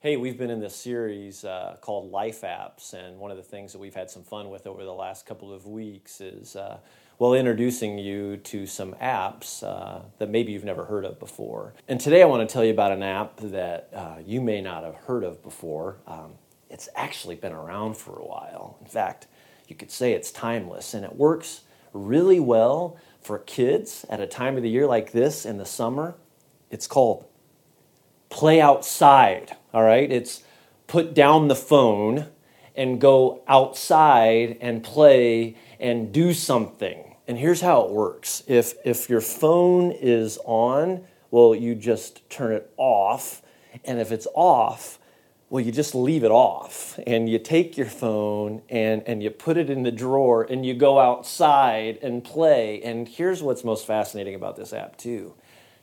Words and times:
Hey, 0.00 0.16
we've 0.16 0.38
been 0.38 0.50
in 0.50 0.60
this 0.60 0.76
series 0.76 1.44
uh, 1.44 1.76
called 1.80 2.12
Life 2.12 2.42
Apps, 2.42 2.92
and 2.92 3.18
one 3.18 3.32
of 3.32 3.36
the 3.36 3.42
things 3.42 3.72
that 3.72 3.80
we've 3.80 3.96
had 3.96 4.08
some 4.08 4.22
fun 4.22 4.48
with 4.48 4.68
over 4.68 4.84
the 4.84 4.94
last 4.94 5.26
couple 5.26 5.52
of 5.52 5.66
weeks 5.66 6.20
is, 6.20 6.54
uh, 6.54 6.78
well, 7.18 7.34
introducing 7.34 7.98
you 7.98 8.36
to 8.36 8.64
some 8.64 8.94
apps 9.02 9.64
uh, 9.64 10.02
that 10.18 10.30
maybe 10.30 10.52
you've 10.52 10.62
never 10.62 10.84
heard 10.84 11.04
of 11.04 11.18
before. 11.18 11.74
And 11.88 12.00
today 12.00 12.22
I 12.22 12.26
want 12.26 12.48
to 12.48 12.52
tell 12.52 12.62
you 12.64 12.70
about 12.70 12.92
an 12.92 13.02
app 13.02 13.38
that 13.38 13.88
uh, 13.92 14.18
you 14.24 14.40
may 14.40 14.60
not 14.60 14.84
have 14.84 14.94
heard 14.94 15.24
of 15.24 15.42
before. 15.42 15.96
Um, 16.06 16.34
it's 16.70 16.88
actually 16.94 17.34
been 17.34 17.52
around 17.52 17.96
for 17.96 18.20
a 18.20 18.24
while. 18.24 18.78
In 18.80 18.86
fact, 18.86 19.26
you 19.66 19.74
could 19.74 19.90
say 19.90 20.12
it's 20.12 20.30
timeless, 20.30 20.94
and 20.94 21.04
it 21.04 21.16
works 21.16 21.62
really 21.92 22.38
well 22.38 22.96
for 23.20 23.40
kids 23.40 24.06
at 24.08 24.20
a 24.20 24.28
time 24.28 24.56
of 24.56 24.62
the 24.62 24.70
year 24.70 24.86
like 24.86 25.10
this 25.10 25.44
in 25.44 25.58
the 25.58 25.66
summer. 25.66 26.14
It's 26.70 26.86
called 26.86 27.24
Play 28.28 28.60
Outside. 28.60 29.56
All 29.72 29.82
right, 29.82 30.10
it's 30.10 30.42
put 30.86 31.14
down 31.14 31.48
the 31.48 31.54
phone 31.54 32.26
and 32.74 33.00
go 33.00 33.42
outside 33.48 34.56
and 34.60 34.82
play 34.82 35.56
and 35.80 36.12
do 36.12 36.32
something. 36.32 37.16
And 37.26 37.38
here's 37.38 37.60
how 37.60 37.82
it 37.82 37.90
works 37.90 38.42
if, 38.46 38.74
if 38.84 39.10
your 39.10 39.20
phone 39.20 39.92
is 39.92 40.38
on, 40.44 41.04
well, 41.30 41.54
you 41.54 41.74
just 41.74 42.28
turn 42.30 42.52
it 42.52 42.72
off. 42.76 43.42
And 43.84 44.00
if 44.00 44.10
it's 44.10 44.26
off, 44.34 44.98
well, 45.50 45.64
you 45.64 45.72
just 45.72 45.94
leave 45.94 46.24
it 46.24 46.30
off 46.30 46.98
and 47.06 47.28
you 47.28 47.38
take 47.38 47.76
your 47.76 47.86
phone 47.86 48.62
and, 48.68 49.02
and 49.06 49.22
you 49.22 49.30
put 49.30 49.56
it 49.56 49.70
in 49.70 49.82
the 49.82 49.90
drawer 49.90 50.42
and 50.42 50.64
you 50.64 50.74
go 50.74 50.98
outside 50.98 51.98
and 52.02 52.22
play. 52.22 52.82
And 52.82 53.08
here's 53.08 53.42
what's 53.42 53.64
most 53.64 53.86
fascinating 53.86 54.34
about 54.34 54.56
this 54.56 54.72
app, 54.72 54.96
too. 54.96 55.34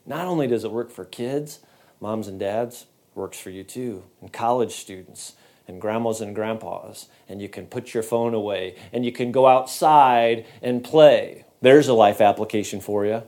Not 0.06 0.28
only 0.28 0.48
does 0.48 0.64
it 0.64 0.72
work 0.72 0.92
for 0.92 1.04
kids, 1.04 1.60
moms 2.00 2.28
and 2.28 2.40
dads, 2.40 2.86
works 3.14 3.40
for 3.40 3.50
you 3.50 3.64
too, 3.64 4.04
and 4.22 4.32
college 4.32 4.74
students 4.74 5.34
and 5.68 5.82
grandmas 5.82 6.22
and 6.22 6.36
grandpas, 6.36 7.08
and 7.28 7.42
you 7.42 7.50
can 7.50 7.66
put 7.66 7.94
your 7.94 8.04
phone 8.04 8.34
away 8.34 8.76
and 8.94 9.06
you 9.06 9.12
can 9.12 9.32
go 9.32 9.48
outside 9.48 10.46
and 10.62 10.84
play. 10.84 11.46
There's 11.62 11.88
a 11.88 11.94
life 11.94 12.22
application 12.22 12.82
for 12.82 13.06
you. 13.06 13.24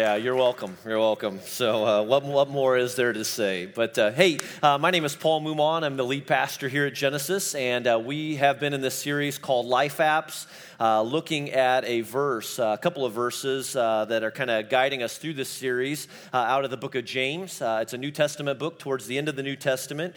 Yeah, 0.00 0.16
you're 0.16 0.34
welcome. 0.34 0.78
You're 0.86 0.98
welcome. 0.98 1.40
So, 1.44 1.84
uh, 1.84 2.02
what, 2.04 2.24
what 2.24 2.48
more 2.48 2.78
is 2.78 2.94
there 2.94 3.12
to 3.12 3.22
say? 3.22 3.66
But 3.66 3.98
uh, 3.98 4.12
hey, 4.12 4.38
uh, 4.62 4.78
my 4.78 4.90
name 4.90 5.04
is 5.04 5.14
Paul 5.14 5.42
Mumon. 5.42 5.82
I'm 5.82 5.98
the 5.98 6.06
lead 6.06 6.26
pastor 6.26 6.70
here 6.70 6.86
at 6.86 6.94
Genesis, 6.94 7.54
and 7.54 7.86
uh, 7.86 8.00
we 8.02 8.36
have 8.36 8.58
been 8.58 8.72
in 8.72 8.80
this 8.80 8.94
series 8.94 9.36
called 9.36 9.66
Life 9.66 9.98
Apps, 9.98 10.46
uh, 10.80 11.02
looking 11.02 11.50
at 11.50 11.84
a 11.84 12.00
verse, 12.00 12.58
uh, 12.58 12.74
a 12.78 12.82
couple 12.82 13.04
of 13.04 13.12
verses 13.12 13.74
that 13.74 14.22
are 14.22 14.30
kind 14.30 14.48
of 14.48 14.70
guiding 14.70 15.02
us 15.02 15.18
through 15.18 15.34
this 15.34 15.50
series 15.50 16.08
out 16.32 16.64
of 16.64 16.70
the 16.70 16.78
book 16.78 16.94
of 16.94 17.04
James. 17.04 17.60
it's 17.60 17.92
a 17.92 17.98
New 17.98 18.10
Testament 18.10 18.58
book 18.58 18.78
towards 18.78 19.06
the 19.06 19.18
end 19.18 19.28
of 19.28 19.36
the 19.36 19.42
New 19.42 19.56
Testament. 19.56 20.16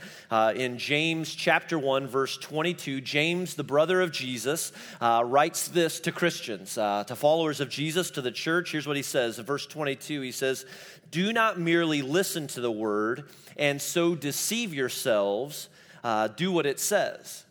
in 0.56 0.78
James 0.78 1.36
chapter 1.36 1.78
1, 1.78 2.08
verse 2.08 2.38
22, 2.38 3.02
James, 3.02 3.56
the 3.56 3.66
brother 3.66 4.00
of 4.00 4.14
Jesus, 4.14 4.72
writes 5.02 5.68
this 5.68 6.00
to 6.00 6.14
Christians, 6.14 6.76
to 6.76 7.16
followers 7.18 7.60
of 7.60 7.68
Jesus, 7.68 8.10
to 8.12 8.22
the 8.22 8.32
church. 8.32 8.72
Here's 8.72 8.88
what 8.88 8.96
he 8.96 9.04
says 9.04 9.40
verse 9.40 9.73
22, 9.74 10.22
he 10.22 10.32
says, 10.32 10.68
Do 11.10 11.34
not 11.34 11.60
merely 11.60 12.04
listen 12.04 12.46
to 12.48 12.62
the 12.62 12.72
word 12.72 13.28
and 13.58 13.82
so 13.82 14.14
deceive 14.14 14.72
yourselves. 14.72 15.68
Uh, 16.04 16.28
do 16.28 16.52
what 16.52 16.68
it 16.68 16.80
says. 16.80 17.46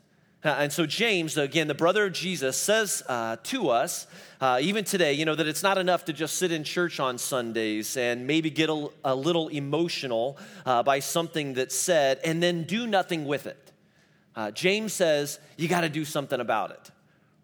Uh, 0.44 0.56
and 0.58 0.72
so, 0.72 0.86
James, 0.86 1.36
again, 1.36 1.66
the 1.66 1.74
brother 1.74 2.06
of 2.06 2.12
Jesus, 2.12 2.56
says 2.56 3.02
uh, 3.08 3.36
to 3.44 3.70
us, 3.70 4.06
uh, 4.40 4.58
even 4.60 4.84
today, 4.84 5.14
you 5.14 5.24
know, 5.24 5.34
that 5.34 5.48
it's 5.48 5.64
not 5.64 5.78
enough 5.78 6.04
to 6.04 6.12
just 6.12 6.36
sit 6.36 6.52
in 6.52 6.62
church 6.62 7.00
on 7.00 7.18
Sundays 7.18 7.96
and 7.96 8.24
maybe 8.24 8.50
get 8.50 8.70
a, 8.70 8.88
a 9.04 9.14
little 9.14 9.48
emotional 9.48 10.38
uh, 10.64 10.82
by 10.84 11.00
something 11.00 11.54
that's 11.54 11.74
said 11.74 12.20
and 12.24 12.40
then 12.40 12.62
do 12.64 12.86
nothing 12.86 13.24
with 13.24 13.46
it. 13.46 13.72
Uh, 14.36 14.52
James 14.52 14.92
says, 14.92 15.40
you 15.56 15.66
got 15.66 15.80
to 15.80 15.88
do 15.88 16.04
something 16.04 16.38
about 16.38 16.70
it 16.70 16.91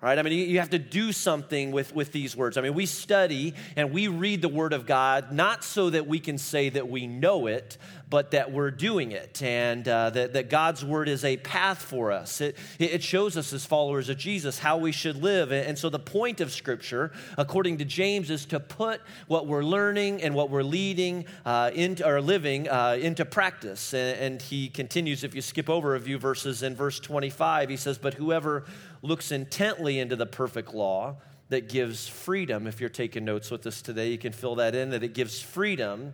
right? 0.01 0.19
I 0.19 0.23
mean, 0.23 0.49
you 0.49 0.59
have 0.61 0.71
to 0.71 0.79
do 0.79 1.13
something 1.13 1.73
with, 1.73 1.95
with 1.95 2.13
these 2.13 2.37
words. 2.37 2.57
I 2.57 2.61
mean, 2.61 2.75
we 2.75 2.87
study 2.87 3.55
and 3.75 3.93
we 3.93 4.09
read 4.09 4.43
the 4.43 4.49
Word 4.49 4.73
of 4.73 4.87
God 4.87 5.33
not 5.33 5.65
so 5.65 5.91
that 5.91 6.07
we 6.07 6.21
can 6.21 6.39
say 6.39 6.69
that 6.69 6.89
we 6.89 7.07
know 7.07 7.47
it, 7.49 7.79
but 8.11 8.31
that 8.31 8.53
we're 8.53 8.71
doing 8.71 9.13
it 9.13 9.43
and 9.43 9.87
uh, 9.87 10.11
that, 10.11 10.33
that 10.33 10.51
God's 10.51 10.85
Word 10.85 11.09
is 11.09 11.25
a 11.25 11.37
path 11.37 11.83
for 11.83 12.11
us. 12.11 12.41
It, 12.41 12.57
it 12.79 13.03
shows 13.03 13.37
us 13.37 13.53
as 13.53 13.67
followers 13.67 14.09
of 14.09 14.17
Jesus 14.17 14.59
how 14.59 14.79
we 14.79 14.93
should 14.93 15.23
live. 15.23 15.53
And 15.53 15.79
so, 15.79 15.91
the 15.91 15.99
point 15.99 16.41
of 16.41 16.53
Scripture, 16.53 17.13
according 17.37 17.79
to 17.79 17.85
James, 17.85 18.31
is 18.31 18.47
to 18.47 18.61
put 18.61 19.01
what 19.27 19.47
we're 19.47 19.65
learning 19.65 20.23
and 20.23 20.35
what 20.35 20.51
we're 20.51 20.63
leading 20.63 21.27
uh, 21.45 21.71
into, 21.75 22.09
or 22.09 22.21
living 22.21 22.69
uh, 22.69 22.97
into 23.01 23.25
practice. 23.25 23.93
And, 23.93 24.19
and 24.19 24.43
he 24.43 24.69
continues, 24.69 25.25
if 25.25 25.35
you 25.35 25.43
skip 25.43 25.69
over 25.69 25.95
a 25.95 26.01
few 26.01 26.19
verses 26.19 26.63
in 26.63 26.75
verse 26.75 27.01
25, 27.01 27.69
he 27.69 27.77
says, 27.77 27.99
But 27.99 28.15
whoever 28.15 28.65
looks 29.03 29.31
intently 29.31 29.99
into 29.99 30.17
the 30.17 30.27
perfect 30.27 30.75
law 30.75 31.17
that 31.51 31.69
gives 31.69 32.07
freedom. 32.09 32.67
If 32.67 32.81
you're 32.81 32.89
taking 32.89 33.25
notes 33.25 33.51
with 33.51 33.67
us 33.67 33.81
today, 33.81 34.11
you 34.11 34.19
can 34.19 34.33
fill 34.33 34.57
that 34.57 34.75
in 34.75 34.91
that 34.91 35.03
it 35.03 35.15
gives 35.15 35.41
freedom 35.41 36.13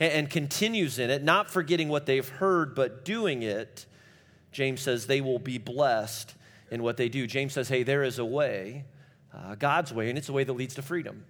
and, 0.00 0.30
continues 0.30 0.98
in 0.98 1.10
it, 1.10 1.22
not 1.22 1.50
forgetting 1.50 1.88
what 1.88 2.06
they've 2.06 2.28
heard, 2.28 2.74
but 2.74 3.04
doing 3.04 3.42
it. 3.42 3.86
James 4.52 4.80
says 4.80 5.06
they 5.06 5.20
will 5.20 5.38
be 5.38 5.58
blessed 5.58 6.34
in 6.70 6.82
what 6.82 6.96
they 6.96 7.08
do. 7.08 7.26
James 7.26 7.52
says, 7.52 7.68
hey, 7.68 7.82
there 7.82 8.02
is 8.02 8.18
a 8.18 8.24
way, 8.24 8.84
uh, 9.34 9.54
God's 9.54 9.92
way, 9.92 10.08
and 10.08 10.18
it's 10.18 10.28
a 10.28 10.32
way 10.32 10.44
that 10.44 10.52
leads 10.52 10.74
to 10.74 10.82
freedom. 10.82 11.24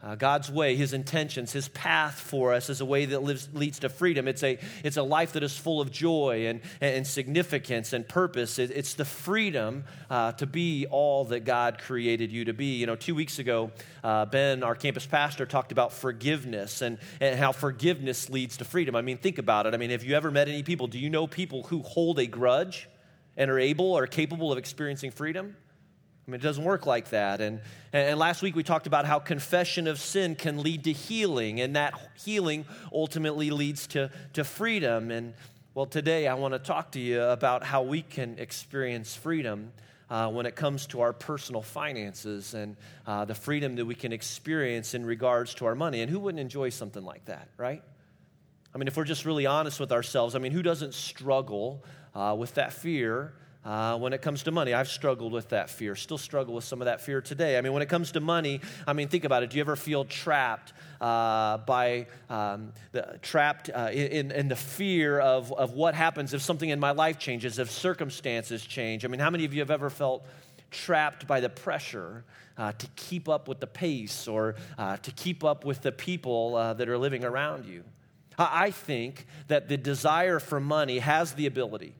Uh, 0.00 0.14
God's 0.14 0.48
way, 0.48 0.76
His 0.76 0.92
intentions, 0.92 1.52
His 1.52 1.66
path 1.68 2.20
for 2.20 2.54
us 2.54 2.70
is 2.70 2.80
a 2.80 2.84
way 2.84 3.06
that 3.06 3.24
lives, 3.24 3.48
leads 3.52 3.80
to 3.80 3.88
freedom. 3.88 4.28
It's 4.28 4.44
a, 4.44 4.58
it's 4.84 4.96
a 4.96 5.02
life 5.02 5.32
that 5.32 5.42
is 5.42 5.56
full 5.56 5.80
of 5.80 5.90
joy 5.90 6.46
and, 6.46 6.60
and 6.80 7.04
significance 7.04 7.92
and 7.92 8.08
purpose. 8.08 8.60
It, 8.60 8.70
it's 8.70 8.94
the 8.94 9.04
freedom 9.04 9.82
uh, 10.08 10.32
to 10.32 10.46
be 10.46 10.86
all 10.86 11.24
that 11.26 11.40
God 11.40 11.78
created 11.78 12.30
you 12.30 12.44
to 12.44 12.52
be. 12.52 12.76
You 12.76 12.86
know, 12.86 12.94
two 12.94 13.16
weeks 13.16 13.40
ago, 13.40 13.72
uh, 14.04 14.24
Ben, 14.26 14.62
our 14.62 14.76
campus 14.76 15.04
pastor, 15.04 15.46
talked 15.46 15.72
about 15.72 15.92
forgiveness 15.92 16.80
and, 16.80 16.98
and 17.20 17.36
how 17.36 17.50
forgiveness 17.50 18.30
leads 18.30 18.58
to 18.58 18.64
freedom. 18.64 18.94
I 18.94 19.02
mean, 19.02 19.18
think 19.18 19.38
about 19.38 19.66
it. 19.66 19.74
I 19.74 19.78
mean, 19.78 19.90
have 19.90 20.04
you 20.04 20.14
ever 20.14 20.30
met 20.30 20.46
any 20.46 20.62
people? 20.62 20.86
Do 20.86 21.00
you 21.00 21.10
know 21.10 21.26
people 21.26 21.64
who 21.64 21.82
hold 21.82 22.20
a 22.20 22.26
grudge 22.26 22.88
and 23.36 23.50
are 23.50 23.58
able 23.58 23.98
or 23.98 24.06
capable 24.06 24.52
of 24.52 24.58
experiencing 24.58 25.10
freedom? 25.10 25.56
I 26.28 26.30
mean, 26.30 26.40
it 26.40 26.44
doesn't 26.44 26.64
work 26.64 26.84
like 26.84 27.08
that. 27.08 27.40
And, 27.40 27.62
and 27.90 28.18
last 28.18 28.42
week 28.42 28.54
we 28.54 28.62
talked 28.62 28.86
about 28.86 29.06
how 29.06 29.18
confession 29.18 29.86
of 29.86 29.98
sin 29.98 30.34
can 30.34 30.62
lead 30.62 30.84
to 30.84 30.92
healing, 30.92 31.62
and 31.62 31.74
that 31.74 31.94
healing 32.22 32.66
ultimately 32.92 33.48
leads 33.48 33.86
to, 33.88 34.10
to 34.34 34.44
freedom. 34.44 35.10
And 35.10 35.32
well, 35.72 35.86
today 35.86 36.28
I 36.28 36.34
want 36.34 36.52
to 36.52 36.58
talk 36.58 36.92
to 36.92 37.00
you 37.00 37.22
about 37.22 37.64
how 37.64 37.80
we 37.80 38.02
can 38.02 38.38
experience 38.38 39.14
freedom 39.14 39.72
uh, 40.10 40.28
when 40.28 40.44
it 40.44 40.54
comes 40.54 40.86
to 40.88 41.00
our 41.00 41.14
personal 41.14 41.62
finances 41.62 42.52
and 42.52 42.76
uh, 43.06 43.24
the 43.24 43.34
freedom 43.34 43.76
that 43.76 43.86
we 43.86 43.94
can 43.94 44.12
experience 44.12 44.92
in 44.92 45.06
regards 45.06 45.54
to 45.54 45.64
our 45.64 45.74
money. 45.74 46.02
And 46.02 46.10
who 46.10 46.20
wouldn't 46.20 46.40
enjoy 46.40 46.68
something 46.68 47.04
like 47.04 47.24
that, 47.24 47.48
right? 47.56 47.82
I 48.74 48.76
mean, 48.76 48.86
if 48.86 48.98
we're 48.98 49.04
just 49.04 49.24
really 49.24 49.46
honest 49.46 49.80
with 49.80 49.92
ourselves, 49.92 50.34
I 50.34 50.40
mean, 50.40 50.52
who 50.52 50.62
doesn't 50.62 50.92
struggle 50.92 51.86
uh, 52.14 52.36
with 52.38 52.52
that 52.54 52.74
fear? 52.74 53.32
Uh, 53.68 53.98
when 53.98 54.14
it 54.14 54.22
comes 54.22 54.44
to 54.44 54.50
money, 54.50 54.72
I've 54.72 54.88
struggled 54.88 55.30
with 55.30 55.50
that 55.50 55.68
fear, 55.68 55.94
still 55.94 56.16
struggle 56.16 56.54
with 56.54 56.64
some 56.64 56.80
of 56.80 56.86
that 56.86 57.02
fear 57.02 57.20
today. 57.20 57.58
I 57.58 57.60
mean, 57.60 57.74
when 57.74 57.82
it 57.82 57.90
comes 57.90 58.12
to 58.12 58.20
money, 58.20 58.62
I 58.86 58.94
mean, 58.94 59.08
think 59.08 59.24
about 59.24 59.42
it. 59.42 59.50
Do 59.50 59.58
you 59.58 59.60
ever 59.60 59.76
feel 59.76 60.06
trapped 60.06 60.72
uh, 61.02 61.58
by, 61.58 62.06
um, 62.30 62.72
the, 62.92 63.18
trapped 63.20 63.68
uh, 63.68 63.90
in, 63.92 64.30
in 64.30 64.48
the 64.48 64.56
fear 64.56 65.20
of, 65.20 65.52
of 65.52 65.74
what 65.74 65.94
happens 65.94 66.32
if 66.32 66.40
something 66.40 66.70
in 66.70 66.80
my 66.80 66.92
life 66.92 67.18
changes, 67.18 67.58
if 67.58 67.70
circumstances 67.70 68.64
change? 68.64 69.04
I 69.04 69.08
mean, 69.08 69.20
how 69.20 69.28
many 69.28 69.44
of 69.44 69.52
you 69.52 69.60
have 69.60 69.70
ever 69.70 69.90
felt 69.90 70.24
trapped 70.70 71.26
by 71.26 71.40
the 71.40 71.50
pressure 71.50 72.24
uh, 72.56 72.72
to 72.72 72.86
keep 72.96 73.28
up 73.28 73.48
with 73.48 73.60
the 73.60 73.66
pace 73.66 74.26
or 74.26 74.54
uh, 74.78 74.96
to 74.96 75.10
keep 75.10 75.44
up 75.44 75.66
with 75.66 75.82
the 75.82 75.92
people 75.92 76.56
uh, 76.56 76.72
that 76.72 76.88
are 76.88 76.96
living 76.96 77.22
around 77.22 77.66
you? 77.66 77.84
I 78.38 78.70
think 78.70 79.26
that 79.48 79.68
the 79.68 79.76
desire 79.76 80.38
for 80.38 80.58
money 80.58 81.00
has 81.00 81.34
the 81.34 81.44
ability 81.44 81.92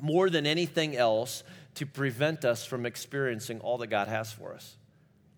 more 0.00 0.30
than 0.30 0.46
anything 0.46 0.96
else 0.96 1.42
to 1.74 1.86
prevent 1.86 2.44
us 2.44 2.64
from 2.64 2.86
experiencing 2.86 3.60
all 3.60 3.78
that 3.78 3.86
God 3.86 4.08
has 4.08 4.32
for 4.32 4.52
us. 4.52 4.76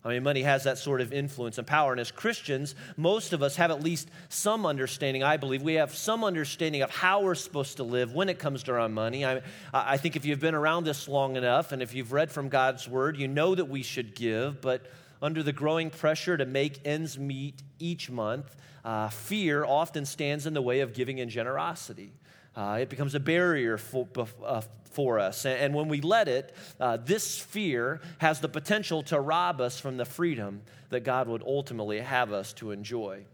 I 0.03 0.09
mean, 0.09 0.23
money 0.23 0.41
has 0.41 0.63
that 0.63 0.79
sort 0.79 0.99
of 0.99 1.13
influence 1.13 1.59
and 1.59 1.67
power. 1.67 1.91
And 1.91 2.01
as 2.01 2.09
Christians, 2.09 2.73
most 2.97 3.33
of 3.33 3.43
us 3.43 3.57
have 3.57 3.69
at 3.69 3.83
least 3.83 4.09
some 4.29 4.65
understanding, 4.65 5.21
I 5.21 5.37
believe. 5.37 5.61
We 5.61 5.75
have 5.75 5.93
some 5.93 6.23
understanding 6.23 6.81
of 6.81 6.89
how 6.89 7.21
we're 7.21 7.35
supposed 7.35 7.77
to 7.77 7.83
live 7.83 8.11
when 8.11 8.27
it 8.27 8.39
comes 8.39 8.63
to 8.63 8.73
our 8.73 8.89
money. 8.89 9.23
I, 9.23 9.41
I 9.71 9.97
think 9.97 10.15
if 10.15 10.25
you've 10.25 10.39
been 10.39 10.55
around 10.55 10.85
this 10.85 11.07
long 11.07 11.35
enough 11.35 11.71
and 11.71 11.83
if 11.83 11.93
you've 11.93 12.11
read 12.11 12.31
from 12.31 12.49
God's 12.49 12.89
word, 12.89 13.17
you 13.17 13.27
know 13.27 13.53
that 13.53 13.65
we 13.65 13.83
should 13.83 14.15
give. 14.15 14.59
But 14.59 14.87
under 15.21 15.43
the 15.43 15.53
growing 15.53 15.91
pressure 15.91 16.35
to 16.35 16.47
make 16.47 16.79
ends 16.83 17.19
meet 17.19 17.61
each 17.77 18.09
month, 18.09 18.55
uh, 18.83 19.09
fear 19.09 19.63
often 19.63 20.05
stands 20.05 20.47
in 20.47 20.55
the 20.55 20.63
way 20.63 20.79
of 20.79 20.93
giving 20.93 21.19
and 21.19 21.29
generosity. 21.29 22.11
Uh, 22.55 22.79
it 22.81 22.89
becomes 22.89 23.15
a 23.15 23.19
barrier 23.19 23.77
for, 23.77 24.07
uh, 24.43 24.61
for 24.91 25.19
us. 25.19 25.45
And 25.45 25.73
when 25.73 25.87
we 25.87 26.01
let 26.01 26.27
it, 26.27 26.53
uh, 26.79 26.97
this 26.97 27.39
fear 27.39 28.01
has 28.17 28.39
the 28.39 28.49
potential 28.49 29.03
to 29.03 29.19
rob 29.19 29.61
us 29.61 29.79
from 29.79 29.97
the 29.97 30.05
freedom 30.05 30.61
that 30.89 31.01
God 31.01 31.27
would 31.27 31.43
ultimately 31.43 31.99
have 32.01 32.33
us 32.33 32.53
to 32.53 32.71
enjoy. 32.71 33.25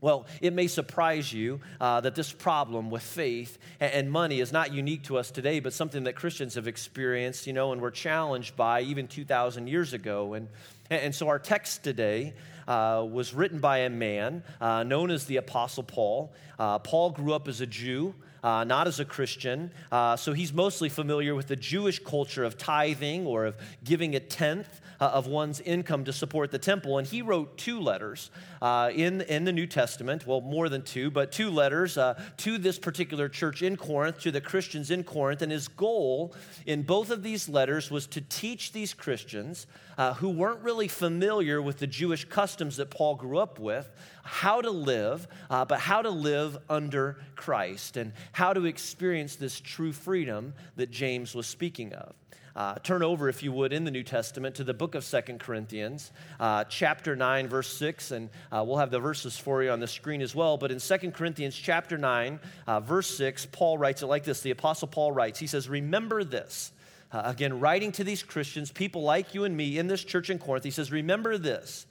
Well, 0.00 0.26
it 0.42 0.52
may 0.52 0.66
surprise 0.66 1.32
you 1.32 1.60
uh, 1.80 2.00
that 2.02 2.14
this 2.14 2.30
problem 2.30 2.90
with 2.90 3.02
faith 3.02 3.58
and 3.80 4.12
money 4.12 4.40
is 4.40 4.52
not 4.52 4.72
unique 4.72 5.04
to 5.04 5.16
us 5.16 5.30
today, 5.30 5.58
but 5.58 5.72
something 5.72 6.04
that 6.04 6.14
Christians 6.14 6.54
have 6.54 6.68
experienced, 6.68 7.46
you 7.46 7.54
know, 7.54 7.72
and 7.72 7.80
were 7.80 7.90
challenged 7.90 8.56
by 8.56 8.82
even 8.82 9.08
2,000 9.08 9.66
years 9.66 9.94
ago. 9.94 10.34
And, 10.34 10.48
and 10.90 11.14
so 11.14 11.28
our 11.28 11.38
text 11.38 11.82
today 11.82 12.34
uh, 12.68 13.06
was 13.10 13.32
written 13.32 13.58
by 13.58 13.78
a 13.78 13.90
man 13.90 14.44
uh, 14.60 14.82
known 14.82 15.10
as 15.10 15.24
the 15.24 15.38
Apostle 15.38 15.82
Paul. 15.82 16.34
Uh, 16.58 16.78
Paul 16.78 17.10
grew 17.10 17.32
up 17.32 17.48
as 17.48 17.60
a 17.62 17.66
Jew 17.66 18.14
uh, 18.46 18.62
not 18.62 18.86
as 18.86 19.00
a 19.00 19.04
Christian. 19.04 19.72
Uh, 19.90 20.14
so 20.14 20.32
he's 20.32 20.52
mostly 20.52 20.88
familiar 20.88 21.34
with 21.34 21.48
the 21.48 21.56
Jewish 21.56 21.98
culture 21.98 22.44
of 22.44 22.56
tithing 22.56 23.26
or 23.26 23.44
of 23.44 23.56
giving 23.82 24.14
a 24.14 24.20
tenth 24.20 24.80
uh, 25.00 25.06
of 25.06 25.26
one's 25.26 25.60
income 25.60 26.04
to 26.04 26.12
support 26.12 26.50
the 26.50 26.58
temple. 26.58 26.98
And 26.98 27.06
he 27.06 27.22
wrote 27.22 27.56
two 27.56 27.80
letters 27.80 28.30
uh, 28.62 28.90
in, 28.94 29.20
in 29.22 29.44
the 29.44 29.52
New 29.52 29.66
Testament, 29.66 30.26
well, 30.26 30.40
more 30.40 30.68
than 30.68 30.82
two, 30.82 31.10
but 31.10 31.32
two 31.32 31.50
letters 31.50 31.98
uh, 31.98 32.20
to 32.38 32.58
this 32.58 32.78
particular 32.78 33.28
church 33.28 33.62
in 33.62 33.76
Corinth, 33.76 34.20
to 34.20 34.30
the 34.30 34.40
Christians 34.40 34.90
in 34.90 35.04
Corinth. 35.04 35.42
And 35.42 35.52
his 35.52 35.68
goal 35.68 36.34
in 36.66 36.82
both 36.82 37.10
of 37.10 37.22
these 37.22 37.48
letters 37.48 37.90
was 37.90 38.06
to 38.08 38.20
teach 38.20 38.72
these 38.72 38.94
Christians 38.94 39.66
uh, 39.98 40.14
who 40.14 40.28
weren't 40.28 40.60
really 40.60 40.88
familiar 40.88 41.60
with 41.62 41.78
the 41.78 41.86
Jewish 41.86 42.24
customs 42.24 42.76
that 42.76 42.90
Paul 42.90 43.14
grew 43.14 43.38
up 43.38 43.58
with 43.58 43.90
how 44.26 44.60
to 44.60 44.70
live, 44.70 45.26
uh, 45.48 45.64
but 45.64 45.78
how 45.78 46.02
to 46.02 46.10
live 46.10 46.58
under 46.68 47.16
Christ 47.36 47.96
and 47.96 48.12
how 48.32 48.52
to 48.52 48.66
experience 48.66 49.36
this 49.36 49.60
true 49.60 49.92
freedom 49.92 50.52
that 50.74 50.90
James 50.90 51.34
was 51.34 51.46
speaking 51.46 51.92
of. 51.92 52.14
Uh, 52.56 52.74
turn 52.76 53.02
over, 53.02 53.28
if 53.28 53.42
you 53.42 53.52
would, 53.52 53.70
in 53.70 53.84
the 53.84 53.90
New 53.90 54.02
Testament 54.02 54.54
to 54.54 54.64
the 54.64 54.72
book 54.72 54.94
of 54.94 55.04
Second 55.04 55.40
Corinthians, 55.40 56.10
uh, 56.40 56.64
chapter 56.64 57.14
9, 57.14 57.48
verse 57.48 57.68
6, 57.76 58.12
and 58.12 58.30
uh, 58.50 58.64
we'll 58.66 58.78
have 58.78 58.90
the 58.90 58.98
verses 58.98 59.36
for 59.36 59.62
you 59.62 59.70
on 59.70 59.78
the 59.78 59.86
screen 59.86 60.22
as 60.22 60.34
well. 60.34 60.56
But 60.56 60.72
in 60.72 60.80
Second 60.80 61.12
Corinthians, 61.12 61.54
chapter 61.54 61.98
9, 61.98 62.40
uh, 62.66 62.80
verse 62.80 63.14
6, 63.14 63.48
Paul 63.52 63.76
writes 63.76 64.02
it 64.02 64.06
like 64.06 64.24
this 64.24 64.40
The 64.40 64.52
Apostle 64.52 64.88
Paul 64.88 65.12
writes, 65.12 65.38
He 65.38 65.46
says, 65.46 65.68
Remember 65.68 66.24
this. 66.24 66.72
Uh, 67.12 67.20
again, 67.26 67.60
writing 67.60 67.92
to 67.92 68.04
these 68.04 68.22
Christians, 68.22 68.72
people 68.72 69.02
like 69.02 69.34
you 69.34 69.44
and 69.44 69.54
me 69.54 69.76
in 69.76 69.86
this 69.86 70.02
church 70.02 70.30
in 70.30 70.38
Corinth, 70.38 70.64
he 70.64 70.70
says, 70.70 70.90
Remember 70.90 71.36
this. 71.36 71.84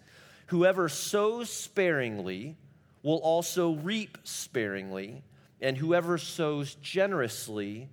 Whoever 0.48 0.90
sows 0.90 1.48
sparingly 1.52 2.58
will 3.04 3.20
also 3.20 3.74
reap 3.74 4.18
sparingly, 4.24 5.22
and 5.62 5.78
whoever 5.78 6.18
sows 6.18 6.74
generously 6.82 7.88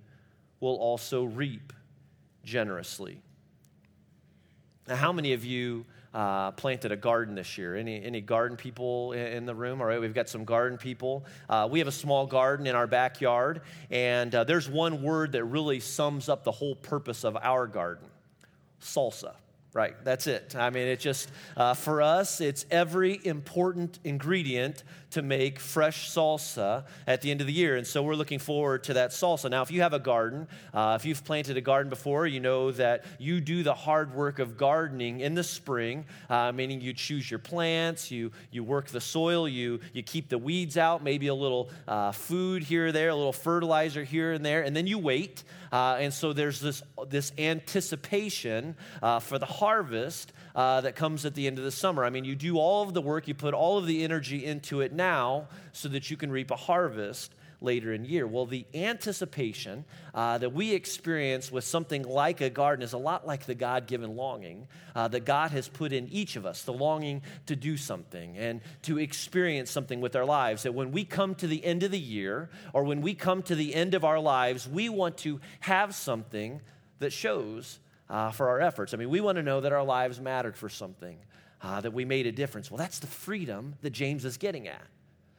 will 0.59 0.75
also 0.77 1.23
reap 1.23 1.71
generously. 2.43 3.21
Now, 4.87 4.95
how 4.95 5.13
many 5.13 5.33
of 5.33 5.45
you 5.45 5.85
uh, 6.13 6.51
planted 6.51 6.91
a 6.91 6.95
garden 6.95 7.35
this 7.35 7.57
year? 7.57 7.75
Any, 7.75 8.03
any 8.03 8.21
garden 8.21 8.57
people 8.57 9.13
in 9.13 9.45
the 9.45 9.55
room? 9.55 9.81
All 9.81 9.87
right, 9.87 9.99
we've 9.99 10.13
got 10.13 10.29
some 10.29 10.43
garden 10.43 10.77
people. 10.77 11.25
Uh, 11.49 11.67
we 11.71 11.79
have 11.79 11.87
a 11.87 11.91
small 11.91 12.25
garden 12.25 12.67
in 12.67 12.75
our 12.75 12.87
backyard, 12.87 13.61
and 13.89 14.33
uh, 14.35 14.43
there's 14.43 14.69
one 14.69 15.01
word 15.01 15.31
that 15.31 15.45
really 15.45 15.79
sums 15.79 16.29
up 16.29 16.43
the 16.43 16.51
whole 16.51 16.75
purpose 16.75 17.23
of 17.23 17.37
our 17.37 17.65
garden 17.65 18.07
salsa. 18.81 19.33
Right, 19.73 19.95
that's 20.03 20.27
it. 20.27 20.55
I 20.55 20.69
mean, 20.69 20.87
it 20.87 20.99
just, 20.99 21.31
uh, 21.57 21.73
for 21.73 22.03
us, 22.03 22.41
it's 22.41 22.63
every 22.69 23.19
important 23.25 23.97
ingredient 24.03 24.83
to 25.13 25.23
make 25.23 25.59
fresh 25.59 26.11
salsa 26.11 26.85
at 27.07 27.21
the 27.21 27.31
end 27.31 27.41
of 27.41 27.47
the 27.47 27.53
year. 27.53 27.75
And 27.75 27.85
so 27.85 28.01
we're 28.03 28.15
looking 28.15 28.37
forward 28.37 28.83
to 28.85 28.93
that 28.93 29.11
salsa. 29.11 29.49
Now, 29.49 29.63
if 29.63 29.71
you 29.71 29.81
have 29.81 29.93
a 29.93 29.99
garden, 29.99 30.47
uh, 30.75 30.97
if 30.99 31.05
you've 31.05 31.23
planted 31.23 31.57
a 31.57 31.61
garden 31.61 31.89
before, 31.89 32.27
you 32.27 32.39
know 32.39 32.71
that 32.71 33.05
you 33.17 33.41
do 33.41 33.63
the 33.63 33.73
hard 33.73 34.13
work 34.13 34.39
of 34.39 34.57
gardening 34.57 35.21
in 35.21 35.33
the 35.33 35.43
spring, 35.43 36.05
uh, 36.29 36.51
meaning 36.51 36.79
you 36.79 36.93
choose 36.93 37.29
your 37.29 37.39
plants, 37.39 38.11
you, 38.11 38.31
you 38.51 38.63
work 38.63 38.87
the 38.87 39.01
soil, 39.01 39.47
you, 39.47 39.79
you 39.93 40.03
keep 40.03 40.29
the 40.29 40.37
weeds 40.37 40.77
out, 40.77 41.03
maybe 41.03 41.27
a 41.27 41.35
little 41.35 41.69
uh, 41.87 42.11
food 42.11 42.61
here 42.61 42.87
or 42.87 42.91
there, 42.91 43.09
a 43.09 43.15
little 43.15 43.33
fertilizer 43.33 44.03
here 44.03 44.33
and 44.33 44.45
there, 44.45 44.61
and 44.61 44.75
then 44.75 44.85
you 44.85 44.99
wait. 44.99 45.43
Uh, 45.71 45.97
and 45.99 46.13
so 46.13 46.33
there's 46.33 46.59
this, 46.59 46.83
this 47.07 47.31
anticipation 47.39 48.75
uh, 49.01 49.19
for 49.19 49.39
the 49.39 49.45
harvest 49.63 50.33
uh, 50.55 50.81
that 50.81 50.93
comes 50.97 51.25
at 51.25 51.35
the 51.35 51.47
end 51.47 51.57
of 51.57 51.63
the 51.63 51.71
summer. 51.71 52.03
I 52.03 52.09
mean, 52.09 52.25
you 52.25 52.35
do 52.35 52.57
all 52.57 52.83
of 52.83 52.93
the 52.93 53.01
work, 53.01 53.29
you 53.29 53.33
put 53.33 53.53
all 53.53 53.77
of 53.77 53.87
the 53.87 54.03
energy 54.03 54.43
into 54.43 54.81
it 54.81 54.91
now 54.91 55.47
so 55.71 55.87
that 55.87 56.11
you 56.11 56.17
can 56.17 56.29
reap 56.29 56.51
a 56.51 56.57
harvest 56.57 57.33
later 57.61 57.93
in 57.93 58.03
year. 58.03 58.27
Well, 58.27 58.45
the 58.45 58.65
anticipation 58.73 59.85
uh, 60.13 60.37
that 60.39 60.51
we 60.51 60.73
experience 60.73 61.49
with 61.49 61.63
something 61.63 62.03
like 62.03 62.41
a 62.41 62.49
garden 62.49 62.83
is 62.83 62.91
a 62.91 62.97
lot 62.97 63.25
like 63.25 63.45
the 63.45 63.55
God 63.55 63.87
given 63.87 64.17
longing 64.17 64.67
uh, 64.95 65.07
that 65.07 65.23
God 65.23 65.51
has 65.51 65.69
put 65.69 65.93
in 65.93 66.09
each 66.09 66.35
of 66.35 66.45
us 66.45 66.63
the 66.63 66.73
longing 66.73 67.21
to 67.45 67.55
do 67.55 67.77
something 67.77 68.37
and 68.37 68.59
to 68.81 68.99
experience 68.99 69.71
something 69.71 70.01
with 70.01 70.17
our 70.17 70.25
lives. 70.25 70.63
That 70.63 70.73
when 70.73 70.91
we 70.91 71.05
come 71.05 71.35
to 71.35 71.47
the 71.47 71.63
end 71.63 71.83
of 71.83 71.91
the 71.91 71.99
year 71.99 72.49
or 72.73 72.83
when 72.83 72.99
we 72.99 73.13
come 73.13 73.41
to 73.43 73.55
the 73.55 73.73
end 73.73 73.93
of 73.93 74.03
our 74.03 74.19
lives, 74.19 74.67
we 74.67 74.89
want 74.89 75.15
to 75.19 75.39
have 75.61 75.95
something 75.95 76.59
that 76.99 77.13
shows 77.13 77.79
uh, 78.13 78.29
for 78.29 78.47
our 78.47 78.61
efforts. 78.61 78.93
I 78.93 78.97
mean, 78.97 79.09
we 79.09 79.21
want 79.21 79.37
to 79.37 79.43
know 79.43 79.59
that 79.61 79.73
our 79.73 79.83
lives 79.83 80.21
mattered 80.21 80.55
for 80.55 80.69
something, 80.69 81.17
uh, 81.63 81.81
that 81.81 81.91
we 81.93 82.05
made 82.05 82.27
a 82.27 82.31
difference. 82.31 82.69
Well, 82.69 82.77
that's 82.77 82.99
the 82.99 83.07
freedom 83.07 83.73
that 83.81 83.89
James 83.89 84.23
is 84.23 84.37
getting 84.37 84.67
at. 84.67 84.85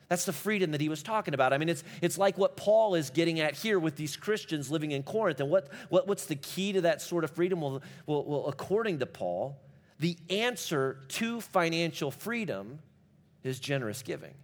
That's 0.08 0.24
the 0.24 0.32
freedom 0.32 0.72
that 0.72 0.80
he 0.80 0.88
was 0.88 1.00
talking 1.02 1.34
about. 1.34 1.52
I 1.52 1.58
mean, 1.58 1.68
it's, 1.68 1.84
it's 2.02 2.18
like 2.18 2.36
what 2.36 2.56
Paul 2.56 2.96
is 2.96 3.10
getting 3.10 3.38
at 3.38 3.54
here 3.54 3.78
with 3.78 3.94
these 3.94 4.16
Christians 4.16 4.72
living 4.72 4.90
in 4.90 5.04
Corinth. 5.04 5.38
And 5.38 5.50
what, 5.50 5.68
what, 5.88 6.08
what's 6.08 6.26
the 6.26 6.34
key 6.34 6.72
to 6.72 6.80
that 6.80 7.00
sort 7.00 7.22
of 7.22 7.30
freedom? 7.30 7.60
Well, 7.60 7.80
well, 8.06 8.24
well, 8.24 8.46
according 8.48 8.98
to 8.98 9.06
Paul, 9.06 9.56
the 10.00 10.18
answer 10.28 10.98
to 11.10 11.40
financial 11.40 12.10
freedom 12.10 12.80
is 13.44 13.60
generous 13.60 14.02
giving. 14.02 14.34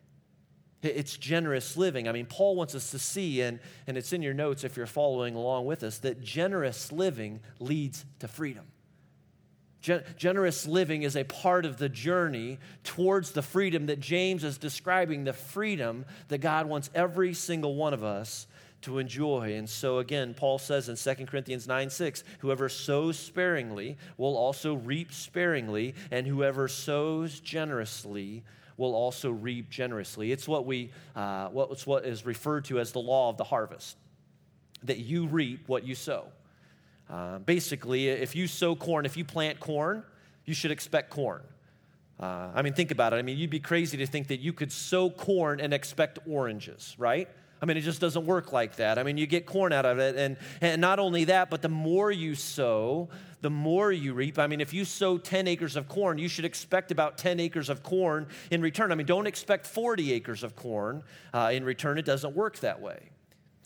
It's 0.82 1.16
generous 1.16 1.76
living. 1.76 2.08
I 2.08 2.12
mean, 2.12 2.26
Paul 2.26 2.56
wants 2.56 2.74
us 2.74 2.90
to 2.92 2.98
see, 2.98 3.42
and, 3.42 3.60
and 3.86 3.98
it's 3.98 4.12
in 4.14 4.22
your 4.22 4.32
notes 4.32 4.64
if 4.64 4.76
you're 4.76 4.86
following 4.86 5.34
along 5.34 5.66
with 5.66 5.82
us, 5.82 5.98
that 5.98 6.22
generous 6.22 6.90
living 6.90 7.40
leads 7.58 8.06
to 8.20 8.28
freedom. 8.28 8.64
Gen- 9.82 10.04
generous 10.16 10.66
living 10.66 11.02
is 11.02 11.16
a 11.16 11.24
part 11.24 11.66
of 11.66 11.76
the 11.76 11.88
journey 11.88 12.58
towards 12.82 13.32
the 13.32 13.42
freedom 13.42 13.86
that 13.86 14.00
James 14.00 14.42
is 14.42 14.56
describing, 14.56 15.24
the 15.24 15.32
freedom 15.32 16.06
that 16.28 16.38
God 16.38 16.66
wants 16.66 16.90
every 16.94 17.34
single 17.34 17.74
one 17.74 17.92
of 17.92 18.02
us 18.02 18.46
to 18.82 18.98
enjoy. 18.98 19.54
And 19.54 19.68
so, 19.68 19.98
again, 19.98 20.34
Paul 20.34 20.58
says 20.58 20.88
in 20.88 20.96
2 20.96 21.26
Corinthians 21.26 21.66
9 21.66 21.90
6, 21.90 22.24
whoever 22.38 22.68
sows 22.68 23.18
sparingly 23.18 23.98
will 24.16 24.36
also 24.36 24.74
reap 24.74 25.12
sparingly, 25.12 25.94
and 26.10 26.26
whoever 26.26 26.68
sows 26.68 27.40
generously 27.40 28.42
will 28.80 28.94
also 28.94 29.30
reap 29.30 29.68
generously. 29.68 30.32
It's 30.32 30.48
what, 30.48 30.64
we, 30.64 30.90
uh, 31.14 31.48
what's 31.48 31.86
what 31.86 32.06
is 32.06 32.24
referred 32.24 32.64
to 32.64 32.80
as 32.80 32.92
the 32.92 32.98
law 32.98 33.28
of 33.28 33.36
the 33.36 33.44
harvest, 33.44 33.96
that 34.84 34.98
you 34.98 35.26
reap 35.26 35.68
what 35.68 35.86
you 35.86 35.94
sow. 35.94 36.24
Uh, 37.08 37.38
basically, 37.40 38.08
if 38.08 38.34
you 38.34 38.46
sow 38.46 38.74
corn, 38.74 39.04
if 39.04 39.16
you 39.16 39.24
plant 39.24 39.60
corn, 39.60 40.02
you 40.46 40.54
should 40.54 40.70
expect 40.70 41.10
corn. 41.10 41.42
Uh, 42.18 42.48
I 42.54 42.62
mean, 42.62 42.72
think 42.72 42.90
about 42.90 43.12
it. 43.12 43.16
I 43.16 43.22
mean, 43.22 43.36
you'd 43.36 43.50
be 43.50 43.60
crazy 43.60 43.98
to 43.98 44.06
think 44.06 44.28
that 44.28 44.40
you 44.40 44.52
could 44.52 44.72
sow 44.72 45.10
corn 45.10 45.60
and 45.60 45.74
expect 45.74 46.18
oranges, 46.26 46.94
right? 46.98 47.28
I 47.62 47.66
mean, 47.66 47.76
it 47.76 47.82
just 47.82 48.00
doesn't 48.00 48.24
work 48.24 48.52
like 48.52 48.76
that. 48.76 48.98
I 48.98 49.02
mean, 49.02 49.18
you 49.18 49.26
get 49.26 49.44
corn 49.44 49.72
out 49.72 49.84
of 49.84 49.98
it. 49.98 50.16
And, 50.16 50.36
and 50.60 50.80
not 50.80 50.98
only 50.98 51.24
that, 51.24 51.50
but 51.50 51.60
the 51.60 51.68
more 51.68 52.10
you 52.10 52.34
sow, 52.34 53.10
the 53.42 53.50
more 53.50 53.92
you 53.92 54.14
reap. 54.14 54.38
I 54.38 54.46
mean, 54.46 54.60
if 54.60 54.72
you 54.72 54.84
sow 54.84 55.18
10 55.18 55.46
acres 55.46 55.76
of 55.76 55.88
corn, 55.88 56.18
you 56.18 56.28
should 56.28 56.44
expect 56.44 56.90
about 56.90 57.18
10 57.18 57.38
acres 57.38 57.68
of 57.68 57.82
corn 57.82 58.26
in 58.50 58.62
return. 58.62 58.92
I 58.92 58.94
mean, 58.94 59.06
don't 59.06 59.26
expect 59.26 59.66
40 59.66 60.12
acres 60.12 60.42
of 60.42 60.56
corn 60.56 61.02
uh, 61.34 61.50
in 61.52 61.64
return. 61.64 61.98
It 61.98 62.06
doesn't 62.06 62.34
work 62.34 62.58
that 62.60 62.80
way. 62.80 63.10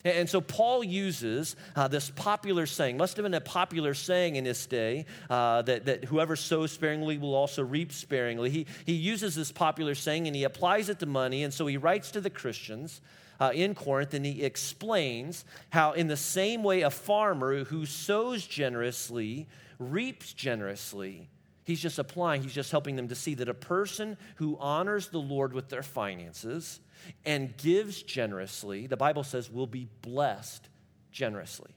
And 0.03 0.29
so 0.29 0.39
Paul 0.39 0.83
uses 0.83 1.55
uh, 1.75 1.87
this 1.87 2.11
popular 2.11 2.67
saying, 2.67 2.95
must 2.95 3.17
have 3.17 3.23
been 3.23 3.33
a 3.33 3.41
popular 3.41 3.95
saying 3.95 4.35
in 4.35 4.43
this 4.43 4.67
day, 4.67 5.05
uh, 5.31 5.63
that, 5.63 5.85
that 5.85 6.05
whoever 6.05 6.35
sows 6.35 6.71
sparingly 6.71 7.17
will 7.17 7.33
also 7.33 7.63
reap 7.63 7.91
sparingly. 7.91 8.51
He, 8.51 8.67
he 8.85 8.93
uses 8.93 9.33
this 9.33 9.51
popular 9.51 9.95
saying 9.95 10.27
and 10.27 10.35
he 10.35 10.43
applies 10.43 10.89
it 10.89 10.99
to 10.99 11.07
money. 11.07 11.43
And 11.43 11.51
so 11.51 11.65
he 11.65 11.77
writes 11.77 12.11
to 12.11 12.21
the 12.21 12.29
Christians 12.29 13.01
uh, 13.39 13.51
in 13.53 13.75
Corinth, 13.75 14.13
and 14.13 14.25
he 14.25 14.43
explains 14.43 15.45
how, 15.69 15.93
in 15.93 16.07
the 16.07 16.17
same 16.17 16.63
way, 16.63 16.81
a 16.81 16.89
farmer 16.89 17.63
who 17.65 17.85
sows 17.85 18.45
generously 18.45 19.47
reaps 19.79 20.33
generously. 20.33 21.29
He's 21.63 21.81
just 21.81 21.97
applying, 21.99 22.43
he's 22.43 22.53
just 22.53 22.71
helping 22.71 22.95
them 22.95 23.07
to 23.07 23.15
see 23.15 23.33
that 23.35 23.49
a 23.49 23.53
person 23.53 24.17
who 24.35 24.57
honors 24.59 25.09
the 25.09 25.19
Lord 25.19 25.53
with 25.53 25.69
their 25.69 25.83
finances 25.83 26.79
and 27.25 27.55
gives 27.57 28.01
generously, 28.01 28.87
the 28.87 28.97
Bible 28.97 29.23
says, 29.23 29.51
will 29.51 29.67
be 29.67 29.87
blessed 30.01 30.69
generously. 31.11 31.71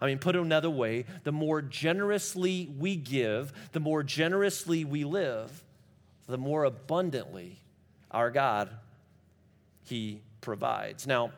I 0.00 0.06
mean, 0.06 0.18
put 0.18 0.36
it 0.36 0.42
another 0.42 0.68
way, 0.68 1.06
the 1.22 1.32
more 1.32 1.62
generously 1.62 2.70
we 2.78 2.96
give, 2.96 3.52
the 3.72 3.80
more 3.80 4.02
generously 4.02 4.84
we 4.84 5.04
live, 5.04 5.64
the 6.26 6.36
more 6.36 6.64
abundantly 6.64 7.58
our 8.10 8.30
God, 8.30 8.68
He 9.84 10.20
provides. 10.44 11.06
Now, 11.06 11.32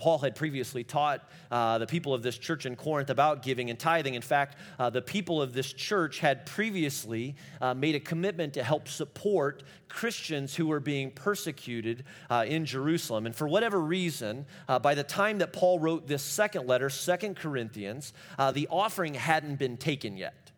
Paul 0.00 0.18
had 0.18 0.34
previously 0.34 0.82
taught 0.82 1.28
uh, 1.50 1.76
the 1.76 1.86
people 1.86 2.14
of 2.14 2.22
this 2.22 2.38
church 2.38 2.64
in 2.64 2.74
Corinth 2.74 3.10
about 3.10 3.42
giving 3.42 3.68
and 3.68 3.78
tithing. 3.78 4.14
In 4.14 4.22
fact, 4.22 4.56
uh, 4.78 4.88
the 4.88 5.02
people 5.02 5.42
of 5.42 5.52
this 5.52 5.74
church 5.74 6.20
had 6.20 6.46
previously 6.46 7.34
uh, 7.60 7.74
made 7.74 7.94
a 7.94 8.00
commitment 8.00 8.54
to 8.54 8.62
help 8.62 8.88
support 8.88 9.62
Christians 9.88 10.56
who 10.56 10.68
were 10.68 10.80
being 10.80 11.10
persecuted 11.10 12.04
uh, 12.30 12.46
in 12.48 12.64
Jerusalem. 12.64 13.26
And 13.26 13.36
for 13.36 13.46
whatever 13.46 13.78
reason, 13.78 14.46
uh, 14.68 14.78
by 14.78 14.94
the 14.94 15.04
time 15.04 15.38
that 15.38 15.52
Paul 15.52 15.78
wrote 15.78 16.06
this 16.06 16.22
second 16.22 16.66
letter, 16.66 16.88
Second 16.88 17.36
Corinthians, 17.36 18.14
uh, 18.38 18.52
the 18.52 18.68
offering 18.70 19.12
hadn't 19.12 19.56
been 19.56 19.76
taken 19.76 20.16
yet. 20.16 20.49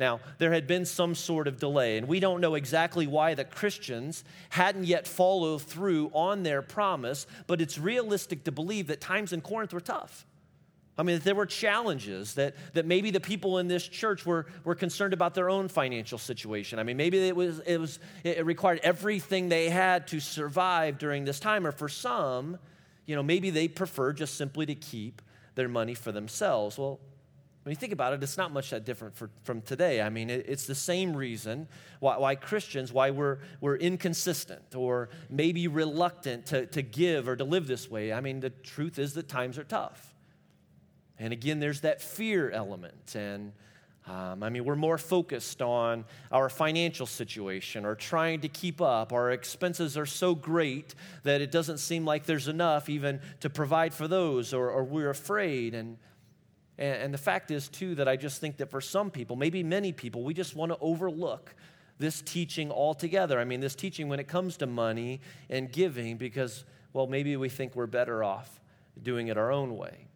Now, 0.00 0.20
there 0.38 0.52
had 0.52 0.66
been 0.66 0.84
some 0.84 1.14
sort 1.14 1.46
of 1.46 1.60
delay, 1.60 1.98
and 1.98 2.08
we 2.08 2.18
don't 2.18 2.40
know 2.40 2.56
exactly 2.56 3.06
why 3.06 3.34
the 3.34 3.44
Christians 3.44 4.24
hadn't 4.50 4.84
yet 4.84 5.06
followed 5.06 5.62
through 5.62 6.10
on 6.12 6.42
their 6.42 6.62
promise, 6.62 7.26
but 7.46 7.60
it's 7.60 7.78
realistic 7.78 8.44
to 8.44 8.52
believe 8.52 8.88
that 8.88 9.00
times 9.00 9.32
in 9.32 9.40
Corinth 9.40 9.72
were 9.72 9.80
tough. 9.80 10.26
I 10.96 11.02
mean, 11.02 11.18
there 11.20 11.34
were 11.34 11.46
challenges 11.46 12.34
that, 12.34 12.54
that 12.74 12.86
maybe 12.86 13.10
the 13.10 13.20
people 13.20 13.58
in 13.58 13.66
this 13.66 13.86
church 13.86 14.24
were, 14.24 14.46
were 14.62 14.76
concerned 14.76 15.12
about 15.12 15.34
their 15.34 15.50
own 15.50 15.66
financial 15.68 16.18
situation. 16.18 16.78
I 16.78 16.84
mean, 16.84 16.96
maybe 16.96 17.26
it, 17.26 17.34
was, 17.34 17.58
it, 17.60 17.78
was, 17.78 17.98
it 18.22 18.44
required 18.46 18.80
everything 18.82 19.48
they 19.48 19.70
had 19.70 20.06
to 20.08 20.20
survive 20.20 20.98
during 20.98 21.24
this 21.24 21.40
time, 21.40 21.66
or 21.66 21.72
for 21.72 21.88
some, 21.88 22.58
you 23.06 23.16
know, 23.16 23.22
maybe 23.22 23.50
they 23.50 23.66
prefer 23.66 24.12
just 24.12 24.36
simply 24.36 24.66
to 24.66 24.74
keep 24.74 25.20
their 25.56 25.68
money 25.68 25.94
for 25.94 26.12
themselves. 26.12 26.78
Well, 26.78 27.00
when 27.64 27.70
you 27.70 27.76
think 27.76 27.94
about 27.94 28.12
it, 28.12 28.22
it's 28.22 28.36
not 28.36 28.52
much 28.52 28.70
that 28.70 28.84
different 28.84 29.16
for, 29.16 29.30
from 29.42 29.62
today. 29.62 30.02
I 30.02 30.10
mean, 30.10 30.28
it, 30.28 30.44
it's 30.46 30.66
the 30.66 30.74
same 30.74 31.16
reason 31.16 31.66
why, 31.98 32.18
why, 32.18 32.34
Christians, 32.34 32.92
why 32.92 33.10
we're, 33.10 33.38
we're 33.60 33.76
inconsistent 33.76 34.74
or 34.76 35.08
maybe 35.30 35.66
reluctant 35.66 36.44
to, 36.46 36.66
to 36.66 36.82
give 36.82 37.26
or 37.26 37.36
to 37.36 37.44
live 37.44 37.66
this 37.66 37.90
way. 37.90 38.12
I 38.12 38.20
mean, 38.20 38.40
the 38.40 38.50
truth 38.50 38.98
is 38.98 39.14
that 39.14 39.28
times 39.28 39.58
are 39.58 39.64
tough. 39.64 40.14
And 41.18 41.32
again, 41.32 41.58
there's 41.58 41.80
that 41.80 42.02
fear 42.02 42.50
element. 42.50 43.14
And 43.14 43.52
um, 44.06 44.42
I 44.42 44.50
mean, 44.50 44.66
we're 44.66 44.76
more 44.76 44.98
focused 44.98 45.62
on 45.62 46.04
our 46.30 46.50
financial 46.50 47.06
situation 47.06 47.86
or 47.86 47.94
trying 47.94 48.40
to 48.40 48.48
keep 48.48 48.82
up. 48.82 49.14
Our 49.14 49.30
expenses 49.30 49.96
are 49.96 50.04
so 50.04 50.34
great 50.34 50.94
that 51.22 51.40
it 51.40 51.50
doesn't 51.50 51.78
seem 51.78 52.04
like 52.04 52.26
there's 52.26 52.48
enough 52.48 52.90
even 52.90 53.20
to 53.40 53.48
provide 53.48 53.94
for 53.94 54.06
those, 54.06 54.52
or, 54.52 54.68
or 54.70 54.84
we're 54.84 55.08
afraid. 55.08 55.74
And 55.74 55.96
and, 56.78 57.02
and 57.02 57.14
the 57.14 57.18
fact 57.18 57.50
is, 57.50 57.68
too, 57.68 57.94
that 57.96 58.08
I 58.08 58.16
just 58.16 58.40
think 58.40 58.58
that 58.58 58.70
for 58.70 58.80
some 58.80 59.10
people, 59.10 59.36
maybe 59.36 59.62
many 59.62 59.92
people, 59.92 60.24
we 60.24 60.34
just 60.34 60.56
want 60.56 60.72
to 60.72 60.78
overlook 60.80 61.54
this 61.98 62.22
teaching 62.22 62.70
altogether. 62.70 63.38
I 63.38 63.44
mean, 63.44 63.60
this 63.60 63.74
teaching 63.74 64.08
when 64.08 64.20
it 64.20 64.28
comes 64.28 64.56
to 64.58 64.66
money 64.66 65.20
and 65.48 65.70
giving, 65.70 66.16
because, 66.16 66.64
well, 66.92 67.06
maybe 67.06 67.36
we 67.36 67.48
think 67.48 67.76
we're 67.76 67.86
better 67.86 68.24
off 68.24 68.60
doing 69.00 69.28
it 69.28 69.36
our 69.36 69.52
own 69.52 69.76
way. 69.76 70.08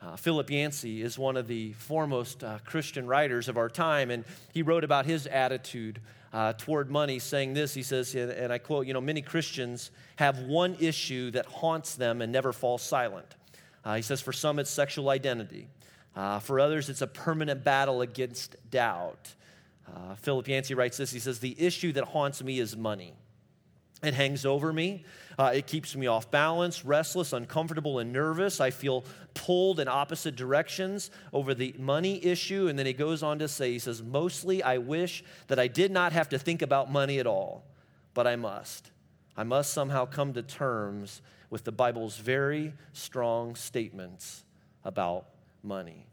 Uh, 0.00 0.16
Philip 0.16 0.50
Yancey 0.50 1.00
is 1.02 1.16
one 1.16 1.36
of 1.36 1.46
the 1.46 1.72
foremost 1.74 2.42
uh, 2.42 2.58
Christian 2.64 3.06
writers 3.06 3.48
of 3.48 3.56
our 3.56 3.68
time, 3.68 4.10
and 4.10 4.24
he 4.52 4.62
wrote 4.62 4.82
about 4.82 5.06
his 5.06 5.28
attitude 5.28 6.00
uh, 6.32 6.54
toward 6.54 6.90
money, 6.90 7.18
saying 7.18 7.54
this. 7.54 7.74
He 7.74 7.82
says, 7.84 8.14
and 8.14 8.52
I 8.52 8.58
quote, 8.58 8.86
You 8.86 8.94
know, 8.94 9.00
many 9.00 9.22
Christians 9.22 9.92
have 10.16 10.40
one 10.40 10.76
issue 10.80 11.30
that 11.32 11.46
haunts 11.46 11.94
them 11.94 12.20
and 12.20 12.32
never 12.32 12.52
falls 12.52 12.82
silent. 12.82 13.36
Uh, 13.84 13.96
he 13.96 14.02
says, 14.02 14.20
For 14.20 14.32
some, 14.32 14.58
it's 14.58 14.70
sexual 14.70 15.08
identity. 15.08 15.68
Uh, 16.14 16.38
for 16.38 16.60
others, 16.60 16.88
it's 16.88 17.02
a 17.02 17.06
permanent 17.06 17.64
battle 17.64 18.02
against 18.02 18.56
doubt. 18.70 19.34
Uh, 19.86 20.14
Philip 20.16 20.46
Yancey 20.48 20.74
writes 20.74 20.96
this 20.96 21.10
He 21.10 21.18
says, 21.18 21.38
The 21.38 21.56
issue 21.58 21.92
that 21.92 22.04
haunts 22.04 22.42
me 22.42 22.58
is 22.58 22.76
money. 22.76 23.14
It 24.02 24.14
hangs 24.14 24.44
over 24.44 24.72
me. 24.72 25.04
Uh, 25.38 25.52
it 25.54 25.68
keeps 25.68 25.94
me 25.94 26.08
off 26.08 26.28
balance, 26.30 26.84
restless, 26.84 27.32
uncomfortable, 27.32 28.00
and 28.00 28.12
nervous. 28.12 28.60
I 28.60 28.70
feel 28.70 29.04
pulled 29.34 29.78
in 29.78 29.86
opposite 29.86 30.34
directions 30.34 31.10
over 31.32 31.54
the 31.54 31.74
money 31.78 32.22
issue. 32.24 32.66
And 32.66 32.76
then 32.76 32.86
he 32.86 32.92
goes 32.92 33.22
on 33.22 33.38
to 33.38 33.48
say, 33.48 33.72
He 33.72 33.78
says, 33.78 34.02
Mostly 34.02 34.62
I 34.62 34.78
wish 34.78 35.22
that 35.46 35.58
I 35.58 35.68
did 35.68 35.92
not 35.92 36.12
have 36.12 36.28
to 36.30 36.38
think 36.38 36.62
about 36.62 36.90
money 36.90 37.20
at 37.20 37.26
all, 37.26 37.64
but 38.12 38.26
I 38.26 38.36
must. 38.36 38.90
I 39.36 39.44
must 39.44 39.72
somehow 39.72 40.04
come 40.04 40.34
to 40.34 40.42
terms 40.42 41.22
with 41.52 41.64
the 41.64 41.70
Bible's 41.70 42.16
very 42.16 42.72
strong 42.94 43.54
statements 43.56 44.42
about 44.86 45.26
money. 45.62 46.06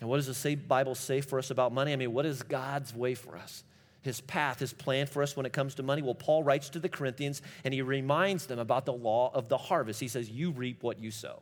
And 0.00 0.08
what 0.08 0.16
does 0.16 0.42
the 0.42 0.54
Bible 0.56 0.96
say 0.96 1.20
for 1.20 1.38
us 1.38 1.52
about 1.52 1.72
money? 1.72 1.92
I 1.92 1.96
mean, 1.96 2.12
what 2.12 2.26
is 2.26 2.42
God's 2.42 2.92
way 2.92 3.14
for 3.14 3.36
us? 3.36 3.62
His 4.00 4.20
path, 4.20 4.58
his 4.58 4.72
plan 4.72 5.06
for 5.06 5.22
us 5.22 5.36
when 5.36 5.46
it 5.46 5.52
comes 5.52 5.76
to 5.76 5.84
money? 5.84 6.02
Well, 6.02 6.16
Paul 6.16 6.42
writes 6.42 6.70
to 6.70 6.80
the 6.80 6.88
Corinthians 6.88 7.40
and 7.62 7.72
he 7.72 7.82
reminds 7.82 8.46
them 8.46 8.58
about 8.58 8.84
the 8.84 8.92
law 8.92 9.30
of 9.32 9.48
the 9.48 9.56
harvest. 9.56 10.00
He 10.00 10.08
says, 10.08 10.28
You 10.28 10.50
reap 10.50 10.82
what 10.82 11.00
you 11.00 11.12
sow. 11.12 11.40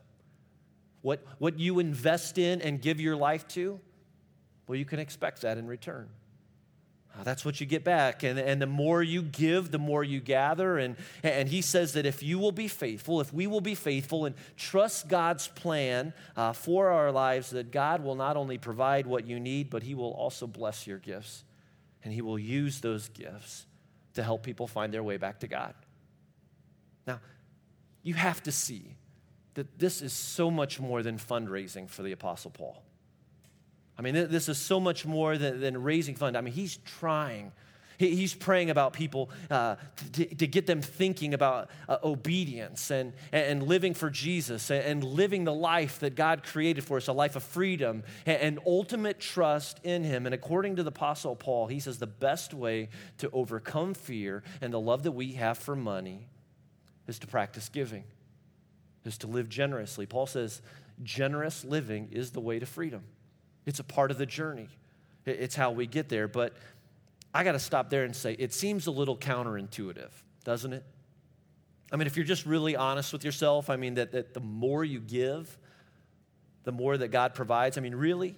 What, 1.01 1.25
what 1.39 1.57
you 1.57 1.79
invest 1.79 2.37
in 2.37 2.61
and 2.61 2.79
give 2.79 3.01
your 3.01 3.15
life 3.15 3.47
to, 3.47 3.79
well, 4.67 4.77
you 4.77 4.85
can 4.85 4.99
expect 4.99 5.41
that 5.41 5.57
in 5.57 5.65
return. 5.65 6.07
Uh, 7.13 7.23
that's 7.23 7.43
what 7.43 7.59
you 7.59 7.65
get 7.65 7.83
back. 7.83 8.23
And, 8.23 8.39
and 8.39 8.61
the 8.61 8.67
more 8.67 9.03
you 9.03 9.21
give, 9.21 9.71
the 9.71 9.77
more 9.77 10.03
you 10.03 10.21
gather. 10.21 10.77
And, 10.77 10.95
and 11.23 11.49
he 11.49 11.61
says 11.61 11.93
that 11.93 12.05
if 12.05 12.23
you 12.23 12.39
will 12.39 12.53
be 12.53 12.67
faithful, 12.67 13.19
if 13.19 13.33
we 13.33 13.47
will 13.47 13.61
be 13.61 13.75
faithful 13.75 14.25
and 14.25 14.35
trust 14.55 15.09
God's 15.09 15.47
plan 15.49 16.13
uh, 16.37 16.53
for 16.53 16.89
our 16.89 17.11
lives, 17.11 17.49
that 17.49 17.71
God 17.71 18.03
will 18.03 18.15
not 18.15 18.37
only 18.37 18.57
provide 18.57 19.07
what 19.07 19.27
you 19.27 19.39
need, 19.39 19.69
but 19.69 19.83
he 19.83 19.93
will 19.93 20.11
also 20.13 20.47
bless 20.47 20.87
your 20.87 20.99
gifts. 20.99 21.43
And 22.03 22.13
he 22.13 22.21
will 22.21 22.39
use 22.39 22.79
those 22.79 23.09
gifts 23.09 23.65
to 24.13 24.23
help 24.23 24.43
people 24.43 24.67
find 24.67 24.93
their 24.93 25.03
way 25.03 25.17
back 25.17 25.41
to 25.41 25.47
God. 25.47 25.75
Now, 27.05 27.19
you 28.03 28.13
have 28.13 28.41
to 28.43 28.51
see 28.51 28.95
that 29.53 29.77
this 29.77 30.01
is 30.01 30.13
so 30.13 30.49
much 30.49 30.79
more 30.79 31.03
than 31.03 31.17
fundraising 31.17 31.89
for 31.89 32.03
the 32.03 32.13
Apostle 32.13 32.51
Paul. 32.51 32.83
I 34.01 34.03
mean, 34.03 34.31
this 34.31 34.49
is 34.49 34.57
so 34.57 34.79
much 34.79 35.05
more 35.05 35.37
than, 35.37 35.59
than 35.61 35.83
raising 35.83 36.15
funds. 36.15 36.35
I 36.35 36.41
mean, 36.41 36.55
he's 36.55 36.77
trying. 36.77 37.51
he's 37.99 38.33
praying 38.33 38.71
about 38.71 38.93
people 38.93 39.29
uh, 39.51 39.75
to, 40.13 40.25
to, 40.25 40.47
get 40.47 40.65
them 40.65 40.81
thinking 40.81 41.35
about 41.35 41.69
uh, 41.87 41.99
obedience 42.03 42.89
and, 42.89 43.13
and 43.31 43.61
living 43.61 43.93
for 43.93 44.09
Jesus 44.09 44.71
and, 44.71 44.83
and, 44.83 45.03
living 45.03 45.43
the 45.43 45.53
life 45.53 45.99
that 45.99 46.15
God 46.15 46.41
created 46.41 46.83
for 46.83 46.97
us 46.97 47.09
a 47.09 47.13
life 47.13 47.35
of 47.35 47.43
freedom 47.43 48.01
and, 48.25 48.41
and 48.41 48.59
ultimate 48.65 49.19
trust 49.19 49.79
in 49.83 50.03
Him. 50.03 50.25
And 50.25 50.33
according 50.33 50.77
to 50.77 50.83
the 50.83 50.89
Apostle 50.89 51.35
Paul, 51.35 51.67
he 51.67 51.79
says 51.79 51.99
the 51.99 52.07
best 52.07 52.55
way 52.55 52.89
to 53.19 53.29
overcome 53.31 53.93
fear 53.93 54.41
and 54.61 54.73
the 54.73 54.79
love 54.79 55.03
that 55.03 55.11
we 55.11 55.33
have 55.33 55.59
for 55.59 55.75
money 55.75 56.25
is 57.07 57.19
to 57.19 57.27
practice 57.27 57.69
giving, 57.69 58.05
is 59.05 59.19
to 59.19 59.27
live 59.27 59.47
generously. 59.47 60.07
Paul 60.07 60.25
says 60.25 60.63
generous 61.03 61.63
living 61.63 62.09
is 62.11 62.31
the 62.31 62.41
way 62.41 62.57
to 62.57 62.65
freedom. 62.65 63.03
It's 63.65 63.79
a 63.79 63.83
part 63.83 64.11
of 64.11 64.17
the 64.17 64.25
journey, 64.25 64.69
it's 65.25 65.55
how 65.55 65.71
we 65.71 65.87
get 65.87 66.09
there. 66.09 66.27
But 66.27 66.53
I 67.33 67.43
got 67.43 67.53
to 67.53 67.59
stop 67.59 67.89
there 67.89 68.03
and 68.03 68.15
say 68.15 68.35
it 68.37 68.53
seems 68.53 68.87
a 68.87 68.91
little 68.91 69.17
counterintuitive, 69.17 70.11
doesn't 70.43 70.73
it? 70.73 70.83
I 71.91 71.97
mean, 71.97 72.07
if 72.07 72.15
you're 72.15 72.25
just 72.25 72.45
really 72.45 72.75
honest 72.75 73.11
with 73.11 73.25
yourself, 73.25 73.69
I 73.69 73.75
mean, 73.75 73.95
that, 73.95 74.13
that 74.13 74.33
the 74.33 74.39
more 74.39 74.83
you 74.83 74.99
give, 74.99 75.57
the 76.63 76.71
more 76.71 76.95
that 76.97 77.09
God 77.09 77.33
provides. 77.33 77.77
I 77.77 77.81
mean, 77.81 77.95
really? 77.95 78.37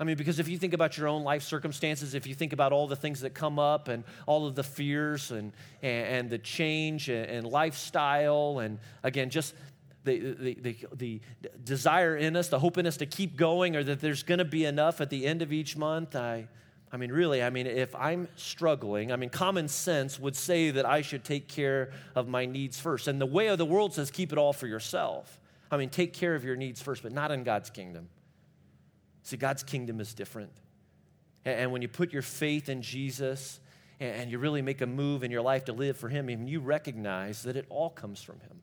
I 0.00 0.04
mean, 0.04 0.16
because 0.16 0.38
if 0.38 0.48
you 0.48 0.56
think 0.56 0.72
about 0.72 0.96
your 0.96 1.08
own 1.08 1.24
life 1.24 1.42
circumstances, 1.42 2.14
if 2.14 2.26
you 2.26 2.34
think 2.34 2.54
about 2.54 2.72
all 2.72 2.86
the 2.86 2.96
things 2.96 3.20
that 3.20 3.34
come 3.34 3.58
up 3.58 3.88
and 3.88 4.02
all 4.26 4.46
of 4.46 4.54
the 4.54 4.62
fears 4.62 5.30
and, 5.30 5.52
and, 5.82 6.06
and 6.06 6.30
the 6.30 6.38
change 6.38 7.10
and, 7.10 7.26
and, 7.26 7.46
lifestyle, 7.46 8.60
and 8.60 8.78
again, 9.02 9.28
just 9.28 9.54
the, 10.04 10.18
the, 10.18 10.54
the, 10.62 10.76
the, 10.94 11.20
desire 11.62 12.16
in 12.16 12.36
us, 12.36 12.48
the 12.48 12.58
hope 12.58 12.78
in 12.78 12.86
us 12.86 12.96
to 12.98 13.06
keep 13.06 13.36
going, 13.36 13.76
or 13.76 13.84
that 13.84 14.00
there's 14.00 14.22
going 14.22 14.38
to 14.38 14.44
be 14.44 14.64
enough 14.64 15.00
at 15.00 15.10
the 15.10 15.26
end 15.26 15.42
of 15.42 15.52
each 15.52 15.76
month. 15.76 16.16
I, 16.16 16.48
I 16.92 16.96
mean, 16.96 17.12
really, 17.12 17.42
I 17.42 17.50
mean, 17.50 17.66
if 17.66 17.94
I'm 17.94 18.28
struggling, 18.36 19.12
I 19.12 19.16
mean, 19.16 19.30
common 19.30 19.68
sense 19.68 20.18
would 20.18 20.34
say 20.34 20.70
that 20.72 20.86
I 20.86 21.02
should 21.02 21.24
take 21.24 21.46
care 21.46 21.92
of 22.14 22.26
my 22.28 22.46
needs 22.46 22.80
first. 22.80 23.06
And 23.06 23.20
the 23.20 23.26
way 23.26 23.48
of 23.48 23.58
the 23.58 23.66
world 23.66 23.94
says, 23.94 24.10
keep 24.10 24.32
it 24.32 24.38
all 24.38 24.52
for 24.52 24.66
yourself. 24.66 25.38
I 25.70 25.76
mean, 25.76 25.90
take 25.90 26.12
care 26.12 26.34
of 26.34 26.44
your 26.44 26.56
needs 26.56 26.82
first, 26.82 27.02
but 27.02 27.12
not 27.12 27.30
in 27.30 27.44
God's 27.44 27.70
kingdom. 27.70 28.08
See, 29.22 29.36
God's 29.36 29.62
kingdom 29.62 30.00
is 30.00 30.14
different. 30.14 30.50
And 31.44 31.70
when 31.70 31.80
you 31.80 31.88
put 31.88 32.12
your 32.12 32.22
faith 32.22 32.68
in 32.68 32.82
Jesus 32.82 33.60
and 34.00 34.30
you 34.30 34.38
really 34.38 34.62
make 34.62 34.80
a 34.80 34.86
move 34.86 35.22
in 35.22 35.30
your 35.30 35.42
life 35.42 35.66
to 35.66 35.72
live 35.72 35.96
for 35.96 36.08
Him, 36.08 36.28
you 36.28 36.60
recognize 36.60 37.42
that 37.44 37.56
it 37.56 37.66
all 37.68 37.90
comes 37.90 38.20
from 38.22 38.40
Him. 38.40 38.60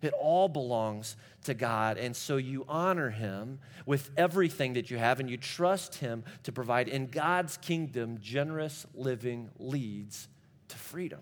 It 0.00 0.12
all 0.12 0.48
belongs 0.48 1.16
to 1.44 1.54
God. 1.54 1.98
And 1.98 2.14
so 2.14 2.36
you 2.36 2.64
honor 2.68 3.10
Him 3.10 3.58
with 3.84 4.10
everything 4.16 4.74
that 4.74 4.90
you 4.90 4.98
have 4.98 5.18
and 5.20 5.28
you 5.28 5.36
trust 5.36 5.96
Him 5.96 6.24
to 6.44 6.52
provide. 6.52 6.88
In 6.88 7.08
God's 7.08 7.56
kingdom, 7.56 8.18
generous 8.20 8.86
living 8.94 9.50
leads 9.58 10.28
to 10.68 10.76
freedom. 10.76 11.20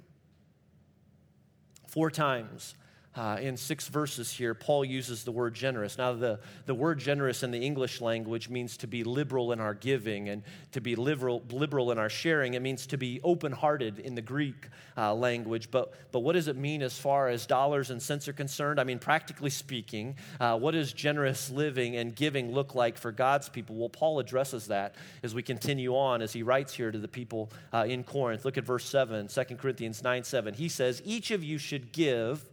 Four 1.86 2.10
times 2.10 2.74
uh, 3.16 3.38
in 3.40 3.56
six 3.56 3.88
verses 3.88 4.30
here, 4.30 4.54
Paul 4.54 4.84
uses 4.84 5.24
the 5.24 5.32
word 5.32 5.54
generous. 5.54 5.96
Now, 5.96 6.12
the, 6.12 6.38
the 6.66 6.74
word 6.74 6.98
generous 6.98 7.42
in 7.42 7.50
the 7.50 7.58
English 7.58 8.00
language 8.00 8.50
means 8.50 8.76
to 8.78 8.86
be 8.86 9.04
liberal 9.04 9.52
in 9.52 9.60
our 9.60 9.72
giving 9.72 10.28
and 10.28 10.42
to 10.72 10.82
be 10.82 10.96
liberal, 10.96 11.42
liberal 11.50 11.90
in 11.92 11.98
our 11.98 12.10
sharing. 12.10 12.54
It 12.54 12.62
means 12.62 12.86
to 12.88 12.98
be 12.98 13.20
open 13.24 13.52
hearted 13.52 13.98
in 13.98 14.14
the 14.14 14.22
Greek 14.22 14.68
uh, 14.98 15.14
language. 15.14 15.70
But, 15.70 15.94
but 16.12 16.20
what 16.20 16.34
does 16.34 16.46
it 16.46 16.56
mean 16.56 16.82
as 16.82 16.98
far 16.98 17.28
as 17.28 17.46
dollars 17.46 17.90
and 17.90 18.02
cents 18.02 18.28
are 18.28 18.34
concerned? 18.34 18.78
I 18.78 18.84
mean, 18.84 18.98
practically 18.98 19.50
speaking, 19.50 20.16
uh, 20.38 20.58
what 20.58 20.72
does 20.72 20.92
generous 20.92 21.48
living 21.50 21.96
and 21.96 22.14
giving 22.14 22.52
look 22.52 22.74
like 22.74 22.98
for 22.98 23.12
God's 23.12 23.48
people? 23.48 23.76
Well, 23.76 23.88
Paul 23.88 24.18
addresses 24.18 24.66
that 24.66 24.94
as 25.22 25.34
we 25.34 25.42
continue 25.42 25.96
on, 25.96 26.20
as 26.20 26.34
he 26.34 26.42
writes 26.42 26.74
here 26.74 26.90
to 26.90 26.98
the 26.98 27.08
people 27.08 27.50
uh, 27.72 27.86
in 27.88 28.04
Corinth. 28.04 28.44
Look 28.44 28.58
at 28.58 28.64
verse 28.64 28.84
7, 28.84 29.28
2 29.28 29.44
Corinthians 29.56 30.02
9 30.02 30.22
7. 30.22 30.54
He 30.54 30.68
says, 30.68 31.00
Each 31.04 31.30
of 31.30 31.42
you 31.42 31.56
should 31.56 31.92
give 31.92 32.44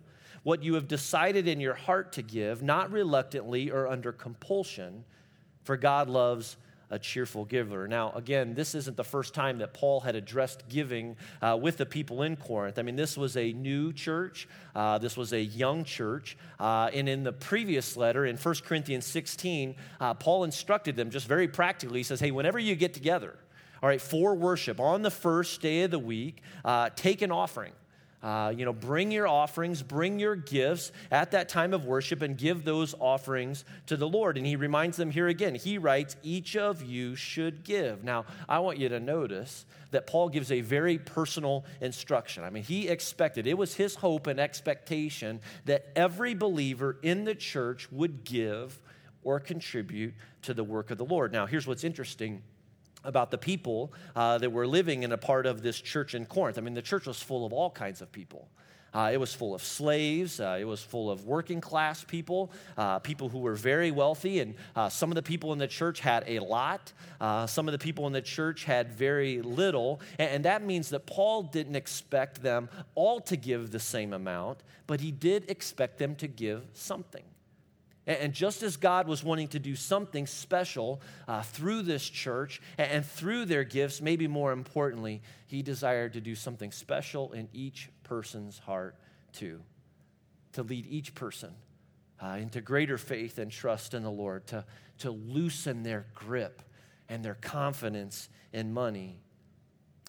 what 0.43 0.63
you 0.63 0.75
have 0.75 0.87
decided 0.87 1.47
in 1.47 1.59
your 1.59 1.73
heart 1.73 2.13
to 2.13 2.21
give, 2.21 2.61
not 2.61 2.91
reluctantly 2.91 3.71
or 3.71 3.87
under 3.87 4.11
compulsion, 4.11 5.03
for 5.63 5.77
God 5.77 6.09
loves 6.09 6.57
a 6.93 6.99
cheerful 6.99 7.43
giver. 7.43 7.87
Now, 7.87 8.11
again, 8.11 8.53
this 8.53 8.75
isn't 8.75 8.95
the 8.95 9.03
first 9.03 9.33
time 9.33 9.57
that 9.57 9.73
Paul 9.73 10.01
had 10.01 10.15
addressed 10.15 10.69
giving 10.69 11.17
uh, 11.41 11.57
with 11.59 11.77
the 11.77 11.87
people 11.87 12.21
in 12.21 12.35
Corinth. 12.35 12.77
I 12.77 12.83
mean, 12.83 12.95
this 12.95 13.17
was 13.17 13.35
a 13.35 13.51
new 13.53 13.91
church, 13.91 14.47
uh, 14.75 14.99
this 14.99 15.17
was 15.17 15.33
a 15.33 15.41
young 15.41 15.85
church. 15.85 16.37
Uh, 16.59 16.91
and 16.93 17.09
in 17.09 17.23
the 17.23 17.33
previous 17.33 17.97
letter, 17.97 18.27
in 18.27 18.37
1 18.37 18.55
Corinthians 18.63 19.07
16, 19.07 19.75
uh, 19.99 20.13
Paul 20.13 20.43
instructed 20.43 20.95
them 20.95 21.09
just 21.09 21.27
very 21.27 21.47
practically. 21.47 22.01
He 22.01 22.03
says, 22.03 22.19
Hey, 22.19 22.29
whenever 22.29 22.59
you 22.59 22.75
get 22.75 22.93
together, 22.93 23.39
all 23.81 23.89
right, 23.89 24.01
for 24.01 24.35
worship 24.35 24.79
on 24.79 25.01
the 25.01 25.11
first 25.11 25.61
day 25.61 25.81
of 25.83 25.91
the 25.91 25.99
week, 25.99 26.41
uh, 26.63 26.91
take 26.95 27.23
an 27.23 27.31
offering. 27.31 27.73
Uh, 28.23 28.53
you 28.55 28.63
know, 28.63 28.71
bring 28.71 29.11
your 29.11 29.27
offerings, 29.27 29.83
bring 29.83 30.17
your 30.17 30.37
gifts 30.37 30.93
at 31.11 31.31
that 31.31 31.49
time 31.49 31.73
of 31.73 31.85
worship 31.85 32.21
and 32.21 32.37
give 32.37 32.63
those 32.63 32.95
offerings 32.97 33.65
to 33.85 33.97
the 33.97 34.07
Lord. 34.07 34.37
And 34.37 34.47
he 34.47 34.55
reminds 34.55 34.95
them 34.95 35.11
here 35.11 35.27
again, 35.27 35.55
he 35.55 35.77
writes, 35.77 36.15
each 36.23 36.55
of 36.55 36.81
you 36.81 37.15
should 37.17 37.65
give. 37.65 38.05
Now, 38.05 38.23
I 38.47 38.59
want 38.59 38.77
you 38.77 38.87
to 38.87 38.99
notice 39.01 39.65
that 39.91 40.07
Paul 40.07 40.29
gives 40.29 40.53
a 40.53 40.61
very 40.61 40.97
personal 40.97 41.65
instruction. 41.81 42.45
I 42.45 42.49
mean, 42.49 42.63
he 42.63 42.87
expected, 42.87 43.45
it 43.45 43.57
was 43.57 43.75
his 43.75 43.95
hope 43.95 44.27
and 44.27 44.39
expectation 44.39 45.41
that 45.65 45.87
every 45.93 46.33
believer 46.33 46.97
in 47.03 47.25
the 47.25 47.35
church 47.35 47.91
would 47.91 48.23
give 48.23 48.79
or 49.21 49.41
contribute 49.41 50.13
to 50.43 50.53
the 50.53 50.63
work 50.63 50.91
of 50.91 50.97
the 50.97 51.05
Lord. 51.05 51.33
Now, 51.33 51.45
here's 51.45 51.67
what's 51.67 51.83
interesting 51.83 52.41
about 53.03 53.31
the 53.31 53.37
people 53.37 53.93
uh, 54.15 54.37
that 54.37 54.51
were 54.51 54.67
living 54.67 55.03
in 55.03 55.11
a 55.11 55.17
part 55.17 55.45
of 55.45 55.61
this 55.61 55.79
church 55.79 56.15
in 56.15 56.25
Corinth. 56.25 56.57
I 56.57 56.61
mean, 56.61 56.73
the 56.73 56.81
church 56.81 57.05
was 57.05 57.21
full 57.21 57.45
of 57.45 57.53
all 57.53 57.69
kinds 57.69 58.01
of 58.01 58.11
people. 58.11 58.47
Uh, 58.93 59.09
it 59.11 59.17
was 59.17 59.33
full 59.33 59.55
of 59.55 59.63
slaves. 59.63 60.39
Uh, 60.39 60.57
it 60.59 60.65
was 60.65 60.81
full 60.81 61.09
of 61.09 61.25
working 61.25 61.59
class 61.59 62.03
people, 62.03 62.51
uh, 62.77 62.99
people 62.99 63.27
who 63.27 63.39
were 63.39 63.55
very 63.55 63.89
wealthy. 63.89 64.39
And 64.39 64.53
uh, 64.75 64.87
some 64.89 65.09
of 65.09 65.15
the 65.15 65.23
people 65.23 65.51
in 65.51 65.57
the 65.57 65.67
church 65.67 65.99
had 65.99 66.23
a 66.27 66.39
lot. 66.39 66.93
Uh, 67.19 67.47
some 67.47 67.67
of 67.67 67.71
the 67.71 67.79
people 67.79 68.05
in 68.05 68.13
the 68.13 68.21
church 68.21 68.65
had 68.65 68.93
very 68.93 69.41
little. 69.41 69.99
And, 70.19 70.29
and 70.29 70.45
that 70.45 70.63
means 70.63 70.89
that 70.89 71.07
Paul 71.07 71.43
didn't 71.43 71.75
expect 71.75 72.43
them 72.43 72.69
all 72.93 73.19
to 73.21 73.35
give 73.35 73.71
the 73.71 73.79
same 73.79 74.13
amount, 74.13 74.59
but 74.85 75.01
he 75.01 75.11
did 75.11 75.49
expect 75.49 75.97
them 75.97 76.15
to 76.15 76.27
give 76.27 76.63
something. 76.73 77.23
And 78.05 78.33
just 78.33 78.63
as 78.63 78.75
God 78.75 79.07
was 79.07 79.23
wanting 79.23 79.47
to 79.49 79.59
do 79.59 79.75
something 79.75 80.27
special 80.27 81.01
uh, 81.25 81.41
through 81.41 81.83
this 81.83 82.07
church 82.07 82.61
and 82.77 83.05
through 83.05 83.45
their 83.45 83.63
gifts, 83.63 84.01
maybe 84.01 84.27
more 84.27 84.51
importantly, 84.51 85.21
He 85.47 85.61
desired 85.61 86.13
to 86.13 86.21
do 86.21 86.35
something 86.35 86.71
special 86.71 87.31
in 87.31 87.47
each 87.53 87.89
person's 88.03 88.59
heart 88.59 88.97
too. 89.31 89.61
To 90.53 90.63
lead 90.63 90.85
each 90.85 91.15
person 91.15 91.53
uh, 92.21 92.37
into 92.39 92.59
greater 92.59 92.97
faith 92.97 93.37
and 93.37 93.49
trust 93.49 93.93
in 93.93 94.03
the 94.03 94.11
Lord, 94.11 94.47
to, 94.47 94.65
to 94.99 95.11
loosen 95.11 95.83
their 95.83 96.05
grip 96.13 96.61
and 97.07 97.23
their 97.23 97.35
confidence 97.35 98.27
in 98.51 98.73
money. 98.73 99.19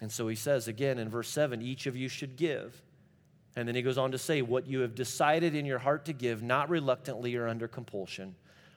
And 0.03 0.11
so 0.11 0.27
He 0.27 0.37
says 0.37 0.67
again 0.67 0.99
in 0.99 1.09
verse 1.09 1.29
7 1.29 1.63
each 1.63 1.87
of 1.87 1.97
you 1.97 2.09
should 2.09 2.35
give 2.35 2.83
and 3.57 3.69
then 3.69 3.75
he 3.75 3.83
goes 3.83 3.99
on 3.99 4.13
to 4.13 4.19
say, 4.19 4.43
What 4.43 4.67
you 4.67 4.81
have 4.81 4.95
decided 4.95 5.55
in 5.55 5.65
your 5.65 5.79
heart 5.79 6.07
to 6.07 6.13
give, 6.13 6.43
not 6.43 6.69
reluctantly 6.69 7.37
or 7.37 7.49
under 7.49 7.69
compulsion, 7.69 8.35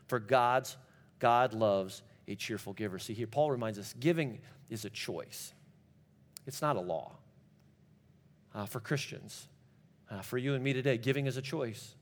for 0.08 0.20
God's 0.20 0.78
God 1.20 1.54
loves 1.54 2.04
a 2.28 2.36
cheerful 2.36 2.74
giver. 2.74 3.00
See, 3.00 3.14
here 3.14 3.28
Paul 3.28 3.52
reminds 3.52 3.80
us 3.80 3.94
giving 4.00 4.40
is 4.70 4.86
a 4.86 4.90
choice, 4.90 5.54
it's 6.46 6.62
not 6.62 6.76
a 6.76 6.82
law. 6.82 7.14
Uh, 8.56 8.66
for 8.66 8.80
Christians, 8.80 9.48
uh, 10.10 10.22
for 10.22 10.38
you 10.38 10.56
and 10.56 10.63
me 10.63 10.74
today, 10.74 10.98
giving 10.98 11.28
is 11.28 11.38
a 11.38 11.42
choice. 11.42 11.94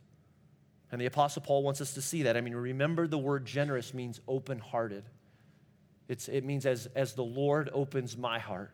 And 0.91 1.01
the 1.01 1.05
Apostle 1.05 1.41
Paul 1.41 1.63
wants 1.63 1.81
us 1.81 1.95
to 1.95 2.01
see 2.01 2.23
that. 2.23 2.37
I 2.37 2.41
mean, 2.41 2.55
remember 2.55 3.07
the 3.07 3.17
word 3.17 3.45
generous 3.45 3.93
means 3.93 4.21
open 4.27 4.59
hearted. 4.59 5.03
It 6.07 6.45
means 6.45 6.65
as, 6.65 6.87
as 6.95 7.13
the 7.13 7.23
Lord 7.23 7.69
opens 7.73 8.15
my 8.15 8.39
heart, 8.39 8.71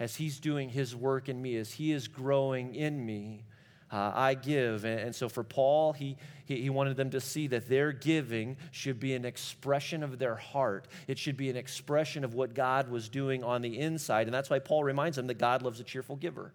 as 0.00 0.16
He's 0.16 0.40
doing 0.40 0.68
His 0.68 0.96
work 0.96 1.28
in 1.28 1.40
me, 1.40 1.56
as 1.56 1.70
He 1.70 1.92
is 1.92 2.08
growing 2.08 2.74
in 2.74 3.06
me, 3.06 3.44
uh, 3.92 4.12
I 4.14 4.34
give. 4.34 4.84
And, 4.84 5.00
and, 5.00 5.14
so 5.14 5.28
for 5.28 5.42
Paul, 5.42 5.92
he, 5.92 6.16
he, 6.46 6.62
he 6.62 6.70
wanted 6.70 6.96
them 6.96 7.10
to 7.10 7.20
see 7.20 7.48
that 7.48 7.68
their 7.68 7.92
giving 7.92 8.56
should 8.70 9.00
be 9.00 9.14
an 9.14 9.24
expression 9.24 10.02
of 10.02 10.18
their 10.18 10.36
heart. 10.36 10.86
It 11.08 11.18
should 11.18 11.36
be 11.36 11.50
an 11.50 11.56
expression 11.56 12.24
of 12.24 12.34
what 12.34 12.54
God 12.54 12.88
was 12.88 13.08
doing 13.08 13.42
on 13.42 13.62
the 13.62 13.78
inside. 13.78 14.26
And 14.26 14.34
that's 14.34 14.48
why 14.48 14.60
Paul 14.60 14.84
reminds 14.84 15.16
them 15.16 15.26
that 15.26 15.38
God 15.38 15.62
loves 15.62 15.80
a 15.80 15.84
cheerful 15.84 16.16
giver. 16.16 16.52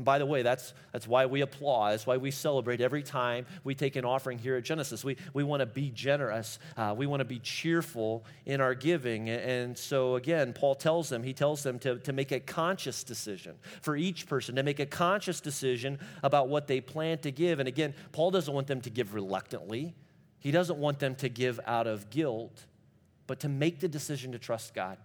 And 0.00 0.04
by 0.06 0.16
the 0.16 0.24
way, 0.24 0.40
that's, 0.40 0.72
that's 0.92 1.06
why 1.06 1.26
we 1.26 1.42
applaud. 1.42 1.90
That's 1.90 2.06
why 2.06 2.16
we 2.16 2.30
celebrate 2.30 2.80
every 2.80 3.02
time 3.02 3.44
we 3.64 3.74
take 3.74 3.96
an 3.96 4.06
offering 4.06 4.38
here 4.38 4.56
at 4.56 4.64
Genesis. 4.64 5.04
We, 5.04 5.18
we 5.34 5.44
want 5.44 5.60
to 5.60 5.66
be 5.66 5.90
generous. 5.90 6.58
Uh, 6.74 6.94
we 6.96 7.04
want 7.04 7.20
to 7.20 7.26
be 7.26 7.38
cheerful 7.38 8.24
in 8.46 8.62
our 8.62 8.74
giving. 8.74 9.28
And 9.28 9.76
so, 9.76 10.14
again, 10.14 10.54
Paul 10.54 10.74
tells 10.74 11.10
them, 11.10 11.22
he 11.22 11.34
tells 11.34 11.62
them 11.62 11.78
to, 11.80 11.98
to 11.98 12.14
make 12.14 12.32
a 12.32 12.40
conscious 12.40 13.04
decision 13.04 13.56
for 13.82 13.94
each 13.94 14.26
person, 14.26 14.56
to 14.56 14.62
make 14.62 14.80
a 14.80 14.86
conscious 14.86 15.38
decision 15.38 15.98
about 16.22 16.48
what 16.48 16.66
they 16.66 16.80
plan 16.80 17.18
to 17.18 17.30
give. 17.30 17.58
And 17.58 17.68
again, 17.68 17.92
Paul 18.12 18.30
doesn't 18.30 18.54
want 18.54 18.68
them 18.68 18.80
to 18.80 18.88
give 18.88 19.12
reluctantly, 19.12 19.94
he 20.38 20.50
doesn't 20.50 20.78
want 20.78 20.98
them 20.98 21.14
to 21.16 21.28
give 21.28 21.60
out 21.66 21.86
of 21.86 22.08
guilt, 22.08 22.64
but 23.26 23.40
to 23.40 23.50
make 23.50 23.80
the 23.80 23.88
decision 23.88 24.32
to 24.32 24.38
trust 24.38 24.72
God. 24.72 24.96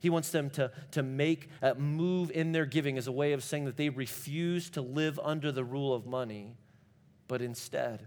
He 0.00 0.10
wants 0.10 0.30
them 0.30 0.50
to, 0.50 0.70
to 0.92 1.02
make 1.02 1.48
a 1.60 1.74
move 1.74 2.30
in 2.30 2.52
their 2.52 2.66
giving 2.66 2.96
as 2.98 3.06
a 3.06 3.12
way 3.12 3.32
of 3.32 3.42
saying 3.42 3.64
that 3.64 3.76
they 3.76 3.88
refuse 3.88 4.70
to 4.70 4.82
live 4.82 5.18
under 5.22 5.50
the 5.50 5.64
rule 5.64 5.92
of 5.92 6.06
money, 6.06 6.56
but 7.26 7.42
instead 7.42 8.06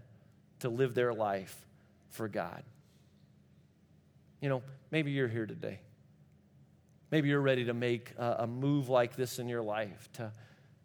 to 0.60 0.70
live 0.70 0.94
their 0.94 1.14
life 1.14 1.66
for 2.10 2.28
God. 2.28 2.64
You 4.40 4.50
know, 4.50 4.64
maybe 4.90 5.12
you're 5.12 5.28
here 5.28 5.46
today. 5.46 5.80
Maybe 7.12 7.28
you're 7.28 7.42
ready 7.42 7.66
to 7.66 7.74
make 7.74 8.14
a, 8.18 8.38
a 8.40 8.48
move 8.48 8.88
like 8.88 9.18
this 9.18 9.38
in 9.38 9.50
your 9.50 9.62
life, 9.62 10.10
to, 10.14 10.32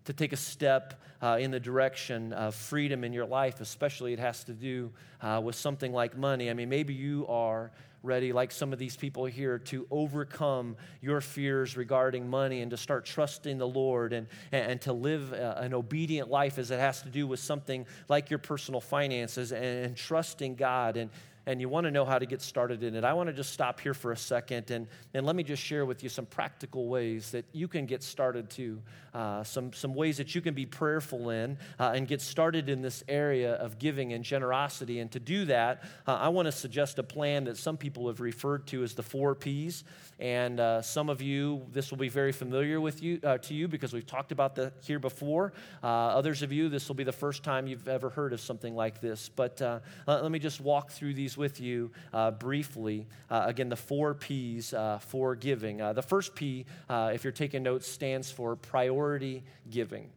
to 0.07 0.13
take 0.13 0.33
a 0.33 0.37
step 0.37 1.01
uh, 1.23 1.39
in 1.41 1.51
the 1.51 1.61
direction 1.61 2.33
of 2.33 2.55
freedom 2.55 3.05
in 3.05 3.13
your 3.13 3.27
life, 3.27 3.61
especially 3.61 4.13
it 4.13 4.19
has 4.19 4.45
to 4.45 4.53
do 4.53 4.93
uh, 5.21 5.41
with 5.43 5.55
something 5.55 5.93
like 5.93 6.17
money. 6.17 6.51
I 6.51 6.55
mean, 6.55 6.69
maybe 6.69 6.95
you 6.95 7.27
are 7.29 7.71
ready, 8.03 8.33
like 8.33 8.53
some 8.53 8.73
of 8.73 8.79
these 8.79 8.97
people 8.97 9.25
here, 9.25 9.59
to 9.59 9.87
overcome 9.91 10.77
your 11.01 11.21
fears 11.21 11.77
regarding 11.77 12.29
money 12.29 12.63
and 12.63 12.71
to 12.71 12.77
start 12.77 13.05
trusting 13.05 13.59
the 13.59 13.67
Lord 13.67 14.13
and, 14.13 14.29
and 14.53 14.81
to 14.83 14.93
live 14.93 15.33
uh, 15.33 15.55
an 15.57 15.75
obedient 15.75 16.31
life 16.31 16.59
as 16.59 16.71
it 16.71 16.79
has 16.79 17.03
to 17.03 17.11
do 17.11 17.27
with 17.27 17.41
something 17.41 17.85
like 18.09 18.31
your 18.31 18.39
personal 18.39 18.81
finances 18.81 19.53
and, 19.53 19.65
and 19.65 19.97
trusting 19.97 20.55
God 20.55 20.97
and 20.97 21.11
and 21.47 21.61
you 21.61 21.69
want 21.69 21.85
to 21.85 21.91
know 21.91 22.05
how 22.05 22.19
to 22.19 22.27
get 22.27 22.43
started 22.43 22.83
in 22.83 22.95
it, 22.95 23.05
I 23.05 23.15
want 23.15 23.29
to 23.29 23.33
just 23.33 23.53
stop 23.53 23.81
here 23.81 23.95
for 23.95 24.13
a 24.13 24.17
second 24.17 24.71
and, 24.71 24.89
and 25.15 25.25
let 25.25 25.37
me 25.37 25.43
just 25.43 25.63
share 25.63 25.87
with 25.87 26.03
you 26.03 26.09
some 26.09 26.27
practical 26.27 26.89
ways 26.89 27.31
that 27.31 27.45
you 27.53 27.69
can 27.69 27.87
get 27.87 28.03
started 28.03 28.51
too. 28.51 28.83
Uh, 29.17 29.43
some, 29.43 29.73
some 29.73 29.95
ways 29.95 30.19
that 30.19 30.35
you 30.35 30.43
can 30.43 30.53
be 30.53 30.67
prayerful 30.67 31.31
in 31.31 31.57
uh, 31.81 31.93
and 31.95 32.07
get 32.07 32.21
started 32.21 32.69
in 32.69 32.83
this 32.83 33.03
area 33.09 33.55
of 33.55 33.79
giving 33.79 34.13
and 34.13 34.23
generosity. 34.23 35.01
And 35.01 35.11
to 35.13 35.19
do 35.19 35.47
that, 35.47 35.85
uh, 36.07 36.17
I 36.17 36.29
want 36.29 36.47
to 36.47 36.53
suggest 36.53 36.99
a 36.99 37.03
plan 37.03 37.45
that 37.45 37.57
some 37.57 37.79
people 37.79 38.09
have 38.09 38.21
referred 38.21 38.67
to 38.67 38.83
as 38.83 38.93
the 38.93 39.03
four 39.03 39.35
P's. 39.35 39.85
And 40.19 40.61
uh, 40.61 40.83
some 40.83 41.09
of 41.09 41.23
you, 41.23 41.65
this 41.73 41.91
will 41.91 41.97
be 41.97 42.11
very 42.11 42.33
familiar 42.33 42.79
with 42.79 43.03
you 43.03 43.19
uh, 43.25 43.39
to 43.39 43.55
you 43.55 43.69
because 43.69 43.95
we've 43.95 44.07
talked 44.07 44.33
about 44.33 44.55
that 44.57 44.75
here 44.85 44.99
before. 44.99 45.55
Uh, 45.83 45.87
others 45.87 46.43
of 46.43 46.53
you, 46.53 46.69
this 46.69 46.87
will 46.89 46.95
be 46.95 47.05
the 47.05 47.13
first 47.13 47.43
time 47.43 47.67
you've 47.67 47.89
ever 47.89 48.11
heard 48.11 48.35
of 48.35 48.41
something 48.41 48.75
like 48.75 49.01
this. 49.01 49.31
But 49.31 49.63
let 50.07 50.31
me 50.31 50.39
just 50.39 50.61
walk 50.61 50.91
through 50.91 51.15
these 51.15 51.36
with 51.37 51.61
you 51.61 51.91
uh, 52.13 52.31
briefly. 52.31 53.07
Uh, 53.31 53.45
again, 53.47 53.69
the 53.69 53.77
four 53.77 54.15
P's 54.15 54.73
uh, 54.73 54.99
for 54.99 55.35
giving. 55.35 55.81
Uh, 55.81 55.93
the 55.93 56.03
first 56.03 56.35
P, 56.35 56.67
uh, 56.89 57.11
if 57.15 57.25
you're 57.25 57.33
taking 57.33 57.63
notes, 57.63 57.87
stands 57.87 58.31
for 58.31 58.57
priority 58.57 59.43
giving. 59.71 60.11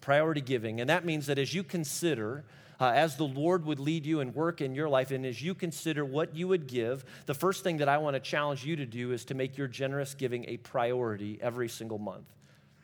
Priority 0.00 0.40
giving. 0.40 0.80
And 0.80 0.90
that 0.90 1.04
means 1.04 1.26
that 1.26 1.38
as 1.38 1.54
you 1.54 1.62
consider, 1.62 2.44
uh, 2.80 2.92
as 2.94 3.16
the 3.16 3.24
Lord 3.24 3.64
would 3.66 3.78
lead 3.78 4.04
you 4.04 4.20
and 4.20 4.34
work 4.34 4.60
in 4.60 4.74
your 4.74 4.88
life, 4.88 5.10
and 5.10 5.24
as 5.24 5.40
you 5.40 5.54
consider 5.54 6.04
what 6.04 6.34
you 6.34 6.48
would 6.48 6.66
give, 6.66 7.04
the 7.26 7.34
first 7.34 7.62
thing 7.62 7.78
that 7.78 7.88
I 7.88 7.98
want 7.98 8.14
to 8.14 8.20
challenge 8.20 8.64
you 8.64 8.76
to 8.76 8.86
do 8.86 9.12
is 9.12 9.24
to 9.26 9.34
make 9.34 9.56
your 9.56 9.68
generous 9.68 10.14
giving 10.14 10.44
a 10.48 10.56
priority 10.58 11.38
every 11.40 11.68
single 11.68 11.98
month. 11.98 12.26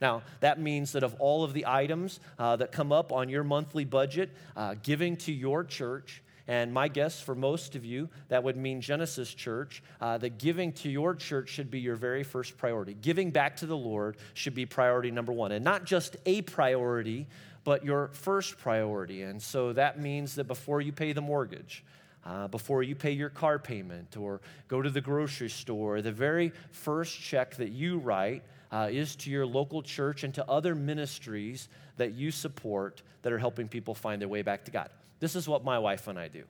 Now, 0.00 0.22
that 0.40 0.58
means 0.58 0.92
that 0.92 1.02
of 1.02 1.14
all 1.18 1.44
of 1.44 1.52
the 1.52 1.66
items 1.66 2.20
uh, 2.38 2.56
that 2.56 2.72
come 2.72 2.92
up 2.92 3.12
on 3.12 3.28
your 3.28 3.44
monthly 3.44 3.84
budget, 3.84 4.30
uh, 4.56 4.74
giving 4.82 5.16
to 5.18 5.32
your 5.32 5.62
church, 5.64 6.22
and 6.50 6.72
my 6.72 6.88
guess 6.88 7.20
for 7.20 7.36
most 7.36 7.76
of 7.76 7.84
you, 7.84 8.08
that 8.26 8.42
would 8.42 8.56
mean 8.56 8.80
Genesis 8.80 9.32
Church, 9.32 9.84
uh, 10.00 10.18
that 10.18 10.38
giving 10.38 10.72
to 10.72 10.90
your 10.90 11.14
church 11.14 11.48
should 11.48 11.70
be 11.70 11.78
your 11.78 11.94
very 11.94 12.24
first 12.24 12.58
priority. 12.58 12.96
Giving 13.00 13.30
back 13.30 13.54
to 13.58 13.66
the 13.66 13.76
Lord 13.76 14.16
should 14.34 14.56
be 14.56 14.66
priority 14.66 15.12
number 15.12 15.32
one. 15.32 15.52
And 15.52 15.64
not 15.64 15.84
just 15.84 16.16
a 16.26 16.42
priority, 16.42 17.28
but 17.62 17.84
your 17.84 18.08
first 18.08 18.58
priority. 18.58 19.22
And 19.22 19.40
so 19.40 19.72
that 19.74 20.00
means 20.00 20.34
that 20.34 20.48
before 20.48 20.80
you 20.80 20.90
pay 20.90 21.12
the 21.12 21.20
mortgage, 21.20 21.84
uh, 22.26 22.48
before 22.48 22.82
you 22.82 22.96
pay 22.96 23.12
your 23.12 23.30
car 23.30 23.60
payment 23.60 24.16
or 24.16 24.40
go 24.66 24.82
to 24.82 24.90
the 24.90 25.00
grocery 25.00 25.50
store, 25.50 26.02
the 26.02 26.10
very 26.10 26.52
first 26.72 27.16
check 27.20 27.54
that 27.58 27.70
you 27.70 27.98
write 27.98 28.42
uh, 28.72 28.88
is 28.90 29.14
to 29.14 29.30
your 29.30 29.46
local 29.46 29.82
church 29.82 30.24
and 30.24 30.34
to 30.34 30.44
other 30.50 30.74
ministries 30.74 31.68
that 31.96 32.14
you 32.14 32.32
support 32.32 33.02
that 33.22 33.32
are 33.32 33.38
helping 33.38 33.68
people 33.68 33.94
find 33.94 34.20
their 34.20 34.28
way 34.28 34.42
back 34.42 34.64
to 34.64 34.72
God. 34.72 34.90
This 35.20 35.36
is 35.36 35.48
what 35.48 35.64
my 35.64 35.78
wife 35.78 36.08
and 36.08 36.18
I 36.18 36.28
do. 36.28 36.44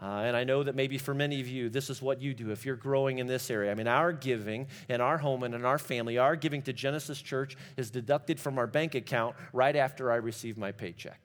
Uh, 0.00 0.22
and 0.24 0.36
I 0.36 0.44
know 0.44 0.62
that 0.62 0.76
maybe 0.76 0.96
for 0.96 1.12
many 1.12 1.40
of 1.40 1.48
you, 1.48 1.68
this 1.68 1.90
is 1.90 2.00
what 2.00 2.22
you 2.22 2.32
do 2.32 2.52
if 2.52 2.64
you're 2.64 2.76
growing 2.76 3.18
in 3.18 3.26
this 3.26 3.50
area. 3.50 3.72
I 3.72 3.74
mean, 3.74 3.88
our 3.88 4.12
giving 4.12 4.68
in 4.88 5.00
our 5.00 5.18
home 5.18 5.42
and 5.42 5.54
in 5.54 5.64
our 5.64 5.78
family, 5.78 6.18
our 6.18 6.36
giving 6.36 6.62
to 6.62 6.72
Genesis 6.72 7.20
Church 7.20 7.56
is 7.76 7.90
deducted 7.90 8.38
from 8.38 8.58
our 8.58 8.68
bank 8.68 8.94
account 8.94 9.34
right 9.52 9.74
after 9.74 10.12
I 10.12 10.16
receive 10.16 10.56
my 10.56 10.70
paycheck. 10.70 11.20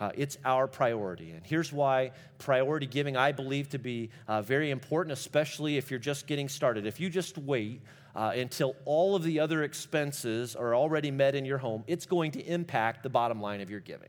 Uh, 0.00 0.10
it's 0.16 0.38
our 0.44 0.66
priority. 0.66 1.30
And 1.30 1.46
here's 1.46 1.72
why 1.72 2.10
priority 2.38 2.86
giving 2.86 3.16
I 3.16 3.30
believe 3.30 3.68
to 3.70 3.78
be 3.78 4.10
uh, 4.26 4.42
very 4.42 4.72
important, 4.72 5.12
especially 5.12 5.76
if 5.76 5.88
you're 5.88 6.00
just 6.00 6.26
getting 6.26 6.48
started. 6.48 6.84
If 6.84 6.98
you 6.98 7.08
just 7.08 7.38
wait 7.38 7.80
uh, 8.16 8.32
until 8.34 8.74
all 8.86 9.14
of 9.14 9.22
the 9.22 9.38
other 9.38 9.62
expenses 9.62 10.56
are 10.56 10.74
already 10.74 11.12
met 11.12 11.36
in 11.36 11.44
your 11.44 11.58
home, 11.58 11.84
it's 11.86 12.06
going 12.06 12.32
to 12.32 12.42
impact 12.42 13.04
the 13.04 13.08
bottom 13.08 13.40
line 13.40 13.60
of 13.60 13.70
your 13.70 13.78
giving. 13.78 14.08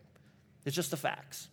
It's 0.66 0.76
just 0.76 0.90
the 0.90 0.98
facts. 0.98 1.50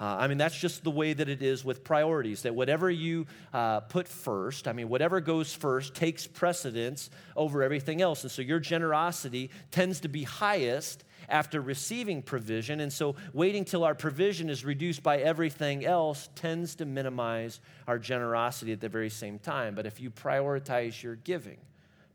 Uh, 0.00 0.16
I 0.20 0.28
mean, 0.28 0.38
that's 0.38 0.56
just 0.56 0.84
the 0.84 0.90
way 0.90 1.12
that 1.12 1.28
it 1.28 1.42
is 1.42 1.64
with 1.64 1.82
priorities, 1.82 2.42
that 2.42 2.54
whatever 2.54 2.88
you 2.88 3.26
uh, 3.52 3.80
put 3.80 4.06
first, 4.06 4.68
I 4.68 4.72
mean, 4.72 4.88
whatever 4.88 5.20
goes 5.20 5.52
first 5.52 5.94
takes 5.94 6.26
precedence 6.26 7.10
over 7.34 7.62
everything 7.64 8.00
else. 8.00 8.22
And 8.22 8.30
so 8.30 8.40
your 8.40 8.60
generosity 8.60 9.50
tends 9.72 10.00
to 10.00 10.08
be 10.08 10.22
highest 10.22 11.04
after 11.28 11.60
receiving 11.60 12.22
provision. 12.22 12.80
And 12.80 12.92
so 12.92 13.16
waiting 13.32 13.64
till 13.64 13.82
our 13.82 13.94
provision 13.94 14.48
is 14.48 14.64
reduced 14.64 15.02
by 15.02 15.18
everything 15.18 15.84
else 15.84 16.28
tends 16.36 16.76
to 16.76 16.86
minimize 16.86 17.60
our 17.88 17.98
generosity 17.98 18.72
at 18.72 18.80
the 18.80 18.88
very 18.88 19.10
same 19.10 19.40
time. 19.40 19.74
But 19.74 19.84
if 19.84 20.00
you 20.00 20.10
prioritize 20.10 21.02
your 21.02 21.16
giving 21.16 21.58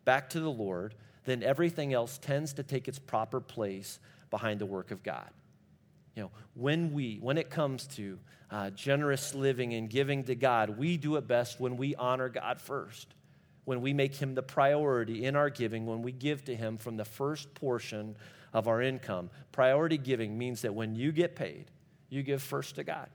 back 0.06 0.30
to 0.32 0.40
the 0.40 0.50
Lord, 0.50 0.96
then 1.26 1.44
everything 1.44 1.94
else 1.94 2.18
tends 2.18 2.54
to 2.54 2.64
take 2.64 2.88
its 2.88 3.00
proper 3.00 3.42
place 3.42 4.00
behind 4.30 4.60
the 4.60 4.66
work 4.66 4.92
of 4.92 5.04
God. 5.04 5.30
You 6.16 6.24
know, 6.24 6.32
when 6.54 6.94
we, 6.94 7.18
when 7.22 7.38
it 7.38 7.50
comes 7.50 7.88
to 7.88 8.20
uh, 8.52 8.70
generous 8.72 9.34
living 9.34 9.74
and 9.74 9.90
giving 9.90 10.24
to 10.26 10.36
God, 10.36 10.78
we 10.78 10.98
do 10.98 11.16
it 11.16 11.28
best 11.28 11.60
when 11.60 11.76
we 11.78 11.96
honor 11.96 12.30
God 12.30 12.62
first, 12.62 13.08
when 13.66 13.82
we 13.82 13.94
make 13.94 14.16
Him 14.16 14.36
the 14.36 14.44
priority 14.44 15.26
in 15.26 15.36
our 15.36 15.50
giving, 15.50 15.86
when 15.86 16.02
we 16.02 16.12
give 16.12 16.46
to 16.46 16.56
Him 16.56 16.78
from 16.78 16.98
the 16.98 17.06
first 17.06 17.54
portion 17.56 18.16
of 18.54 18.68
our 18.68 18.82
income. 18.82 19.30
Priority 19.52 19.98
giving 19.98 20.38
means 20.38 20.62
that 20.62 20.74
when 20.74 20.96
you 20.96 21.12
get 21.12 21.36
paid, 21.36 21.66
you 22.10 22.22
give 22.22 22.44
first 22.44 22.76
to 22.76 22.84
God. 22.84 23.10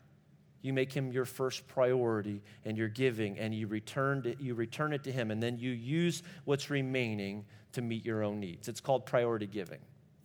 You 0.60 0.72
make 0.72 0.92
him 0.92 1.12
your 1.12 1.24
first 1.24 1.68
priority 1.68 2.42
and 2.64 2.76
your 2.76 2.88
giving, 2.88 3.38
and 3.38 3.54
you 3.54 3.68
return, 3.68 4.22
it, 4.26 4.40
you 4.40 4.54
return 4.54 4.92
it 4.92 5.04
to 5.04 5.12
him, 5.12 5.30
and 5.30 5.40
then 5.40 5.56
you 5.56 5.70
use 5.70 6.24
what's 6.44 6.68
remaining 6.68 7.44
to 7.72 7.80
meet 7.80 8.04
your 8.04 8.24
own 8.24 8.40
needs. 8.40 8.68
It's 8.68 8.80
called 8.80 9.06
priority 9.06 9.46
giving. 9.46 9.78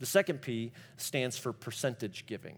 The 0.04 0.08
second 0.08 0.42
P 0.42 0.74
stands 0.98 1.38
for 1.38 1.54
percentage 1.54 2.26
giving. 2.26 2.58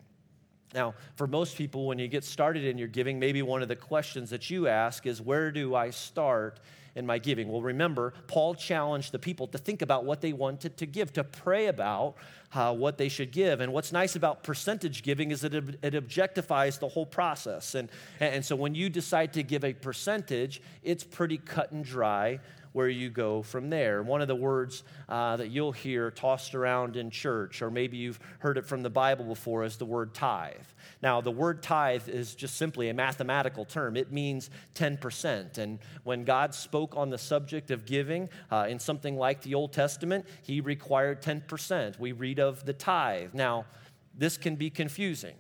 Now, 0.74 0.96
for 1.16 1.28
most 1.28 1.56
people, 1.56 1.86
when 1.86 2.00
you 2.00 2.08
get 2.08 2.24
started 2.24 2.66
in 2.66 2.80
your 2.80 2.88
giving, 2.88 3.20
maybe 3.20 3.44
one 3.44 3.62
of 3.62 3.68
the 3.68 3.76
questions 3.76 4.32
that 4.32 4.50
you 4.50 4.68
ask 4.68 5.06
is, 5.06 5.22
Where 5.22 5.52
do 5.52 5.76
I 5.76 5.92
start 5.92 6.60
in 6.96 7.06
my 7.06 7.20
giving? 7.20 7.48
Well, 7.48 7.62
remember, 7.62 8.16
Paul 8.26 8.56
challenged 8.56 9.12
the 9.12 9.20
people 9.20 9.46
to 9.50 9.60
think 9.60 9.84
about 9.84 10.06
what 10.06 10.22
they 10.22 10.34
wanted 10.34 10.76
to 10.78 10.88
give, 10.88 11.14
to 11.14 11.24
pray 11.24 11.68
about 11.68 12.16
uh, 12.52 12.74
what 12.74 12.98
they 12.98 13.10
should 13.10 13.32
give. 13.32 13.62
And 13.62 13.72
what's 13.72 13.92
nice 13.92 14.16
about 14.16 14.42
percentage 14.42 15.04
giving 15.04 15.30
is 15.30 15.42
that 15.42 15.54
it, 15.54 15.78
it 15.84 15.94
objectifies 15.94 16.80
the 16.80 16.88
whole 16.88 17.06
process. 17.06 17.76
And, 17.76 17.92
and 18.20 18.44
so 18.44 18.56
when 18.56 18.74
you 18.74 18.90
decide 18.90 19.34
to 19.34 19.44
give 19.44 19.64
a 19.64 19.74
percentage, 19.74 20.64
it's 20.82 21.04
pretty 21.04 21.38
cut 21.38 21.72
and 21.72 21.86
dry 21.86 22.40
where 22.76 22.90
you 22.90 23.10
go 23.10 23.42
from 23.42 23.70
there. 23.70 24.04
One 24.04 24.22
of 24.22 24.28
the 24.28 24.36
words 24.36 24.84
uh, 25.08 25.38
that 25.38 25.48
you'll 25.48 25.72
hear 25.72 26.12
tossed 26.12 26.54
around 26.54 26.98
in 26.98 27.10
church, 27.10 27.62
or 27.62 27.72
maybe 27.72 27.96
you've 27.96 28.20
heard 28.40 28.58
it 28.58 28.66
from 28.66 28.82
the 28.82 28.90
Bible 28.90 29.24
before, 29.24 29.64
is 29.64 29.78
the 29.78 29.86
word 29.86 30.14
tithe. 30.14 30.56
Now, 31.02 31.22
the 31.22 31.32
word 31.32 31.64
tithe 31.64 32.10
is 32.10 32.36
just 32.36 32.58
simply 32.58 32.90
a 32.90 32.94
mathematical 32.94 33.64
term, 33.64 33.96
it 33.96 34.12
means 34.12 34.50
10%. 34.74 35.58
And 35.58 35.80
when 36.04 36.26
God 36.26 36.54
spoke 36.54 36.98
on 36.98 37.10
the 37.10 37.18
subject 37.18 37.72
of 37.72 37.86
giving 37.86 38.28
uh, 38.52 38.68
in 38.68 38.78
something 38.78 39.16
like 39.16 39.42
the 39.42 39.56
Old 39.56 39.72
Testament, 39.72 40.26
he 40.42 40.60
required 40.60 41.22
10%. 41.22 41.98
We 41.98 42.12
read 42.12 42.42
of 42.42 42.66
the 42.66 42.74
tithe. 42.74 43.34
Now, 43.34 43.68
this 44.14 44.36
can 44.36 44.58
be 44.58 44.70
confusing. 44.70 45.36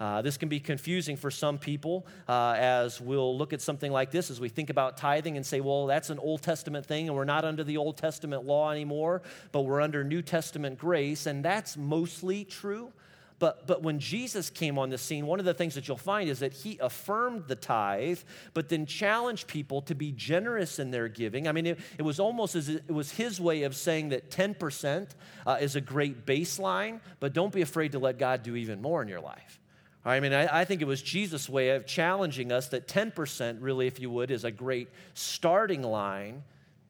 Uh, 0.00 0.22
this 0.22 0.38
can 0.38 0.48
be 0.48 0.58
confusing 0.58 1.14
for 1.14 1.30
some 1.30 1.58
people 1.58 2.06
uh, 2.26 2.54
as 2.56 3.02
we'll 3.02 3.36
look 3.36 3.52
at 3.52 3.60
something 3.60 3.92
like 3.92 4.10
this 4.10 4.30
as 4.30 4.40
we 4.40 4.48
think 4.48 4.70
about 4.70 4.96
tithing 4.96 5.36
and 5.36 5.44
say, 5.44 5.60
well, 5.60 5.86
that's 5.86 6.08
an 6.08 6.18
Old 6.18 6.40
Testament 6.40 6.86
thing, 6.86 7.08
and 7.08 7.16
we're 7.16 7.24
not 7.24 7.44
under 7.44 7.62
the 7.62 7.76
Old 7.76 7.98
Testament 7.98 8.44
law 8.44 8.70
anymore, 8.70 9.20
but 9.52 9.60
we're 9.60 9.82
under 9.82 10.02
New 10.02 10.22
Testament 10.22 10.78
grace, 10.78 11.26
and 11.26 11.44
that's 11.44 11.76
mostly 11.76 12.44
true. 12.44 12.90
But, 13.38 13.66
but 13.66 13.82
when 13.82 13.98
Jesus 13.98 14.50
came 14.50 14.78
on 14.78 14.90
the 14.90 14.98
scene, 14.98 15.26
one 15.26 15.38
of 15.38 15.46
the 15.46 15.54
things 15.54 15.74
that 15.74 15.88
you'll 15.88 15.96
find 15.96 16.28
is 16.28 16.40
that 16.40 16.52
he 16.52 16.78
affirmed 16.78 17.44
the 17.48 17.56
tithe, 17.56 18.18
but 18.52 18.68
then 18.68 18.84
challenged 18.84 19.48
people 19.48 19.80
to 19.82 19.94
be 19.94 20.12
generous 20.12 20.78
in 20.78 20.90
their 20.90 21.08
giving. 21.08 21.48
I 21.48 21.52
mean, 21.52 21.66
it, 21.66 21.78
it 21.96 22.02
was 22.02 22.20
almost 22.20 22.54
as 22.54 22.68
it 22.68 22.90
was 22.90 23.12
his 23.12 23.40
way 23.40 23.62
of 23.62 23.74
saying 23.74 24.10
that 24.10 24.30
10% 24.30 25.08
uh, 25.46 25.58
is 25.58 25.74
a 25.74 25.80
great 25.80 26.26
baseline, 26.26 27.00
but 27.18 27.32
don't 27.32 27.52
be 27.52 27.62
afraid 27.62 27.92
to 27.92 27.98
let 27.98 28.18
God 28.18 28.42
do 28.42 28.56
even 28.56 28.82
more 28.82 29.00
in 29.00 29.08
your 29.08 29.20
life. 29.20 29.59
I 30.04 30.20
mean, 30.20 30.32
I, 30.32 30.60
I, 30.60 30.64
think 30.64 30.80
it 30.80 30.86
was 30.86 31.02
Jesus' 31.02 31.48
way 31.48 31.70
of 31.70 31.86
challenging 31.86 32.52
us 32.52 32.68
that 32.68 32.88
10%, 32.88 33.58
really, 33.60 33.86
if 33.86 34.00
you 34.00 34.10
would, 34.10 34.30
is 34.30 34.44
a 34.44 34.50
great 34.50 34.88
starting 35.12 35.82
line 35.82 36.42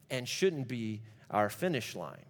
and 0.09 0.27
shouldn't 0.27 0.67
be 0.67 1.01
our 1.29 1.49
finish 1.49 1.95
line. 1.95 2.25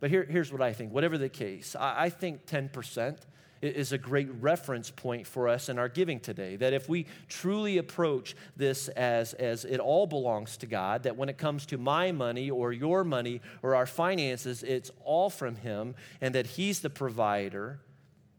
But 0.00 0.10
here, 0.10 0.24
here's 0.24 0.50
what 0.50 0.62
I 0.62 0.72
think 0.72 0.92
whatever 0.92 1.18
the 1.18 1.28
case, 1.28 1.76
I, 1.78 2.04
I 2.04 2.10
think 2.10 2.46
10% 2.46 3.18
is 3.62 3.92
a 3.92 3.98
great 3.98 4.28
reference 4.40 4.90
point 4.90 5.26
for 5.26 5.48
us 5.48 5.68
in 5.68 5.78
our 5.78 5.88
giving 5.88 6.20
today. 6.20 6.56
That 6.56 6.72
if 6.72 6.88
we 6.88 7.06
truly 7.28 7.78
approach 7.78 8.36
this 8.56 8.88
as, 8.88 9.34
as 9.34 9.64
it 9.64 9.80
all 9.80 10.06
belongs 10.06 10.56
to 10.58 10.66
God, 10.66 11.02
that 11.04 11.16
when 11.16 11.28
it 11.28 11.38
comes 11.38 11.66
to 11.66 11.78
my 11.78 12.12
money 12.12 12.50
or 12.50 12.72
your 12.72 13.04
money 13.04 13.40
or 13.62 13.74
our 13.74 13.86
finances, 13.86 14.62
it's 14.62 14.90
all 15.04 15.30
from 15.30 15.56
Him, 15.56 15.94
and 16.20 16.34
that 16.34 16.46
He's 16.46 16.80
the 16.80 16.90
provider 16.90 17.80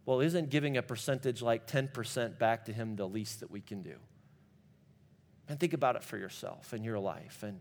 well, 0.08 0.22
isn't 0.22 0.50
giving 0.50 0.78
a 0.78 0.82
percentage 0.82 1.42
like 1.42 1.68
10% 1.68 2.40
back 2.40 2.66
to 2.66 2.74
Him 2.74 2.96
the 2.96 3.06
least 3.06 3.42
that 3.42 3.52
we 3.52 3.60
can 3.60 3.84
do? 3.84 3.96
And 5.50 5.60
think 5.60 5.74
about 5.74 5.98
it 5.98 6.04
for 6.04 6.18
yourself 6.18 6.72
and 6.72 6.86
your 6.86 6.98
life 6.98 7.44
and 7.44 7.60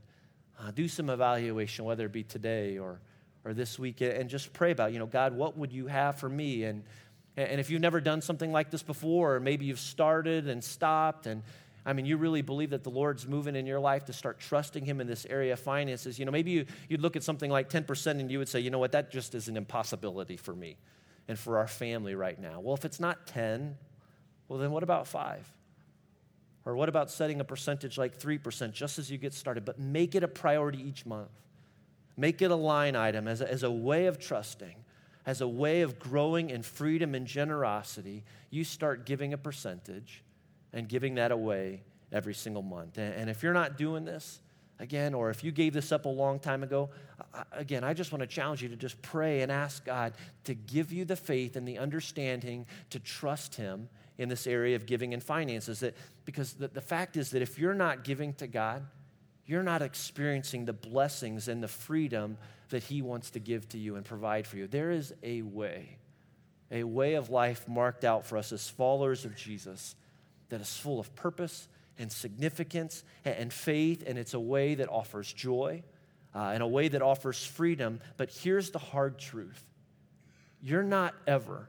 uh, 0.60 0.70
do 0.70 0.86
some 0.86 1.10
evaluation, 1.10 1.84
whether 1.84 2.06
it 2.06 2.12
be 2.12 2.22
today 2.22 2.78
or, 2.78 3.00
or 3.44 3.52
this 3.52 3.80
week, 3.80 4.00
and 4.00 4.30
just 4.30 4.52
pray 4.52 4.70
about, 4.70 4.92
you 4.92 5.00
know, 5.00 5.06
God, 5.06 5.34
what 5.34 5.58
would 5.58 5.72
you 5.72 5.88
have 5.88 6.20
for 6.20 6.28
me? 6.28 6.62
And, 6.62 6.84
and 7.36 7.60
if 7.60 7.68
you've 7.68 7.82
never 7.82 8.00
done 8.00 8.22
something 8.22 8.52
like 8.52 8.70
this 8.70 8.84
before, 8.84 9.34
or 9.34 9.40
maybe 9.40 9.66
you've 9.66 9.80
started 9.80 10.46
and 10.46 10.62
stopped, 10.62 11.26
and 11.26 11.42
I 11.84 11.94
mean, 11.94 12.06
you 12.06 12.16
really 12.16 12.42
believe 12.42 12.70
that 12.70 12.84
the 12.84 12.90
Lord's 12.90 13.26
moving 13.26 13.56
in 13.56 13.66
your 13.66 13.80
life 13.80 14.04
to 14.04 14.12
start 14.12 14.38
trusting 14.38 14.84
Him 14.84 15.00
in 15.00 15.08
this 15.08 15.26
area 15.28 15.54
of 15.54 15.58
finances, 15.58 16.16
you 16.16 16.24
know, 16.24 16.30
maybe 16.30 16.52
you, 16.52 16.66
you'd 16.88 17.00
look 17.00 17.16
at 17.16 17.24
something 17.24 17.50
like 17.50 17.70
10% 17.70 18.06
and 18.20 18.30
you 18.30 18.38
would 18.38 18.48
say, 18.48 18.60
you 18.60 18.70
know 18.70 18.78
what, 18.78 18.92
that 18.92 19.10
just 19.10 19.34
is 19.34 19.48
an 19.48 19.56
impossibility 19.56 20.36
for 20.36 20.54
me 20.54 20.76
and 21.28 21.38
for 21.38 21.58
our 21.58 21.66
family 21.66 22.14
right 22.14 22.40
now. 22.40 22.60
Well, 22.60 22.74
if 22.74 22.84
it's 22.84 23.00
not 23.00 23.26
10, 23.26 23.76
well, 24.48 24.58
then 24.58 24.70
what 24.70 24.82
about 24.82 25.06
five? 25.06 25.50
Or 26.64 26.74
what 26.74 26.88
about 26.88 27.10
setting 27.10 27.40
a 27.40 27.44
percentage 27.44 27.96
like 27.96 28.18
3% 28.18 28.72
just 28.72 28.98
as 28.98 29.10
you 29.10 29.18
get 29.18 29.34
started? 29.34 29.64
But 29.64 29.78
make 29.78 30.14
it 30.14 30.22
a 30.22 30.28
priority 30.28 30.82
each 30.82 31.06
month. 31.06 31.30
Make 32.16 32.42
it 32.42 32.50
a 32.50 32.56
line 32.56 32.96
item 32.96 33.28
as 33.28 33.40
a, 33.40 33.50
as 33.50 33.62
a 33.62 33.70
way 33.70 34.06
of 34.06 34.18
trusting, 34.18 34.74
as 35.24 35.40
a 35.40 35.48
way 35.48 35.82
of 35.82 35.98
growing 35.98 36.50
in 36.50 36.62
freedom 36.62 37.14
and 37.14 37.26
generosity. 37.26 38.24
You 38.50 38.64
start 38.64 39.06
giving 39.06 39.32
a 39.32 39.38
percentage 39.38 40.24
and 40.72 40.88
giving 40.88 41.16
that 41.16 41.30
away 41.30 41.82
every 42.10 42.34
single 42.34 42.62
month. 42.62 42.98
And, 42.98 43.14
and 43.14 43.30
if 43.30 43.42
you're 43.42 43.52
not 43.52 43.76
doing 43.76 44.04
this, 44.04 44.40
again, 44.78 45.14
or 45.14 45.30
if 45.30 45.42
you 45.42 45.52
gave 45.52 45.72
this 45.72 45.92
up 45.92 46.04
a 46.04 46.08
long 46.08 46.38
time 46.38 46.62
ago, 46.62 46.90
again, 47.52 47.84
I 47.84 47.94
just 47.94 48.12
want 48.12 48.20
to 48.20 48.26
challenge 48.26 48.62
you 48.62 48.68
to 48.68 48.76
just 48.76 49.00
pray 49.02 49.42
and 49.42 49.50
ask 49.50 49.84
God 49.84 50.14
to 50.44 50.54
give 50.54 50.92
you 50.92 51.04
the 51.04 51.16
faith 51.16 51.56
and 51.56 51.66
the 51.66 51.78
understanding 51.78 52.66
to 52.90 52.98
trust 52.98 53.54
Him 53.54 53.88
in 54.18 54.28
this 54.28 54.46
area 54.46 54.76
of 54.76 54.86
giving 54.86 55.14
and 55.14 55.22
finances. 55.22 55.80
That, 55.80 55.96
because 56.24 56.54
the, 56.54 56.68
the 56.68 56.80
fact 56.80 57.16
is 57.16 57.30
that 57.30 57.42
if 57.42 57.58
you're 57.58 57.74
not 57.74 58.04
giving 58.04 58.34
to 58.34 58.46
God, 58.46 58.86
you're 59.46 59.62
not 59.62 59.82
experiencing 59.82 60.64
the 60.64 60.72
blessings 60.72 61.48
and 61.48 61.62
the 61.62 61.68
freedom 61.68 62.36
that 62.70 62.82
He 62.82 63.02
wants 63.02 63.30
to 63.30 63.38
give 63.38 63.68
to 63.70 63.78
you 63.78 63.96
and 63.96 64.04
provide 64.04 64.46
for 64.46 64.56
you. 64.56 64.66
There 64.66 64.90
is 64.90 65.14
a 65.22 65.42
way, 65.42 65.98
a 66.70 66.84
way 66.84 67.14
of 67.14 67.30
life 67.30 67.66
marked 67.68 68.04
out 68.04 68.26
for 68.26 68.36
us 68.36 68.52
as 68.52 68.68
followers 68.68 69.24
of 69.24 69.36
Jesus 69.36 69.94
that 70.48 70.60
is 70.60 70.76
full 70.76 71.00
of 71.00 71.14
purpose 71.14 71.68
and 71.98 72.10
significance 72.10 73.04
and 73.24 73.52
faith, 73.52 74.02
and 74.06 74.18
it's 74.18 74.34
a 74.34 74.40
way 74.40 74.74
that 74.74 74.88
offers 74.88 75.32
joy 75.32 75.82
uh, 76.34 76.50
and 76.52 76.62
a 76.62 76.66
way 76.66 76.88
that 76.88 77.02
offers 77.02 77.44
freedom. 77.44 78.00
But 78.16 78.30
here's 78.30 78.70
the 78.70 78.78
hard 78.78 79.18
truth 79.18 79.64
you're 80.60 80.82
not 80.82 81.14
ever 81.26 81.68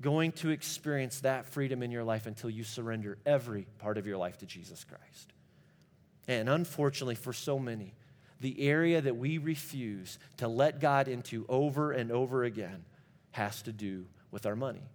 going 0.00 0.32
to 0.32 0.50
experience 0.50 1.20
that 1.20 1.46
freedom 1.46 1.82
in 1.82 1.90
your 1.90 2.04
life 2.04 2.26
until 2.26 2.48
you 2.48 2.64
surrender 2.64 3.18
every 3.26 3.66
part 3.78 3.98
of 3.98 4.06
your 4.06 4.16
life 4.16 4.38
to 4.38 4.46
Jesus 4.46 4.84
Christ. 4.84 5.32
And 6.26 6.48
unfortunately, 6.48 7.16
for 7.16 7.32
so 7.32 7.58
many, 7.58 7.94
the 8.40 8.62
area 8.62 9.00
that 9.00 9.16
we 9.16 9.38
refuse 9.38 10.18
to 10.38 10.48
let 10.48 10.80
God 10.80 11.06
into 11.08 11.44
over 11.48 11.92
and 11.92 12.10
over 12.10 12.44
again 12.44 12.84
has 13.32 13.62
to 13.62 13.72
do 13.72 14.06
with 14.30 14.46
our 14.46 14.56
money. 14.56 14.88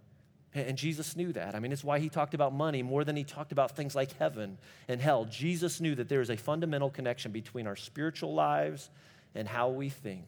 And 0.64 0.78
Jesus 0.78 1.16
knew 1.16 1.32
that. 1.32 1.54
I 1.54 1.60
mean, 1.60 1.70
it's 1.70 1.84
why 1.84 1.98
he 1.98 2.08
talked 2.08 2.32
about 2.32 2.54
money 2.54 2.82
more 2.82 3.04
than 3.04 3.14
he 3.14 3.24
talked 3.24 3.52
about 3.52 3.76
things 3.76 3.94
like 3.94 4.16
heaven 4.16 4.56
and 4.88 5.00
hell. 5.00 5.26
Jesus 5.26 5.80
knew 5.80 5.94
that 5.94 6.08
there 6.08 6.22
is 6.22 6.30
a 6.30 6.36
fundamental 6.36 6.88
connection 6.88 7.30
between 7.30 7.66
our 7.66 7.76
spiritual 7.76 8.32
lives 8.32 8.88
and 9.34 9.46
how 9.46 9.68
we 9.68 9.90
think 9.90 10.24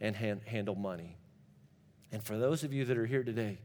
and 0.00 0.16
handle 0.16 0.74
money. 0.74 1.18
And 2.10 2.22
for 2.22 2.38
those 2.38 2.64
of 2.64 2.72
you 2.72 2.86
that 2.86 2.96
are 2.96 3.06
here 3.06 3.22
today 3.22 3.58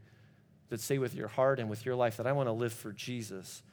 that 0.70 0.82
say 0.82 0.98
with 0.98 1.16
your 1.16 1.30
heart 1.30 1.60
and 1.60 1.70
with 1.70 1.86
your 1.86 1.96
life 1.96 2.18
that 2.18 2.28
I 2.28 2.34
want 2.34 2.48
to 2.48 2.54
live 2.54 2.74
for 2.74 2.92
Jesus, 2.92 3.64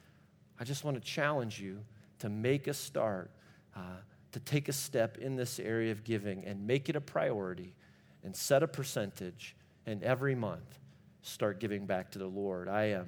I 0.57 0.63
just 0.63 0.85
want 0.85 0.95
to 0.95 1.03
challenge 1.03 1.59
you 1.59 1.79
to 2.19 2.29
make 2.29 2.67
a 2.67 2.73
start, 2.73 3.31
uh, 3.75 3.97
to 4.31 4.39
take 4.39 4.69
a 4.69 4.73
step 4.73 5.17
in 5.17 5.35
this 5.35 5.59
area 5.59 5.91
of 5.91 6.05
giving 6.05 6.45
and 6.45 6.65
make 6.65 6.87
it 6.87 6.95
a 6.95 7.01
priority 7.01 7.75
and 8.23 8.33
set 8.33 8.63
a 8.63 8.67
percentage 8.67 9.57
and 9.85 10.01
every 10.03 10.35
month 10.35 10.79
start 11.23 11.59
giving 11.59 11.85
back 11.85 12.11
to 12.11 12.19
the 12.19 12.27
Lord. 12.27 12.67
I, 12.67 12.93
um, 12.93 13.07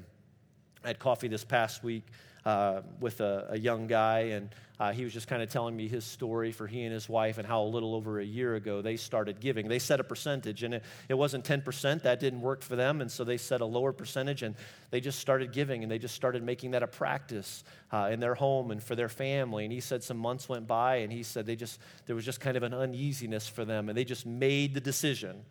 I 0.84 0.88
had 0.88 1.00
coffee 1.00 1.28
this 1.28 1.44
past 1.44 1.84
week 1.84 2.04
uh, 2.46 2.82
with 3.00 3.22
a, 3.22 3.48
a, 3.52 3.58
young 3.58 3.88
guy, 3.88 4.20
and 4.20 4.50
uh, 4.80 4.92
he 4.94 5.04
was 5.04 5.12
just 5.12 5.28
kind 5.28 5.42
of 5.42 5.50
telling 5.50 5.76
me 5.76 5.88
his 5.88 6.06
story 6.06 6.52
for 6.52 6.68
he 6.68 6.84
and 6.84 6.94
his 6.94 7.10
wife 7.10 7.40
and 7.40 7.48
how 7.48 7.64
a 7.64 7.66
little 7.66 7.96
over 7.96 8.20
a 8.20 8.26
year 8.26 8.56
ago 8.56 8.82
they 8.82 8.96
started 8.96 9.40
giving. 9.40 9.68
They 9.68 9.80
set 9.80 10.00
a 10.00 10.04
percentage, 10.04 10.64
and 10.64 10.76
it, 10.76 10.84
it 11.10 11.16
wasn't 11.16 11.44
10%. 11.44 12.04
That 12.04 12.20
didn't 12.20 12.42
work 12.42 12.62
for 12.62 12.76
them, 12.76 13.02
and 13.02 13.12
so 13.12 13.24
they 13.24 13.38
set 13.38 13.62
a 13.62 13.66
lower 13.66 13.92
percentage, 13.92 14.44
and 14.44 14.56
they 14.92 15.02
just 15.02 15.20
started 15.20 15.52
giving, 15.52 15.82
and 15.82 15.92
they 15.92 15.98
just 15.98 16.16
started 16.16 16.44
making 16.44 16.72
that 16.72 16.84
a 16.84 16.88
practice 16.88 17.64
uh, 17.92 18.10
in 18.12 18.20
their 18.20 18.36
home 18.36 18.72
and 18.72 18.82
for 18.82 18.96
their 18.96 19.10
family. 19.10 19.66
And 19.66 19.74
he 19.74 19.82
said 19.82 20.04
some 20.04 20.18
months 20.18 20.48
went 20.48 20.68
by, 20.68 20.98
and 20.98 21.12
he 21.12 21.24
said 21.24 21.48
they 21.48 21.56
just 21.56 21.80
there 22.06 22.16
was 22.16 22.24
just 22.26 22.40
kind 22.40 22.56
of 22.56 22.64
an 22.64 22.74
uneasiness 22.74 23.48
for 23.50 23.66
them, 23.66 23.90
and 23.90 23.98
they 23.98 24.06
just 24.06 24.26
made 24.26 24.74
the 24.74 24.82
decision 24.82 25.44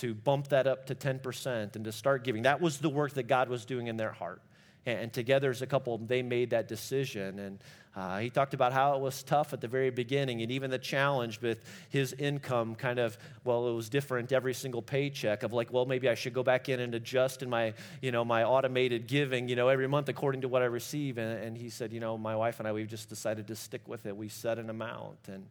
to 0.00 0.14
bump 0.14 0.48
that 0.48 0.66
up 0.66 0.86
to 0.86 0.94
10% 0.94 1.76
and 1.76 1.84
to 1.84 1.92
start 1.92 2.24
giving. 2.24 2.42
That 2.42 2.60
was 2.60 2.78
the 2.78 2.88
work 2.88 3.14
that 3.14 3.24
God 3.24 3.48
was 3.48 3.64
doing 3.64 3.86
in 3.86 3.96
their 3.96 4.12
heart. 4.12 4.42
And, 4.86 5.12
together 5.12 5.50
as 5.50 5.60
a 5.60 5.66
couple, 5.66 5.98
they 5.98 6.22
made 6.22 6.50
that 6.50 6.66
decision. 6.66 7.38
And 7.38 7.58
uh, 7.94 8.18
he 8.20 8.30
talked 8.30 8.54
about 8.54 8.72
how 8.72 8.94
it 8.94 9.00
was 9.00 9.22
tough 9.22 9.52
at 9.52 9.60
the 9.60 9.68
very 9.68 9.90
beginning 9.90 10.40
and 10.40 10.50
even 10.50 10.70
the 10.70 10.78
challenge 10.78 11.38
with 11.42 11.62
his 11.90 12.14
income 12.14 12.74
kind 12.74 12.98
of, 12.98 13.18
well, 13.44 13.68
it 13.68 13.74
was 13.74 13.90
different 13.90 14.32
every 14.32 14.54
single 14.54 14.80
paycheck 14.80 15.42
of 15.42 15.52
like, 15.52 15.70
well, 15.70 15.84
maybe 15.84 16.08
I 16.08 16.14
should 16.14 16.32
go 16.32 16.42
back 16.42 16.70
in 16.70 16.80
and 16.80 16.94
adjust 16.94 17.42
in 17.42 17.50
my, 17.50 17.74
you 18.00 18.10
know, 18.10 18.24
my 18.24 18.44
automated 18.44 19.06
giving, 19.06 19.48
you 19.48 19.56
know, 19.56 19.68
every 19.68 19.86
month 19.86 20.08
according 20.08 20.40
to 20.42 20.48
what 20.48 20.62
I 20.62 20.66
receive. 20.66 21.18
And, 21.18 21.44
and 21.44 21.58
he 21.58 21.68
said, 21.68 21.92
you 21.92 22.00
know, 22.00 22.16
my 22.16 22.34
wife 22.34 22.58
and 22.58 22.66
I, 22.66 22.72
we've 22.72 22.88
just 22.88 23.10
decided 23.10 23.48
to 23.48 23.56
stick 23.56 23.86
with 23.86 24.06
it. 24.06 24.16
We 24.16 24.28
set 24.28 24.58
an 24.58 24.70
amount. 24.70 25.18
And, 25.28 25.44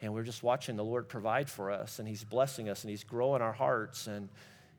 and 0.00 0.12
we're 0.12 0.22
just 0.22 0.42
watching 0.42 0.76
the 0.76 0.84
Lord 0.84 1.08
provide 1.08 1.48
for 1.48 1.70
us, 1.70 1.98
and 1.98 2.08
He's 2.08 2.24
blessing 2.24 2.68
us, 2.68 2.82
and 2.82 2.90
He's 2.90 3.04
growing 3.04 3.42
our 3.42 3.52
hearts, 3.52 4.06
and, 4.06 4.28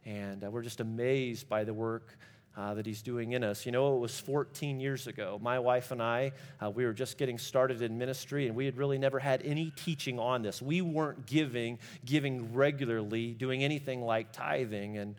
and 0.05 0.43
uh, 0.43 0.51
we're 0.51 0.61
just 0.61 0.79
amazed 0.79 1.49
by 1.49 1.63
the 1.63 1.73
work 1.73 2.17
uh, 2.57 2.73
that 2.75 2.85
He's 2.85 3.01
doing 3.01 3.33
in 3.33 3.43
us. 3.43 3.65
You 3.65 3.71
know, 3.71 3.95
it 3.95 3.99
was 3.99 4.19
14 4.19 4.79
years 4.79 5.07
ago. 5.07 5.39
My 5.41 5.59
wife 5.59 5.91
and 5.91 6.01
I, 6.01 6.31
uh, 6.63 6.69
we 6.69 6.85
were 6.85 6.93
just 6.93 7.17
getting 7.17 7.37
started 7.37 7.81
in 7.81 7.97
ministry, 7.97 8.47
and 8.47 8.55
we 8.55 8.65
had 8.65 8.77
really 8.77 8.97
never 8.97 9.19
had 9.19 9.41
any 9.43 9.71
teaching 9.71 10.19
on 10.19 10.41
this. 10.41 10.61
We 10.61 10.81
weren't 10.81 11.25
giving, 11.25 11.79
giving 12.05 12.53
regularly, 12.53 13.31
doing 13.33 13.63
anything 13.63 14.01
like 14.01 14.31
tithing, 14.31 14.97
and 14.97 15.15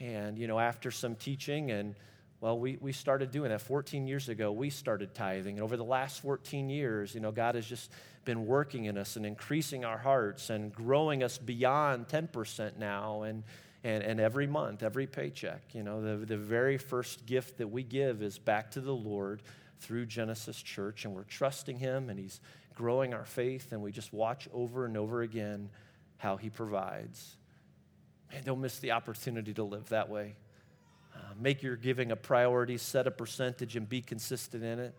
and 0.00 0.36
you 0.36 0.48
know, 0.48 0.58
after 0.58 0.90
some 0.90 1.14
teaching 1.14 1.70
and 1.70 1.94
well, 2.42 2.58
we, 2.58 2.76
we 2.80 2.90
started 2.90 3.30
doing 3.30 3.50
that 3.50 3.60
14 3.60 4.08
years 4.08 4.28
ago. 4.28 4.50
We 4.50 4.68
started 4.68 5.14
tithing. 5.14 5.58
And 5.58 5.62
over 5.62 5.76
the 5.76 5.84
last 5.84 6.20
14 6.22 6.68
years, 6.68 7.14
you 7.14 7.20
know, 7.20 7.30
God 7.30 7.54
has 7.54 7.64
just 7.64 7.88
been 8.24 8.46
working 8.46 8.86
in 8.86 8.98
us 8.98 9.14
and 9.14 9.24
increasing 9.24 9.84
our 9.84 9.96
hearts 9.96 10.50
and 10.50 10.72
growing 10.74 11.22
us 11.22 11.38
beyond 11.38 12.08
10% 12.08 12.78
now. 12.78 13.22
And, 13.22 13.44
and, 13.84 14.02
and 14.02 14.18
every 14.18 14.48
month, 14.48 14.82
every 14.82 15.06
paycheck, 15.06 15.72
you 15.72 15.84
know, 15.84 16.02
the, 16.02 16.26
the 16.26 16.36
very 16.36 16.78
first 16.78 17.26
gift 17.26 17.58
that 17.58 17.68
we 17.68 17.84
give 17.84 18.22
is 18.22 18.40
back 18.40 18.72
to 18.72 18.80
the 18.80 18.92
Lord 18.92 19.44
through 19.78 20.06
Genesis 20.06 20.60
Church. 20.60 21.04
And 21.04 21.14
we're 21.14 21.22
trusting 21.22 21.78
Him 21.78 22.10
and 22.10 22.18
He's 22.18 22.40
growing 22.74 23.14
our 23.14 23.24
faith. 23.24 23.70
And 23.70 23.82
we 23.82 23.92
just 23.92 24.12
watch 24.12 24.48
over 24.52 24.84
and 24.84 24.96
over 24.96 25.22
again 25.22 25.70
how 26.16 26.38
He 26.38 26.50
provides. 26.50 27.36
Man, 28.32 28.42
don't 28.42 28.60
miss 28.60 28.80
the 28.80 28.90
opportunity 28.90 29.54
to 29.54 29.62
live 29.62 29.90
that 29.90 30.08
way. 30.08 30.34
Uh, 31.14 31.18
make 31.40 31.62
your 31.62 31.76
giving 31.76 32.10
a 32.10 32.16
priority, 32.16 32.78
set 32.78 33.06
a 33.06 33.10
percentage, 33.10 33.76
and 33.76 33.88
be 33.88 34.00
consistent 34.00 34.64
in 34.64 34.78
it. 34.78 34.94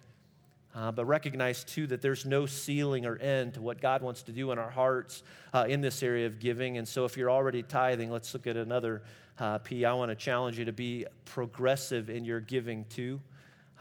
Uh, 0.76 0.92
but 0.92 1.06
recognize 1.06 1.64
too 1.64 1.86
that 1.86 2.02
there's 2.02 2.26
no 2.26 2.48
ceiling 2.48 3.06
or 3.06 3.18
end 3.18 3.54
to 3.54 3.62
what 3.62 3.80
God 3.80 4.02
wants 4.02 4.24
to 4.24 4.32
do 4.32 4.52
in 4.52 4.58
our 4.58 4.72
hearts 4.72 5.22
uh, 5.54 5.66
in 5.70 5.82
this 5.82 6.02
area 6.02 6.26
of 6.26 6.40
giving. 6.40 6.78
And 6.78 6.88
so, 6.88 7.06
if 7.06 7.16
you're 7.16 7.30
already 7.30 7.62
tithing, 7.62 8.10
let's 8.10 8.34
look 8.34 8.48
at 8.48 8.58
another 8.58 9.04
uh, 9.38 9.60
P. 9.60 9.86
I 9.86 9.94
want 9.94 10.10
to 10.10 10.16
challenge 10.16 10.58
you 10.58 10.66
to 10.66 10.74
be 10.74 11.06
progressive 11.26 12.10
in 12.10 12.26
your 12.26 12.40
giving 12.40 12.86
too. 12.86 13.20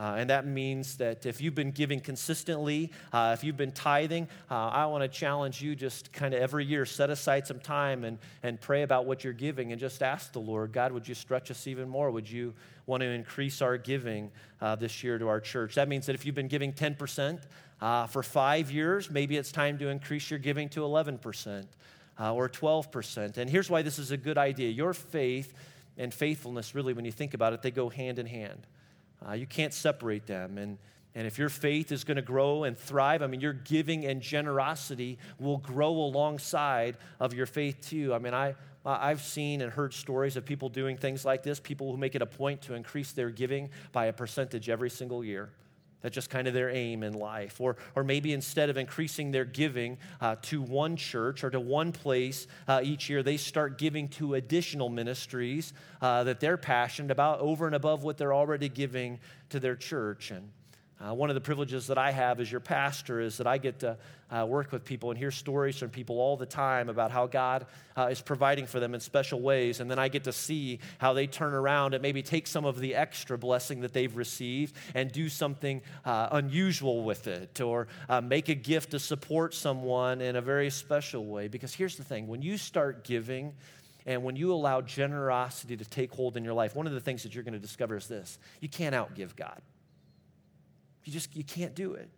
Uh, 0.03 0.17
and 0.19 0.31
that 0.31 0.45
means 0.45 0.97
that 0.97 1.27
if 1.27 1.41
you've 1.41 1.55
been 1.55 1.71
giving 1.71 2.01
consistently, 2.01 2.91
uh, 3.12 3.37
if 3.38 3.45
you've 3.45 3.57
been 3.57 3.71
tithing, 3.71 4.27
uh, 4.51 4.55
I 4.55 4.87
want 4.87 5.03
to 5.03 5.09
challenge 5.09 5.62
you 5.62 5.77
just 5.77 6.12
kind 6.12 6.35
of 6.35 6.43
every 6.43 6.65
year 6.65 6.85
set 6.85 7.09
aside 7.09 7.47
some 7.47 7.61
time 7.61 8.03
and, 8.03 8.19
and 8.43 8.61
pray 8.61 8.83
about 8.83 9.07
what 9.07 9.23
you're 9.23 9.33
giving 9.33 9.71
and 9.71 9.81
just 9.81 10.03
ask 10.03 10.33
the 10.33 10.41
Lord, 10.41 10.73
God, 10.73 10.91
would 10.91 11.07
you 11.07 11.15
stretch 11.15 11.53
us 11.53 11.69
even 11.69 11.88
more? 11.88 12.11
Would 12.11 12.29
you 12.29 12.53
want 12.87 13.03
to 13.03 13.07
increase 13.07 13.62
our 13.62 13.79
giving 13.79 14.33
uh, 14.61 14.75
this 14.75 15.05
year 15.05 15.19
to 15.19 15.29
our 15.29 15.38
church? 15.38 15.77
That 15.77 15.87
means 15.88 16.07
that 16.07 16.17
if 16.17 16.27
you've 16.27 16.35
been 16.35 16.49
giving 16.49 16.73
10% 16.73 17.41
uh, 17.81 18.09
for 18.09 18.25
five 18.25 18.73
years, 18.73 19.09
maybe 19.09 19.37
it's 19.37 19.53
time 19.53 19.79
to 19.79 19.87
increase 19.87 20.29
your 20.31 20.41
giving 20.41 20.69
to 20.71 20.81
11% 20.81 21.65
uh, 22.19 22.35
or 22.35 22.49
12%. 22.49 23.37
And 23.37 23.49
here's 23.49 23.71
why 23.71 23.83
this 23.83 24.01
is 24.01 24.11
a 24.11 24.17
good 24.17 24.37
idea 24.37 24.69
your 24.69 24.95
faith 24.95 25.55
and 25.97 26.12
faithfulness, 26.12 26.75
really, 26.75 26.93
when 26.93 27.05
you 27.05 27.12
think 27.12 27.35
about 27.35 27.53
it, 27.53 27.62
they 27.62 27.71
go 27.71 27.88
hand 27.88 28.19
in 28.19 28.27
hand. 28.27 28.67
Uh, 29.27 29.33
you 29.33 29.47
can't 29.47 29.73
separate 29.73 30.27
them. 30.27 30.59
And, 30.59 30.79
and 31.15 31.27
if 31.27 31.39
your 31.39 31.49
faith 31.49 31.93
is 31.93 32.05
going 32.05 32.17
to 32.17 32.23
grow 32.23 32.65
and 32.65 32.77
thrive, 32.77 33.23
I 33.23 33.27
mean, 33.27 33.41
your 33.41 33.53
giving 33.53 34.05
and 34.07 34.21
generosity 34.21 35.19
will 35.39 35.59
grow 35.59 35.91
alongside 35.91 36.97
of 37.21 37.35
your 37.35 37.47
faith 37.47 37.81
too. 37.83 38.15
I 38.15 38.19
mean, 38.19 38.35
I, 38.35 38.55
I've 38.85 39.23
seen 39.23 39.61
and 39.61 39.71
heard 39.71 39.95
stories 39.95 40.37
of 40.37 40.45
people 40.45 40.69
doing 40.69 40.97
things 40.97 41.25
like 41.25 41.43
this, 41.43 41.61
people 41.61 41.91
who 41.91 41.97
make 41.97 42.15
it 42.15 42.23
a 42.23 42.27
point 42.27 42.63
to 42.63 42.75
increase 42.75 43.13
their 43.13 43.31
giving 43.31 43.71
by 43.93 44.07
a 44.07 44.13
percentage 44.13 44.69
every 44.69 44.91
single 44.91 45.23
year. 45.25 45.51
That's 46.03 46.15
just 46.15 46.31
kind 46.31 46.47
of 46.49 46.55
their 46.55 46.71
aim 46.71 47.03
in 47.03 47.15
life. 47.15 47.61
Or, 47.61 47.77
or 47.95 48.05
maybe 48.05 48.33
instead 48.33 48.69
of 48.71 48.77
increasing 48.77 49.31
their 49.31 49.45
giving 49.45 49.99
uh, 50.21 50.37
to 50.43 50.61
one 50.61 50.97
church 50.97 51.45
or 51.45 51.51
to 51.51 51.61
one 51.61 51.93
place 51.93 52.47
uh, 52.69 52.81
each 52.83 53.09
year, 53.09 53.23
they 53.23 53.37
start 53.37 53.79
giving 53.79 54.09
to 54.09 54.35
additional 54.35 54.88
ministries 54.88 55.73
uh, 56.01 56.25
that 56.25 56.41
they're 56.41 56.57
passionate 56.57 57.11
about 57.11 57.41
over 57.41 57.67
and 57.67 57.75
above 57.75 58.03
what 58.03 58.19
they're 58.19 58.35
already 58.35 58.69
giving 58.69 59.21
to 59.51 59.61
their 59.61 59.77
church. 59.77 60.31
And 60.31 60.51
uh, 61.03 61.12
one 61.12 61.31
of 61.31 61.35
the 61.35 61.41
privileges 61.41 61.88
that 61.88 61.99
I 61.99 62.12
have 62.12 62.38
as 62.38 62.51
your 62.51 62.61
pastor 62.61 63.21
is 63.21 63.38
that 63.38 63.47
I 63.47 63.59
get 63.59 63.81
to 63.81 63.97
uh, 64.31 64.47
work 64.47 64.71
with 64.71 64.85
people 64.85 65.11
and 65.11 65.19
hear 65.19 65.33
stories 65.33 65.77
from 65.77 65.91
people 65.91 66.21
all 66.21 66.37
the 66.37 66.47
time 66.47 66.88
about 66.88 67.11
how 67.11 67.27
God 67.27 67.67
uh, 67.97 68.09
is 68.11 68.21
providing 68.21 68.67
for 68.67 68.79
them 68.79 68.95
in 68.95 69.01
special 69.01 69.41
ways. 69.41 69.81
And 69.81 69.91
then 69.91 69.99
I 69.99 70.09
get 70.09 70.25
to 70.25 70.33
see 70.33 70.79
how 70.99 71.12
they 71.12 71.27
turn 71.27 71.55
around 71.55 71.95
and 71.95 72.03
maybe 72.03 72.23
take 72.23 72.47
some 72.47 72.65
of 72.65 72.79
the 72.79 72.95
extra 72.95 73.37
blessing 73.37 73.81
that 73.81 73.93
they've 73.93 74.15
received 74.17 74.77
and 74.95 75.11
do 75.11 75.29
something 75.29 75.83
uh, 76.05 76.29
unusual 76.33 77.03
with 77.03 77.27
it 77.27 77.61
or 77.61 77.88
uh, 78.09 78.21
make 78.21 78.49
a 78.49 78.55
gift 78.55 78.93
to 78.93 79.01
support 79.01 79.55
someone 79.55 80.21
in 80.21 80.37
a 80.37 80.41
very 80.41 80.71
special 80.71 81.27
way. 81.27 81.49
Because 81.49 81.75
here's 81.75 81.97
the 81.97 82.05
thing 82.05 82.29
when 82.29 82.43
you 82.43 82.57
start 82.57 83.03
giving, 83.03 83.55
and 84.07 84.23
when 84.23 84.37
you 84.37 84.53
allow 84.53 84.81
generosity 84.81 85.77
to 85.77 85.85
take 85.85 86.12
hold 86.12 86.37
in 86.37 86.45
your 86.45 86.55
life, 86.55 86.75
one 86.77 86.87
of 86.87 86.93
the 86.93 87.01
things 87.01 87.25
that 87.25 87.35
you're 87.35 87.45
going 87.45 87.55
to 87.55 87.59
discover 87.59 87.97
is 87.97 88.07
this 88.07 88.38
you 88.61 88.69
can't 88.69 88.95
outgive 88.95 89.35
God. 89.35 89.61
You 91.05 91.12
just 91.12 91.35
you 91.37 91.45
can't 91.45 91.75
do 91.75 91.95
it. 91.95 92.09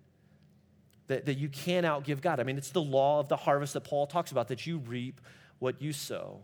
That, 1.07 1.27
that 1.27 1.35
you 1.35 1.51
can't 1.51 1.85
outgive 1.85 2.23
God. 2.23 2.40
I 2.40 2.44
mean, 2.44 2.57
it's 2.57 2.70
the 2.70 2.81
law 2.81 3.20
of 3.20 3.29
the 3.29 3.37
harvest 3.37 3.75
that 3.75 3.83
Paul 3.83 4.07
talks 4.07 4.33
about 4.33 4.49
that 4.49 4.66
you 4.66 4.79
reap 4.79 5.20
what 5.59 5.83
you 5.83 5.92
sow. 5.92 6.40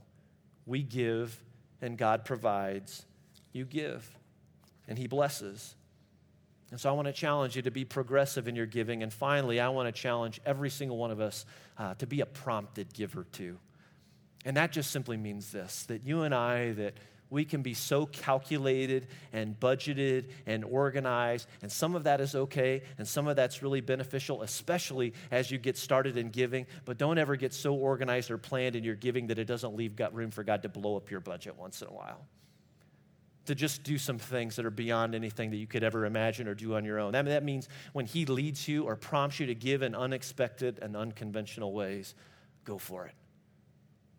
We 0.66 0.82
give 0.82 1.42
and 1.80 1.96
God 1.96 2.26
provides. 2.26 3.06
You 3.52 3.64
give 3.64 4.10
and 4.86 4.98
He 4.98 5.06
blesses. 5.06 5.74
And 6.70 6.78
so 6.78 6.88
I 6.88 6.92
want 6.92 7.06
to 7.06 7.12
challenge 7.12 7.56
you 7.56 7.62
to 7.62 7.70
be 7.70 7.84
progressive 7.84 8.46
in 8.46 8.54
your 8.54 8.66
giving. 8.66 9.02
And 9.02 9.12
finally, 9.12 9.58
I 9.60 9.70
want 9.70 9.92
to 9.92 9.98
challenge 9.98 10.40
every 10.46 10.70
single 10.70 10.98
one 10.98 11.10
of 11.10 11.20
us 11.20 11.44
uh, 11.78 11.94
to 11.94 12.06
be 12.06 12.20
a 12.20 12.26
prompted 12.26 12.92
giver 12.92 13.24
too. 13.32 13.58
And 14.44 14.56
that 14.56 14.72
just 14.72 14.90
simply 14.90 15.16
means 15.16 15.52
this 15.52 15.84
that 15.86 16.04
you 16.04 16.22
and 16.22 16.34
I, 16.34 16.72
that 16.72 16.94
we 17.30 17.44
can 17.44 17.62
be 17.62 17.74
so 17.74 18.06
calculated 18.06 19.06
and 19.32 19.58
budgeted 19.58 20.26
and 20.46 20.64
organized, 20.64 21.46
and 21.62 21.70
some 21.70 21.94
of 21.94 22.04
that 22.04 22.20
is 22.20 22.34
okay, 22.34 22.82
and 22.98 23.06
some 23.06 23.28
of 23.28 23.36
that's 23.36 23.62
really 23.62 23.80
beneficial, 23.80 24.42
especially 24.42 25.14
as 25.30 25.50
you 25.50 25.58
get 25.58 25.78
started 25.78 26.16
in 26.16 26.30
giving. 26.30 26.66
But 26.84 26.98
don't 26.98 27.18
ever 27.18 27.36
get 27.36 27.54
so 27.54 27.74
organized 27.74 28.30
or 28.30 28.38
planned 28.38 28.74
in 28.74 28.82
your 28.82 28.96
giving 28.96 29.28
that 29.28 29.38
it 29.38 29.44
doesn't 29.44 29.76
leave 29.76 29.96
room 30.12 30.30
for 30.30 30.42
God 30.42 30.62
to 30.62 30.68
blow 30.68 30.96
up 30.96 31.10
your 31.10 31.20
budget 31.20 31.56
once 31.56 31.82
in 31.82 31.88
a 31.88 31.92
while. 31.92 32.26
To 33.46 33.54
just 33.54 33.82
do 33.82 33.96
some 33.96 34.18
things 34.18 34.56
that 34.56 34.66
are 34.66 34.70
beyond 34.70 35.14
anything 35.14 35.50
that 35.50 35.56
you 35.56 35.66
could 35.66 35.82
ever 35.82 36.04
imagine 36.04 36.48
or 36.48 36.54
do 36.54 36.74
on 36.74 36.84
your 36.84 36.98
own. 36.98 37.12
That, 37.12 37.24
that 37.26 37.44
means 37.44 37.68
when 37.92 38.06
He 38.06 38.26
leads 38.26 38.66
you 38.66 38.84
or 38.84 38.96
prompts 38.96 39.40
you 39.40 39.46
to 39.46 39.54
give 39.54 39.82
in 39.82 39.94
unexpected 39.94 40.78
and 40.82 40.96
unconventional 40.96 41.72
ways, 41.72 42.14
go 42.64 42.78
for 42.78 43.06
it. 43.06 43.14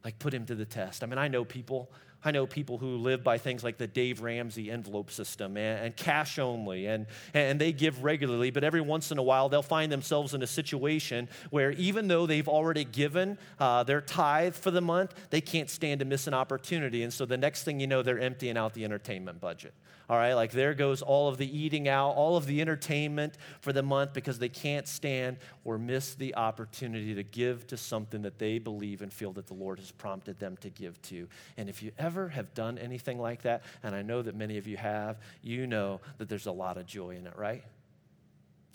Like 0.03 0.17
put 0.17 0.33
Him 0.33 0.45
to 0.47 0.55
the 0.55 0.65
test. 0.65 1.03
I 1.03 1.07
mean, 1.07 1.19
I 1.19 1.27
know 1.27 1.45
people 1.45 1.91
I 2.23 2.31
know 2.31 2.45
people 2.45 2.77
who 2.77 2.97
live 2.97 3.23
by 3.23 3.37
things 3.37 3.63
like 3.63 3.77
the 3.77 3.87
Dave 3.87 4.21
Ramsey 4.21 4.69
envelope 4.69 5.09
system 5.09 5.57
and, 5.57 5.85
and, 5.85 5.95
cash 5.95 6.37
only, 6.37 6.85
and, 6.85 7.07
and 7.33 7.59
they 7.59 7.71
give 7.71 8.03
regularly, 8.03 8.51
but 8.51 8.63
every 8.63 8.81
once 8.81 9.11
in 9.11 9.17
a 9.17 9.23
while 9.23 9.49
they'll 9.49 9.63
find 9.63 9.91
themselves 9.91 10.33
in 10.33 10.43
a 10.43 10.47
situation 10.47 11.27
where 11.49 11.71
even 11.71 12.07
though 12.07 12.25
they've 12.25 12.47
already 12.47 12.83
given 12.83 13.37
uh, 13.59 13.83
their 13.83 14.01
tithe 14.01 14.55
for 14.55 14.69
the 14.69 14.81
month, 14.81 15.15
they 15.31 15.41
can't 15.41 15.69
stand 15.69 15.99
to 15.99 16.05
miss 16.05 16.27
an 16.27 16.33
opportunity. 16.33 17.01
And 17.03 17.11
so 17.11 17.25
the 17.25 17.37
next 17.37 17.63
thing 17.63 17.79
you 17.79 17.87
know, 17.87 18.03
they're 18.03 18.19
emptying 18.19 18.57
out 18.57 18.73
the 18.73 18.85
entertainment 18.85 19.39
budget. 19.39 19.73
All 20.11 20.17
right, 20.17 20.33
like 20.33 20.51
there 20.51 20.73
goes 20.73 21.01
all 21.01 21.29
of 21.29 21.37
the 21.37 21.57
eating 21.57 21.87
out, 21.87 22.09
all 22.17 22.35
of 22.35 22.45
the 22.45 22.59
entertainment 22.59 23.37
for 23.61 23.71
the 23.71 23.81
month 23.81 24.11
because 24.11 24.39
they 24.39 24.49
can't 24.49 24.85
stand 24.85 25.37
or 25.63 25.77
miss 25.77 26.15
the 26.15 26.35
opportunity 26.35 27.15
to 27.15 27.23
give 27.23 27.65
to 27.67 27.77
something 27.77 28.23
that 28.23 28.37
they 28.37 28.59
believe 28.59 29.01
and 29.01 29.13
feel 29.13 29.31
that 29.31 29.47
the 29.47 29.53
Lord 29.53 29.79
has 29.79 29.89
prompted 29.89 30.37
them 30.37 30.57
to 30.57 30.69
give 30.69 31.01
to. 31.03 31.29
And 31.55 31.69
if 31.69 31.81
you 31.81 31.93
ever 31.97 32.27
have 32.27 32.53
done 32.53 32.77
anything 32.77 33.19
like 33.19 33.43
that, 33.43 33.63
and 33.83 33.95
I 33.95 34.01
know 34.01 34.21
that 34.21 34.35
many 34.35 34.57
of 34.57 34.67
you 34.67 34.75
have, 34.75 35.17
you 35.41 35.65
know 35.65 36.01
that 36.17 36.27
there's 36.27 36.47
a 36.47 36.51
lot 36.51 36.75
of 36.75 36.85
joy 36.85 37.11
in 37.11 37.25
it, 37.25 37.37
right? 37.37 37.63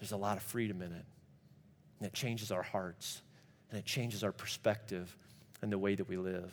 There's 0.01 0.13
a 0.13 0.17
lot 0.17 0.39
of 0.39 0.43
freedom 0.43 0.81
in 0.81 0.91
it. 0.91 1.05
And 1.99 2.07
it 2.07 2.15
changes 2.15 2.51
our 2.51 2.63
hearts, 2.63 3.21
and 3.69 3.79
it 3.79 3.85
changes 3.85 4.25
our 4.25 4.33
perspective 4.33 5.15
and 5.61 5.71
the 5.71 5.79
way 5.79 5.97
that 5.97 6.09
we 6.09 6.17
live. 6.17 6.51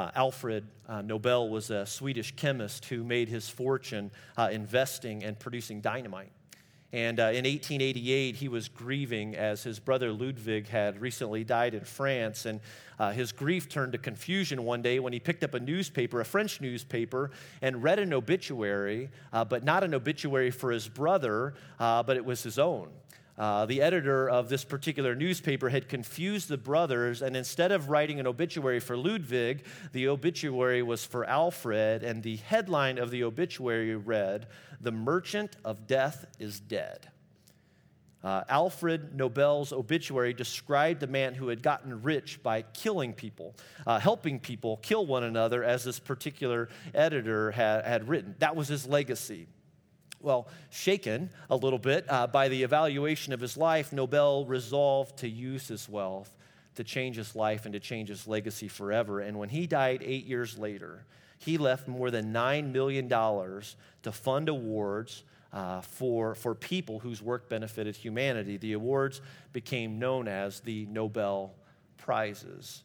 Uh, 0.00 0.10
Alfred 0.14 0.64
uh, 0.88 1.02
Nobel 1.02 1.50
was 1.50 1.68
a 1.68 1.84
Swedish 1.84 2.34
chemist 2.34 2.86
who 2.86 3.04
made 3.04 3.28
his 3.28 3.50
fortune 3.50 4.10
uh, 4.38 4.48
investing 4.50 5.22
and 5.22 5.38
producing 5.38 5.82
dynamite. 5.82 6.32
And 6.90 7.20
uh, 7.20 7.24
in 7.24 7.44
1888, 7.44 8.34
he 8.34 8.48
was 8.48 8.70
grieving 8.70 9.36
as 9.36 9.62
his 9.62 9.78
brother 9.78 10.10
Ludwig 10.10 10.68
had 10.68 11.02
recently 11.02 11.44
died 11.44 11.74
in 11.74 11.84
France. 11.84 12.46
And 12.46 12.60
uh, 12.98 13.10
his 13.10 13.30
grief 13.30 13.68
turned 13.68 13.92
to 13.92 13.98
confusion 13.98 14.64
one 14.64 14.80
day 14.80 15.00
when 15.00 15.12
he 15.12 15.20
picked 15.20 15.44
up 15.44 15.52
a 15.52 15.60
newspaper, 15.60 16.22
a 16.22 16.24
French 16.24 16.62
newspaper, 16.62 17.30
and 17.60 17.82
read 17.82 17.98
an 17.98 18.14
obituary, 18.14 19.10
but 19.32 19.64
not 19.64 19.84
an 19.84 19.92
obituary 19.92 20.50
for 20.50 20.70
his 20.70 20.88
brother, 20.88 21.52
but 21.78 22.16
it 22.16 22.24
was 22.24 22.42
his 22.42 22.58
own. 22.58 22.88
Uh, 23.40 23.64
the 23.64 23.80
editor 23.80 24.28
of 24.28 24.50
this 24.50 24.64
particular 24.64 25.14
newspaper 25.14 25.70
had 25.70 25.88
confused 25.88 26.50
the 26.50 26.58
brothers, 26.58 27.22
and 27.22 27.34
instead 27.34 27.72
of 27.72 27.88
writing 27.88 28.20
an 28.20 28.26
obituary 28.26 28.78
for 28.78 28.98
Ludwig, 28.98 29.64
the 29.92 30.08
obituary 30.08 30.82
was 30.82 31.06
for 31.06 31.24
Alfred, 31.24 32.02
and 32.02 32.22
the 32.22 32.36
headline 32.36 32.98
of 32.98 33.10
the 33.10 33.24
obituary 33.24 33.96
read, 33.96 34.46
The 34.82 34.92
Merchant 34.92 35.56
of 35.64 35.86
Death 35.86 36.26
is 36.38 36.60
Dead. 36.60 37.08
Uh, 38.22 38.44
Alfred 38.50 39.14
Nobel's 39.16 39.72
obituary 39.72 40.34
described 40.34 41.00
the 41.00 41.06
man 41.06 41.32
who 41.32 41.48
had 41.48 41.62
gotten 41.62 42.02
rich 42.02 42.42
by 42.42 42.60
killing 42.60 43.14
people, 43.14 43.54
uh, 43.86 43.98
helping 43.98 44.38
people 44.38 44.76
kill 44.82 45.06
one 45.06 45.24
another, 45.24 45.64
as 45.64 45.82
this 45.82 45.98
particular 45.98 46.68
editor 46.94 47.52
had, 47.52 47.86
had 47.86 48.06
written. 48.06 48.34
That 48.40 48.54
was 48.54 48.68
his 48.68 48.86
legacy. 48.86 49.46
Well, 50.22 50.48
shaken 50.68 51.30
a 51.48 51.56
little 51.56 51.78
bit 51.78 52.04
uh, 52.08 52.26
by 52.26 52.48
the 52.48 52.62
evaluation 52.62 53.32
of 53.32 53.40
his 53.40 53.56
life, 53.56 53.92
Nobel 53.92 54.44
resolved 54.44 55.18
to 55.18 55.28
use 55.28 55.68
his 55.68 55.88
wealth 55.88 56.36
to 56.74 56.84
change 56.84 57.16
his 57.16 57.34
life 57.34 57.64
and 57.64 57.72
to 57.72 57.80
change 57.80 58.08
his 58.08 58.26
legacy 58.26 58.68
forever. 58.68 59.20
And 59.20 59.38
when 59.38 59.48
he 59.48 59.66
died 59.66 60.02
eight 60.04 60.26
years 60.26 60.58
later, 60.58 61.04
he 61.38 61.58
left 61.58 61.88
more 61.88 62.10
than 62.10 62.32
$9 62.32 62.70
million 62.70 63.08
to 63.08 64.12
fund 64.12 64.48
awards 64.48 65.24
uh, 65.52 65.80
for, 65.80 66.34
for 66.34 66.54
people 66.54 66.98
whose 66.98 67.22
work 67.22 67.48
benefited 67.48 67.96
humanity. 67.96 68.56
The 68.56 68.74
awards 68.74 69.20
became 69.52 69.98
known 69.98 70.28
as 70.28 70.60
the 70.60 70.86
Nobel 70.86 71.54
Prizes. 71.96 72.82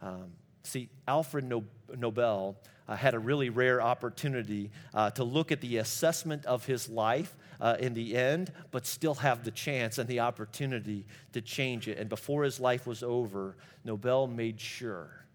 Um, 0.00 0.32
see, 0.62 0.88
Alfred 1.06 1.52
Nobel 1.96 2.56
uh, 2.88 2.96
had 2.96 3.14
a 3.14 3.18
really 3.18 3.50
rare 3.50 3.82
opportunity 3.82 4.70
uh, 4.94 5.10
to 5.10 5.22
look 5.22 5.52
at 5.52 5.60
the 5.60 5.76
assessment 5.76 6.46
of 6.46 6.64
his 6.64 6.88
life 6.88 7.36
uh, 7.60 7.76
in 7.78 7.92
the 7.94 8.16
end, 8.16 8.50
but 8.70 8.86
still 8.86 9.14
have 9.14 9.44
the 9.44 9.50
chance 9.50 9.98
and 9.98 10.08
the 10.08 10.20
opportunity 10.20 11.04
to 11.32 11.40
change 11.40 11.86
it. 11.86 11.98
And 11.98 12.08
before 12.08 12.44
his 12.44 12.58
life 12.58 12.86
was 12.86 13.02
over, 13.02 13.56
Nobel 13.84 14.26
made 14.26 14.60
sure 14.60 15.26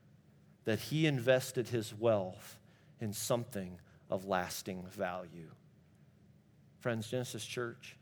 that 0.66 0.80
he 0.80 1.06
invested 1.06 1.68
his 1.68 1.94
wealth 1.94 2.58
in 3.00 3.14
something 3.14 3.80
of 4.10 4.26
lasting 4.26 4.86
value. 4.92 5.50
Friends, 6.80 7.10
Genesis 7.10 7.46
Church, 7.46 7.98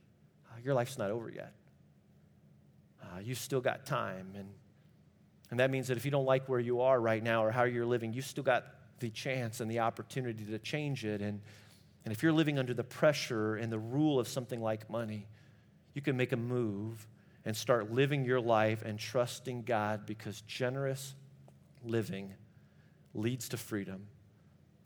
uh, 0.50 0.60
your 0.64 0.74
life's 0.74 0.98
not 0.98 1.12
over 1.12 1.30
yet. 1.30 1.54
Uh, 3.04 3.20
you've 3.20 3.38
still 3.38 3.62
got 3.62 3.86
time. 3.86 4.34
And, 4.38 4.50
and 5.50 5.60
that 5.60 5.72
means 5.72 5.88
that 5.90 5.98
if 5.98 6.06
you 6.06 6.12
don't 6.12 6.26
like 6.26 6.48
where 6.48 6.60
you 6.60 6.82
are 6.82 7.00
right 7.00 7.22
now 7.22 7.44
or 7.44 7.52
how 7.52 7.64
you're 7.64 7.86
living, 7.86 8.14
you've 8.14 8.26
still 8.26 8.44
got 8.44 8.66
the 9.02 9.10
chance 9.10 9.60
and 9.60 9.70
the 9.70 9.80
opportunity 9.80 10.46
to 10.46 10.58
change 10.60 11.04
it. 11.04 11.22
And, 11.22 11.42
and 12.06 12.14
if 12.14 12.24
you're 12.24 12.32
living 12.32 12.58
under 12.58 12.74
the 12.74 12.84
pressure 12.84 13.56
and 13.56 13.72
the 13.72 13.80
rule 13.80 14.20
of 14.20 14.30
something 14.30 14.62
like 14.62 14.90
money, 14.90 15.28
you 15.94 16.02
can 16.02 16.16
make 16.16 16.32
a 16.32 16.38
move 16.38 17.06
and 17.44 17.58
start 17.58 17.92
living 17.92 18.24
your 18.24 18.40
life 18.40 18.84
and 18.84 18.98
trusting 18.98 19.64
God 19.64 20.06
because 20.06 20.42
generous 20.42 21.16
living 21.84 22.34
leads 23.14 23.50
to 23.50 23.58
freedom. 23.58 24.08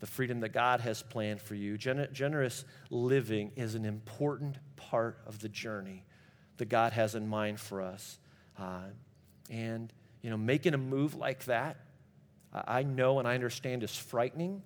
The 0.00 0.06
freedom 0.06 0.40
that 0.40 0.50
God 0.50 0.80
has 0.80 1.02
planned 1.02 1.40
for 1.40 1.54
you. 1.54 1.78
Gen- 1.78 2.08
generous 2.12 2.64
living 2.90 3.52
is 3.56 3.74
an 3.74 3.84
important 3.84 4.56
part 4.76 5.18
of 5.26 5.40
the 5.40 5.48
journey 5.48 6.04
that 6.56 6.68
God 6.68 6.92
has 6.92 7.14
in 7.14 7.28
mind 7.28 7.60
for 7.60 7.80
us. 7.82 8.18
Uh, 8.58 8.88
and, 9.50 9.92
you 10.22 10.30
know, 10.30 10.36
making 10.36 10.74
a 10.74 10.78
move 10.78 11.14
like 11.14 11.44
that 11.44 11.76
I 12.66 12.82
know 12.82 13.18
and 13.18 13.26
I 13.26 13.34
understand 13.34 13.82
is 13.82 13.96
frightening. 13.96 14.62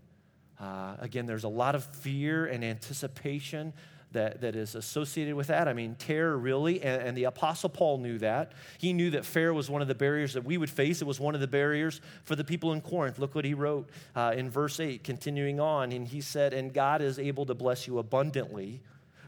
Uh, 0.59 0.97
again, 0.99 1.27
there's 1.27 1.45
a 1.45 1.49
lot 1.49 1.75
of 1.75 1.85
fear 1.85 2.47
and 2.47 2.63
anticipation 2.63 3.73
that, 4.13 4.41
that 4.41 4.57
is 4.57 4.75
associated 4.75 5.35
with 5.35 5.47
that. 5.47 5.69
I 5.69 5.73
mean, 5.73 5.95
terror, 5.95 6.37
really. 6.37 6.83
And, 6.83 7.03
and, 7.03 7.17
the 7.17 7.25
Apostle 7.25 7.69
Paul 7.69 7.99
knew 7.99 8.19
that. 8.19 8.53
He 8.79 8.93
knew 8.93 9.11
that 9.11 9.25
fear 9.25 9.53
was 9.55 9.71
one 9.71 9.83
of 9.83 9.89
the 9.89 9.95
barriers 9.95 10.35
that 10.35 10.45
we 10.45 10.59
would 10.59 10.71
face. 10.71 11.01
It 11.01 11.07
was 11.07 11.21
one 11.21 11.35
of 11.35 11.41
the 11.41 11.47
barriers 11.47 12.01
for 12.25 12.35
the 12.35 12.45
people 12.45 12.73
in 12.73 12.81
Corinth. 12.81 13.19
Look 13.19 13.35
what 13.35 13.45
he 13.45 13.55
wrote 13.55 13.89
uh, 14.17 14.35
in 14.37 14.51
verse 14.51 14.81
8, 14.81 15.05
continuing 15.05 15.61
on. 15.61 15.93
And 15.93 16.09
he 16.09 16.21
said, 16.21 16.53
And 16.53 16.73
God 16.75 17.03
is 17.03 17.19
able 17.19 17.47
to 17.47 17.55
bless 17.55 17.87
you 17.87 17.99
abundantly 17.99 18.81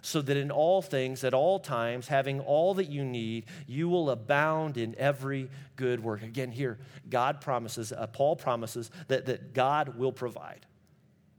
so 0.03 0.21
that 0.21 0.37
in 0.37 0.51
all 0.51 0.83
things, 0.83 1.23
at 1.23 1.33
all 1.33 1.61
times, 1.61 2.09
having 2.09 2.41
all 2.41 2.75
that 2.75 2.91
you 2.91 3.05
need, 3.05 3.47
you 3.67 3.89
will 3.89 4.11
abound 4.11 4.77
in 4.77 4.95
every 4.99 5.49
good 5.77 6.03
work. 6.03 6.23
Again, 6.23 6.51
here, 6.51 6.79
God 7.09 7.41
promises, 7.41 7.93
uh, 7.93 8.09
Paul 8.09 8.35
promises 8.35 8.91
that, 9.07 9.27
that 9.27 9.55
God 9.55 9.97
will 9.97 10.13
provide, 10.13 10.67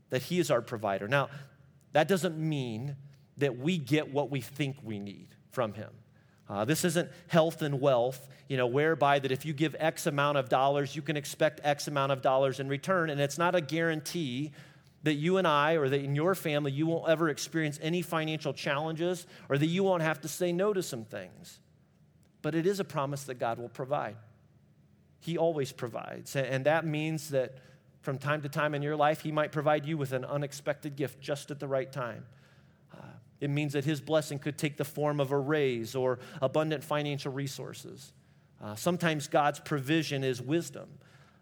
that 0.10 0.23
He 0.23 0.39
is 0.39 0.49
our 0.49 0.62
provider. 0.62 1.10
Now, 1.10 1.30
that 1.91 2.08
doesn't 2.08 2.38
mean 2.38 2.95
that 3.38 3.58
we 3.58 3.78
get 3.78 4.12
what 4.12 4.32
we 4.32 4.39
think 4.39 4.78
we 4.82 4.97
need 4.97 5.28
from 5.52 5.73
Him. 5.73 5.89
Uh, 6.49 6.63
this 6.63 6.86
isn't 6.86 7.10
health 7.28 7.62
and 7.62 7.82
wealth, 7.82 8.30
you 8.47 8.56
know, 8.56 8.67
whereby 8.67 9.19
that 9.19 9.32
if 9.32 9.45
you 9.45 9.54
give 9.54 9.76
X 9.78 10.08
amount 10.08 10.38
of 10.38 10.47
dollars, 10.47 10.95
you 10.95 11.02
can 11.02 11.17
expect 11.17 11.60
X 11.63 11.88
amount 11.88 12.13
of 12.13 12.21
dollars 12.21 12.60
in 12.60 12.69
return. 12.69 13.10
And 13.10 13.19
it's 13.19 13.38
not 13.38 13.56
a 13.56 13.62
guarantee 13.62 14.52
that 15.04 15.16
you 15.16 15.38
and 15.38 15.46
I, 15.46 15.74
or 15.74 15.89
that 15.89 16.02
in 16.02 16.16
your 16.16 16.34
family, 16.34 16.72
you 16.72 16.88
won't 16.88 17.10
ever 17.10 17.30
experience 17.30 17.78
any 17.82 18.02
financial 18.02 18.54
challenges, 18.54 19.28
or 19.50 19.58
that 19.58 19.68
you 19.68 19.84
won't 19.84 20.02
have 20.02 20.22
to 20.22 20.28
say 20.28 20.52
no 20.52 20.74
to 20.74 20.82
some 20.82 21.04
things. 21.04 21.60
But 22.42 22.56
it 22.56 22.66
is 22.66 22.80
a 22.80 22.86
promise 22.86 23.24
that 23.26 23.36
God 23.36 23.60
will 23.60 23.70
provide. 23.70 24.16
He 25.20 25.38
always 25.38 25.72
provides. 25.72 26.36
And 26.36 26.66
that 26.66 26.86
means 26.86 27.30
that 27.30 27.56
from 28.02 28.18
time 28.18 28.42
to 28.42 28.50
time 28.50 28.76
in 28.76 28.82
your 28.82 28.96
life, 28.96 29.22
He 29.22 29.32
might 29.32 29.52
provide 29.52 29.86
you 29.86 29.98
with 29.98 30.12
an 30.12 30.26
unexpected 30.26 30.96
gift 30.96 31.22
just 31.22 31.52
at 31.52 31.60
the 31.60 31.68
right 31.68 31.92
time. 31.92 32.26
Uh, 32.94 33.02
it 33.39 33.50
means 33.50 33.74
that 33.74 33.86
His 33.86 34.02
blessing 34.02 34.39
could 34.39 34.58
take 34.58 34.78
the 34.78 34.86
form 34.86 35.20
of 35.20 35.32
a 35.32 35.38
raise 35.38 35.95
or 35.95 36.20
abundant 36.41 36.84
financial 36.84 37.32
resources. 37.32 38.12
Uh, 38.62 38.76
sometimes 38.76 39.28
God's 39.28 39.60
provision 39.60 40.24
is 40.24 40.41
wisdom 40.41 40.88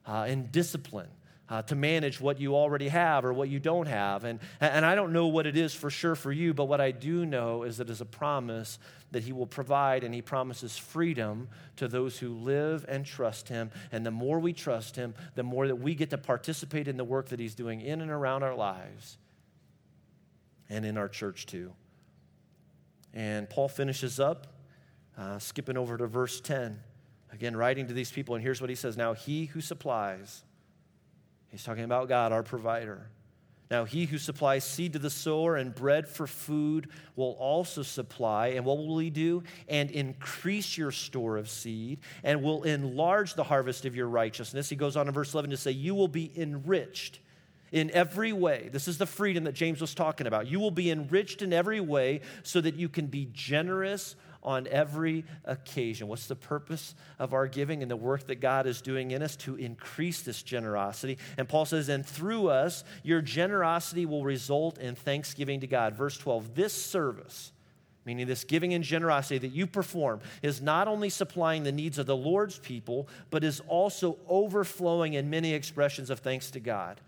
uh, 0.07 0.25
and 0.27 0.51
discipline 0.51 1.09
uh, 1.51 1.61
to 1.63 1.75
manage 1.75 2.21
what 2.21 2.39
you 2.39 2.55
already 2.55 2.87
have 2.87 3.25
or 3.25 3.33
what 3.33 3.49
you 3.49 3.59
don't 3.59 3.87
have. 3.87 4.23
And, 4.23 4.39
and 4.61 4.85
I 4.85 4.95
don't 4.95 5.11
know 5.11 5.27
what 5.27 5.45
it 5.45 5.57
is 5.57 5.73
for 5.73 5.89
sure 5.89 6.15
for 6.15 6.31
you, 6.31 6.53
but 6.53 6.65
what 6.65 6.79
I 6.79 6.91
do 6.91 7.25
know 7.25 7.63
is 7.63 7.75
that 7.77 7.89
it's 7.89 7.99
a 7.99 8.05
promise 8.05 8.79
that 9.11 9.23
He 9.23 9.33
will 9.33 9.45
provide, 9.45 10.05
and 10.05 10.15
He 10.15 10.21
promises 10.21 10.77
freedom 10.77 11.49
to 11.75 11.89
those 11.89 12.17
who 12.17 12.29
live 12.29 12.85
and 12.87 13.05
trust 13.05 13.49
Him. 13.49 13.69
And 13.91 14.05
the 14.05 14.11
more 14.11 14.39
we 14.39 14.53
trust 14.53 14.95
Him, 14.95 15.13
the 15.35 15.43
more 15.43 15.67
that 15.67 15.75
we 15.75 15.93
get 15.93 16.09
to 16.11 16.17
participate 16.17 16.87
in 16.87 16.95
the 16.95 17.03
work 17.03 17.27
that 17.29 17.39
He's 17.41 17.53
doing 17.53 17.81
in 17.81 17.99
and 17.99 18.09
around 18.09 18.43
our 18.43 18.55
lives 18.55 19.17
and 20.69 20.85
in 20.85 20.97
our 20.97 21.09
church 21.09 21.47
too. 21.47 21.73
And 23.13 23.49
Paul 23.49 23.67
finishes 23.67 24.21
up, 24.21 24.47
uh, 25.17 25.37
skipping 25.37 25.75
over 25.75 25.97
to 25.97 26.07
verse 26.07 26.39
10. 26.39 26.79
Again, 27.33 27.57
writing 27.57 27.87
to 27.87 27.93
these 27.93 28.09
people, 28.09 28.35
and 28.35 28.41
here's 28.41 28.61
what 28.61 28.69
he 28.69 28.75
says 28.77 28.95
Now, 28.95 29.11
he 29.11 29.47
who 29.47 29.59
supplies, 29.59 30.43
He's 31.51 31.63
talking 31.63 31.83
about 31.83 32.07
God, 32.07 32.31
our 32.31 32.43
provider. 32.43 33.09
Now, 33.69 33.85
he 33.85 34.05
who 34.05 34.17
supplies 34.17 34.65
seed 34.65 34.93
to 34.93 34.99
the 34.99 35.09
sower 35.09 35.55
and 35.55 35.73
bread 35.73 36.05
for 36.05 36.27
food 36.27 36.89
will 37.15 37.37
also 37.39 37.83
supply. 37.83 38.47
And 38.47 38.65
what 38.65 38.77
will 38.77 38.97
he 38.97 39.09
do? 39.09 39.43
And 39.69 39.89
increase 39.91 40.77
your 40.77 40.91
store 40.91 41.37
of 41.37 41.49
seed 41.49 41.99
and 42.21 42.43
will 42.43 42.63
enlarge 42.63 43.35
the 43.35 43.45
harvest 43.45 43.85
of 43.85 43.95
your 43.95 44.07
righteousness. 44.07 44.67
He 44.67 44.75
goes 44.75 44.97
on 44.97 45.07
in 45.07 45.13
verse 45.13 45.33
11 45.33 45.51
to 45.51 45.57
say, 45.57 45.71
You 45.71 45.95
will 45.95 46.09
be 46.09 46.31
enriched 46.35 47.19
in 47.71 47.89
every 47.91 48.33
way. 48.33 48.69
This 48.73 48.89
is 48.89 48.97
the 48.97 49.05
freedom 49.05 49.45
that 49.45 49.53
James 49.53 49.79
was 49.79 49.95
talking 49.95 50.27
about. 50.27 50.47
You 50.47 50.59
will 50.59 50.71
be 50.71 50.91
enriched 50.91 51.41
in 51.41 51.53
every 51.53 51.79
way 51.79 52.21
so 52.43 52.59
that 52.59 52.75
you 52.75 52.89
can 52.89 53.07
be 53.07 53.29
generous 53.31 54.17
on 54.43 54.67
every 54.67 55.25
occasion. 55.45 56.07
What's 56.07 56.27
the 56.27 56.35
purpose 56.35 56.95
of 57.19 57.33
our 57.33 57.47
giving 57.47 57.81
and 57.81 57.91
the 57.91 57.95
work 57.95 58.27
that 58.27 58.41
God 58.41 58.65
is 58.65 58.81
doing 58.81 59.11
in 59.11 59.21
us 59.21 59.35
to 59.37 59.55
increase 59.55 60.21
this 60.21 60.41
generosity? 60.41 61.17
And 61.37 61.47
Paul 61.47 61.65
says, 61.65 61.89
and 61.89 62.05
through 62.05 62.47
us, 62.47 62.83
your 63.03 63.21
generosity 63.21 64.05
will 64.05 64.23
result 64.23 64.77
in 64.77 64.95
thanksgiving 64.95 65.59
to 65.61 65.67
God. 65.67 65.95
Verse 65.95 66.17
12, 66.17 66.55
this 66.55 66.73
service, 66.73 67.51
meaning 68.05 68.27
this 68.27 68.43
giving 68.43 68.73
and 68.73 68.83
generosity 68.83 69.37
that 69.37 69.55
you 69.55 69.67
perform, 69.67 70.21
is 70.41 70.61
not 70.61 70.87
only 70.87 71.09
supplying 71.09 71.63
the 71.63 71.71
needs 71.71 71.97
of 71.97 72.07
the 72.07 72.15
Lord's 72.15 72.57
people, 72.57 73.07
but 73.29 73.43
is 73.43 73.61
also 73.67 74.17
overflowing 74.27 75.13
in 75.13 75.29
many 75.29 75.53
expressions 75.53 76.09
of 76.09 76.19
thanks 76.19 76.51
to 76.51 76.59
God. 76.59 76.99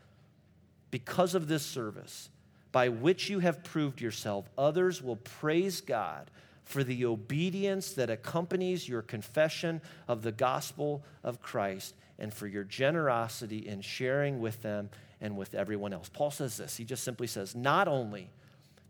Because 0.92 1.34
of 1.34 1.48
this 1.48 1.64
service, 1.64 2.30
by 2.72 2.90
which 2.90 3.30
you 3.30 3.40
have 3.40 3.64
proved 3.64 4.02
yourself, 4.02 4.48
others 4.58 5.02
will 5.02 5.16
praise 5.16 5.82
God 5.82 6.30
for 6.64 6.84
the 6.84 7.06
obedience 7.06 7.94
that 7.94 8.10
accompanies 8.10 8.88
your 8.88 9.02
confession 9.02 9.82
of 10.08 10.22
the 10.22 10.32
gospel 10.32 11.04
of 11.24 11.42
Christ 11.42 11.96
and 12.20 12.34
for 12.34 12.48
your 12.48 12.64
generosity 12.64 13.68
in 13.68 13.82
sharing 13.82 14.40
with 14.40 14.62
them 14.62 14.90
and 15.20 15.38
with 15.38 15.56
everyone 15.56 15.94
else. 15.94 16.10
Paul 16.10 16.32
says 16.32 16.58
this. 16.58 16.76
He 16.76 16.86
just 16.86 17.04
simply 17.04 17.28
says, 17.28 17.56
Not 17.56 17.88
only 17.88 18.30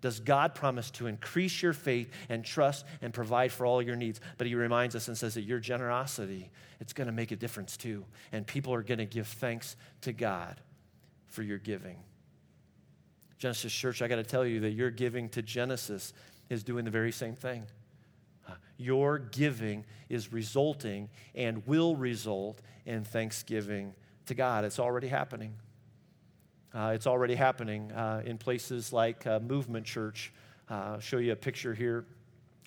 does 0.02 0.20
God 0.20 0.54
promise 0.54 0.92
to 0.92 1.08
increase 1.08 1.64
your 1.64 1.72
faith 1.72 2.12
and 2.28 2.44
trust 2.44 2.86
and 3.02 3.14
provide 3.14 3.54
for 3.54 3.66
all 3.66 3.82
your 3.82 3.96
needs, 3.96 4.20
but 4.38 4.46
he 4.46 4.54
reminds 4.54 4.96
us 4.96 5.08
and 5.08 5.18
says 5.18 5.36
that 5.36 5.44
your 5.44 5.60
generosity, 5.60 6.52
it's 6.82 6.92
going 6.92 7.08
to 7.08 7.14
make 7.14 7.32
a 7.32 7.38
difference 7.38 7.78
too. 7.78 8.04
And 8.34 8.46
people 8.46 8.74
are 8.74 8.84
going 8.84 8.98
to 8.98 9.06
give 9.06 9.28
thanks 9.28 9.78
to 10.02 10.12
God 10.12 10.60
for 11.28 11.42
your 11.42 11.58
giving. 11.58 11.96
Genesis 13.38 13.72
Church, 13.74 14.02
I 14.02 14.08
got 14.08 14.18
to 14.18 14.24
tell 14.24 14.46
you 14.46 14.60
that 14.62 14.72
your 14.72 14.92
giving 14.92 15.30
to 15.30 15.42
Genesis 15.42 16.14
is 16.54 16.64
doing 16.64 16.86
the 16.86 16.92
very 16.92 17.12
same 17.12 17.36
thing. 17.36 17.66
Your 18.78 19.20
giving 19.20 19.86
is 20.10 20.34
resulting 20.34 21.10
and 21.36 21.66
will 21.68 21.96
result 21.96 22.60
in 22.86 23.04
thanksgiving 23.04 23.94
to 24.26 24.34
God. 24.34 24.66
It's 24.66 24.80
already 24.80 25.08
happening. 25.08 25.54
Uh, 26.74 26.92
it's 26.96 27.06
already 27.06 27.36
happening 27.36 27.92
uh, 27.92 28.24
in 28.26 28.38
places 28.38 28.92
like 28.92 29.28
uh, 29.28 29.40
Movement 29.40 29.86
Church. 29.86 30.34
Uh, 30.70 30.74
I'll 30.74 31.00
show 31.00 31.18
you 31.18 31.34
a 31.34 31.36
picture 31.36 31.74
here 31.74 32.06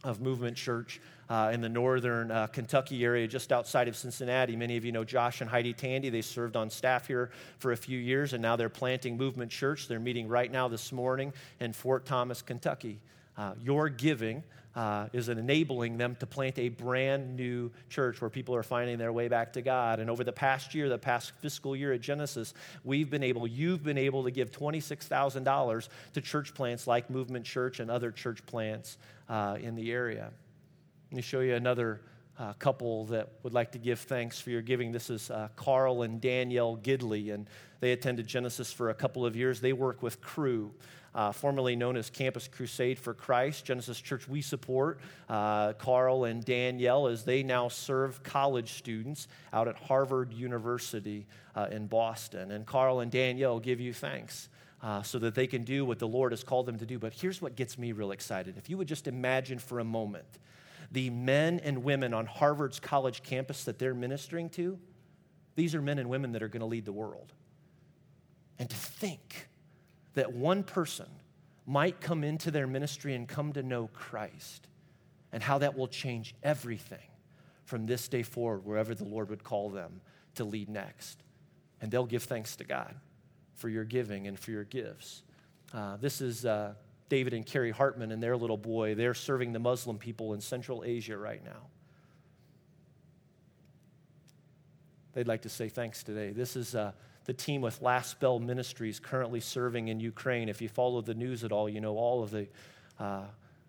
of 0.04 0.20
Movement 0.20 0.56
Church 0.56 1.00
uh, 1.28 1.50
in 1.52 1.60
the 1.60 1.68
northern 1.68 2.30
uh, 2.30 2.46
Kentucky 2.46 3.04
area, 3.04 3.26
just 3.26 3.50
outside 3.50 3.88
of 3.88 3.96
Cincinnati. 3.96 4.54
Many 4.54 4.76
of 4.76 4.84
you 4.84 4.92
know 4.92 5.02
Josh 5.02 5.40
and 5.40 5.50
Heidi 5.50 5.72
Tandy. 5.72 6.08
They 6.08 6.22
served 6.22 6.54
on 6.54 6.70
staff 6.70 7.08
here 7.08 7.30
for 7.58 7.72
a 7.72 7.76
few 7.76 7.98
years, 7.98 8.32
and 8.32 8.40
now 8.40 8.54
they're 8.54 8.68
planting 8.68 9.16
Movement 9.16 9.50
Church. 9.50 9.88
They're 9.88 9.98
meeting 9.98 10.28
right 10.28 10.52
now 10.52 10.68
this 10.68 10.92
morning 10.92 11.32
in 11.58 11.72
Fort 11.72 12.06
Thomas, 12.06 12.42
Kentucky. 12.42 13.00
Uh, 13.36 13.52
your 13.62 13.88
giving 13.88 14.42
uh, 14.76 15.08
is 15.14 15.30
enabling 15.30 15.96
them 15.96 16.14
to 16.20 16.26
plant 16.26 16.58
a 16.58 16.68
brand 16.68 17.34
new 17.34 17.70
church 17.88 18.20
where 18.20 18.28
people 18.28 18.54
are 18.54 18.62
finding 18.62 18.98
their 18.98 19.12
way 19.12 19.26
back 19.26 19.54
to 19.54 19.62
God. 19.62 20.00
And 20.00 20.10
over 20.10 20.22
the 20.22 20.32
past 20.32 20.74
year, 20.74 20.88
the 20.88 20.98
past 20.98 21.32
fiscal 21.40 21.74
year 21.74 21.94
at 21.94 22.02
Genesis, 22.02 22.52
we've 22.84 23.08
been 23.08 23.22
able, 23.22 23.46
you've 23.46 23.82
been 23.82 23.96
able 23.96 24.24
to 24.24 24.30
give 24.30 24.50
$26,000 24.50 25.88
to 26.12 26.20
church 26.20 26.54
plants 26.54 26.86
like 26.86 27.08
Movement 27.08 27.46
Church 27.46 27.80
and 27.80 27.90
other 27.90 28.10
church 28.10 28.44
plants 28.44 28.98
uh, 29.30 29.56
in 29.58 29.74
the 29.74 29.90
area. 29.90 30.30
Let 31.10 31.16
me 31.16 31.22
show 31.22 31.40
you 31.40 31.54
another 31.54 32.02
uh, 32.38 32.52
couple 32.54 33.06
that 33.06 33.30
would 33.42 33.54
like 33.54 33.72
to 33.72 33.78
give 33.78 34.00
thanks 34.00 34.38
for 34.38 34.50
your 34.50 34.60
giving. 34.60 34.92
This 34.92 35.08
is 35.08 35.30
uh, 35.30 35.48
Carl 35.56 36.02
and 36.02 36.20
Danielle 36.20 36.76
Gidley, 36.76 37.32
and 37.32 37.48
they 37.80 37.92
attended 37.92 38.26
Genesis 38.26 38.72
for 38.72 38.90
a 38.90 38.94
couple 38.94 39.24
of 39.24 39.36
years. 39.36 39.62
They 39.62 39.72
work 39.72 40.02
with 40.02 40.20
Cru 40.20 40.74
uh, 41.16 41.32
formerly 41.32 41.74
known 41.74 41.96
as 41.96 42.10
Campus 42.10 42.46
Crusade 42.46 42.98
for 42.98 43.14
Christ. 43.14 43.64
Genesis 43.64 43.98
Church, 43.98 44.28
we 44.28 44.42
support 44.42 45.00
uh, 45.30 45.72
Carl 45.72 46.24
and 46.24 46.44
Danielle 46.44 47.06
as 47.06 47.24
they 47.24 47.42
now 47.42 47.68
serve 47.68 48.22
college 48.22 48.74
students 48.74 49.26
out 49.50 49.66
at 49.66 49.76
Harvard 49.76 50.34
University 50.34 51.26
uh, 51.54 51.68
in 51.70 51.86
Boston. 51.86 52.50
And 52.52 52.66
Carl 52.66 53.00
and 53.00 53.10
Danielle 53.10 53.58
give 53.58 53.80
you 53.80 53.92
thanks. 53.92 54.50
Uh, 54.82 55.02
so 55.02 55.18
that 55.18 55.34
they 55.34 55.46
can 55.46 55.64
do 55.64 55.86
what 55.86 55.98
the 55.98 56.06
Lord 56.06 56.32
has 56.32 56.44
called 56.44 56.66
them 56.66 56.78
to 56.78 56.84
do. 56.84 56.98
But 56.98 57.14
here's 57.14 57.40
what 57.40 57.56
gets 57.56 57.78
me 57.78 57.92
real 57.92 58.12
excited. 58.12 58.58
If 58.58 58.68
you 58.68 58.76
would 58.76 58.86
just 58.86 59.08
imagine 59.08 59.58
for 59.58 59.80
a 59.80 59.84
moment 59.84 60.26
the 60.92 61.08
men 61.08 61.60
and 61.60 61.82
women 61.82 62.12
on 62.12 62.26
Harvard's 62.26 62.78
college 62.78 63.22
campus 63.22 63.64
that 63.64 63.78
they're 63.78 63.94
ministering 63.94 64.50
to, 64.50 64.78
these 65.56 65.74
are 65.74 65.80
men 65.80 65.98
and 65.98 66.10
women 66.10 66.32
that 66.32 66.42
are 66.42 66.48
going 66.48 66.60
to 66.60 66.66
lead 66.66 66.84
the 66.84 66.92
world. 66.92 67.32
And 68.58 68.68
to 68.68 68.76
think 68.76 69.48
that 70.16 70.32
one 70.32 70.64
person 70.64 71.06
might 71.66 72.00
come 72.00 72.24
into 72.24 72.50
their 72.50 72.66
ministry 72.66 73.14
and 73.14 73.28
come 73.28 73.52
to 73.52 73.62
know 73.62 73.88
Christ, 73.92 74.66
and 75.30 75.42
how 75.42 75.58
that 75.58 75.76
will 75.76 75.88
change 75.88 76.34
everything 76.42 76.98
from 77.64 77.86
this 77.86 78.08
day 78.08 78.22
forward, 78.22 78.64
wherever 78.64 78.94
the 78.94 79.04
Lord 79.04 79.28
would 79.28 79.44
call 79.44 79.68
them 79.70 80.00
to 80.36 80.44
lead 80.44 80.68
next. 80.68 81.22
And 81.80 81.90
they'll 81.90 82.06
give 82.06 82.22
thanks 82.22 82.56
to 82.56 82.64
God 82.64 82.94
for 83.56 83.68
your 83.68 83.84
giving 83.84 84.26
and 84.26 84.38
for 84.38 84.52
your 84.52 84.64
gifts. 84.64 85.22
Uh, 85.74 85.96
this 85.98 86.20
is 86.20 86.46
uh, 86.46 86.74
David 87.10 87.34
and 87.34 87.44
Carrie 87.44 87.70
Hartman 87.70 88.10
and 88.10 88.22
their 88.22 88.36
little 88.36 88.56
boy. 88.56 88.94
They're 88.94 89.14
serving 89.14 89.52
the 89.52 89.58
Muslim 89.58 89.98
people 89.98 90.32
in 90.32 90.40
Central 90.40 90.82
Asia 90.86 91.18
right 91.18 91.44
now. 91.44 91.68
They'd 95.12 95.28
like 95.28 95.42
to 95.42 95.50
say 95.50 95.68
thanks 95.68 96.02
today. 96.02 96.30
This 96.30 96.56
is. 96.56 96.74
Uh, 96.74 96.92
the 97.26 97.34
team 97.34 97.60
with 97.60 97.82
Last 97.82 98.20
Bell 98.20 98.38
Ministries 98.38 99.00
currently 99.00 99.40
serving 99.40 99.88
in 99.88 100.00
Ukraine. 100.00 100.48
If 100.48 100.62
you 100.62 100.68
follow 100.68 101.00
the 101.02 101.14
news 101.14 101.44
at 101.44 101.52
all, 101.52 101.68
you 101.68 101.80
know 101.80 101.96
all 101.96 102.22
of 102.22 102.30
the 102.30 102.46
uh, 102.98 103.24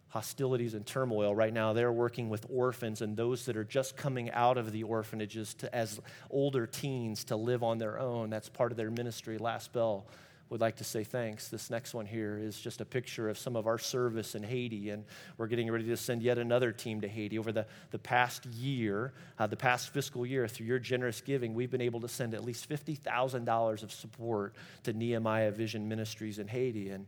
hostilities 0.09 0.73
and 0.73 0.85
turmoil. 0.85 1.35
Right 1.35 1.53
now, 1.53 1.73
they're 1.73 1.91
working 1.91 2.29
with 2.29 2.45
orphans 2.49 3.01
and 3.01 3.17
those 3.17 3.45
that 3.45 3.57
are 3.57 3.63
just 3.63 3.97
coming 3.97 4.31
out 4.31 4.57
of 4.57 4.71
the 4.71 4.83
orphanages 4.83 5.53
to, 5.55 5.75
as 5.75 5.99
older 6.29 6.65
teens 6.65 7.23
to 7.25 7.35
live 7.35 7.63
on 7.63 7.77
their 7.77 7.99
own. 7.99 8.29
That's 8.29 8.47
part 8.47 8.71
of 8.71 8.77
their 8.77 8.91
ministry. 8.91 9.37
Last 9.37 9.73
Bell 9.73 10.05
would 10.49 10.61
like 10.61 10.77
to 10.77 10.83
say 10.83 11.03
thanks. 11.03 11.49
This 11.49 11.69
next 11.69 11.93
one 11.93 12.05
here 12.05 12.37
is 12.37 12.59
just 12.59 12.79
a 12.79 12.85
picture 12.85 13.29
of 13.29 13.37
some 13.37 13.55
of 13.55 13.67
our 13.67 13.77
service 13.77 14.33
in 14.35 14.43
Haiti, 14.43 14.91
and 14.91 15.03
we're 15.37 15.47
getting 15.47 15.69
ready 15.69 15.85
to 15.85 15.97
send 15.97 16.21
yet 16.21 16.37
another 16.37 16.71
team 16.71 17.01
to 17.01 17.07
Haiti. 17.07 17.37
Over 17.37 17.51
the, 17.51 17.65
the 17.91 17.99
past 17.99 18.45
year, 18.45 19.13
uh, 19.39 19.47
the 19.47 19.57
past 19.57 19.89
fiscal 19.89 20.25
year, 20.25 20.47
through 20.47 20.67
your 20.67 20.79
generous 20.79 21.21
giving, 21.21 21.53
we've 21.53 21.71
been 21.71 21.81
able 21.81 21.99
to 22.01 22.07
send 22.07 22.33
at 22.33 22.43
least 22.43 22.69
$50,000 22.69 23.83
of 23.83 23.91
support 23.91 24.53
to 24.83 24.93
Nehemiah 24.93 25.51
Vision 25.51 25.89
Ministries 25.89 26.39
in 26.39 26.47
Haiti. 26.47 26.89
And 26.89 27.05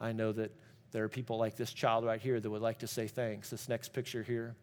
I 0.00 0.12
know 0.12 0.32
that 0.32 0.52
there 0.90 1.04
are 1.04 1.08
people 1.08 1.38
like 1.38 1.56
this 1.56 1.72
child 1.72 2.04
right 2.04 2.20
here 2.20 2.38
that 2.38 2.50
would 2.50 2.62
like 2.62 2.80
to 2.80 2.86
say 2.86 3.06
thanks. 3.06 3.48
This 3.48 3.68
next 3.68 3.94
picture 3.94 4.22
here. 4.22 4.54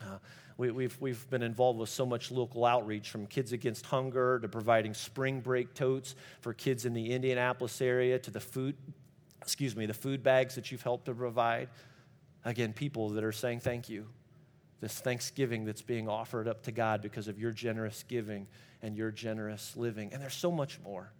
Uh, 0.00 0.18
we, 0.58 0.66
have 0.66 0.76
we've, 0.76 0.96
we've 1.00 1.30
been 1.30 1.42
involved 1.42 1.78
with 1.78 1.88
so 1.88 2.04
much 2.04 2.32
local 2.32 2.64
outreach 2.64 3.10
from 3.10 3.26
Kids 3.26 3.52
Against 3.52 3.86
Hunger 3.86 4.40
to 4.40 4.48
providing 4.48 4.92
spring 4.92 5.40
break 5.40 5.72
totes 5.72 6.16
for 6.40 6.52
kids 6.52 6.84
in 6.84 6.92
the 6.92 7.12
Indianapolis 7.12 7.80
area 7.80 8.18
to 8.18 8.30
the 8.30 8.40
food, 8.40 8.76
excuse 9.40 9.76
me, 9.76 9.86
the 9.86 9.94
food 9.94 10.22
bags 10.24 10.56
that 10.56 10.72
you've 10.72 10.82
helped 10.82 11.06
to 11.06 11.14
provide. 11.14 11.68
Again, 12.44 12.72
people 12.72 13.10
that 13.10 13.22
are 13.22 13.32
saying 13.32 13.60
thank 13.60 13.88
you. 13.88 14.06
This 14.80 14.98
thanksgiving 14.98 15.64
that's 15.64 15.82
being 15.82 16.08
offered 16.08 16.48
up 16.48 16.64
to 16.64 16.72
God 16.72 17.02
because 17.02 17.28
of 17.28 17.38
your 17.38 17.52
generous 17.52 18.04
giving 18.08 18.48
and 18.82 18.96
your 18.96 19.12
generous 19.12 19.76
living. 19.76 20.12
And 20.12 20.20
there's 20.20 20.34
so 20.34 20.50
much 20.50 20.80
more. 20.80 21.12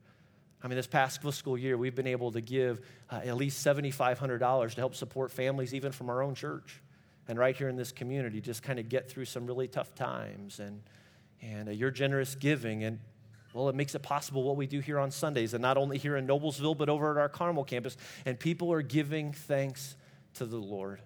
I 0.65 0.67
mean, 0.67 0.77
this 0.77 0.87
past 0.89 1.23
fiscal 1.23 1.57
year, 1.57 1.77
we've 1.77 1.95
been 1.95 2.09
able 2.09 2.33
to 2.33 2.41
give 2.41 2.81
uh, 3.09 3.21
at 3.25 3.37
least 3.37 3.65
$7,500 3.65 4.75
to 4.75 4.81
help 4.81 4.97
support 4.97 5.31
families, 5.31 5.75
even 5.75 5.93
from 5.93 6.11
our 6.11 6.23
own 6.23 6.35
church 6.35 6.83
and 7.29 7.39
right 7.39 7.55
here 7.55 7.69
in 7.69 7.77
this 7.77 7.93
community 7.93 8.41
just 8.41 8.63
kind 8.63 8.79
of 8.79 8.89
get 8.89 9.09
through 9.09 9.27
some 9.27 9.47
really 9.47 9.69
tough 9.69 9.95
times 9.95 10.59
and, 10.59 10.83
and 11.43 11.69
uh, 11.69 11.73
your 11.73 11.91
generous 11.91 12.35
giving 12.35 12.83
and 12.85 12.99
Well, 13.53 13.69
it 13.69 13.75
makes 13.75 13.95
it 13.95 14.03
possible 14.03 14.43
what 14.43 14.57
we 14.57 14.67
do 14.67 14.81
here 14.81 14.99
on 14.99 15.11
Sundays, 15.11 15.55
and 15.55 15.63
not 15.63 15.77
only 15.77 15.99
here 15.99 16.17
in 16.17 16.27
Noblesville, 16.27 16.77
but 16.77 16.89
over 16.89 17.11
at 17.11 17.17
our 17.17 17.29
Carmel 17.29 17.65
campus. 17.65 17.97
And 18.25 18.39
people 18.39 18.73
are 18.73 18.83
giving 18.83 19.33
thanks 19.33 19.97
to 20.35 20.47
the 20.47 20.59
Lord. 20.59 21.01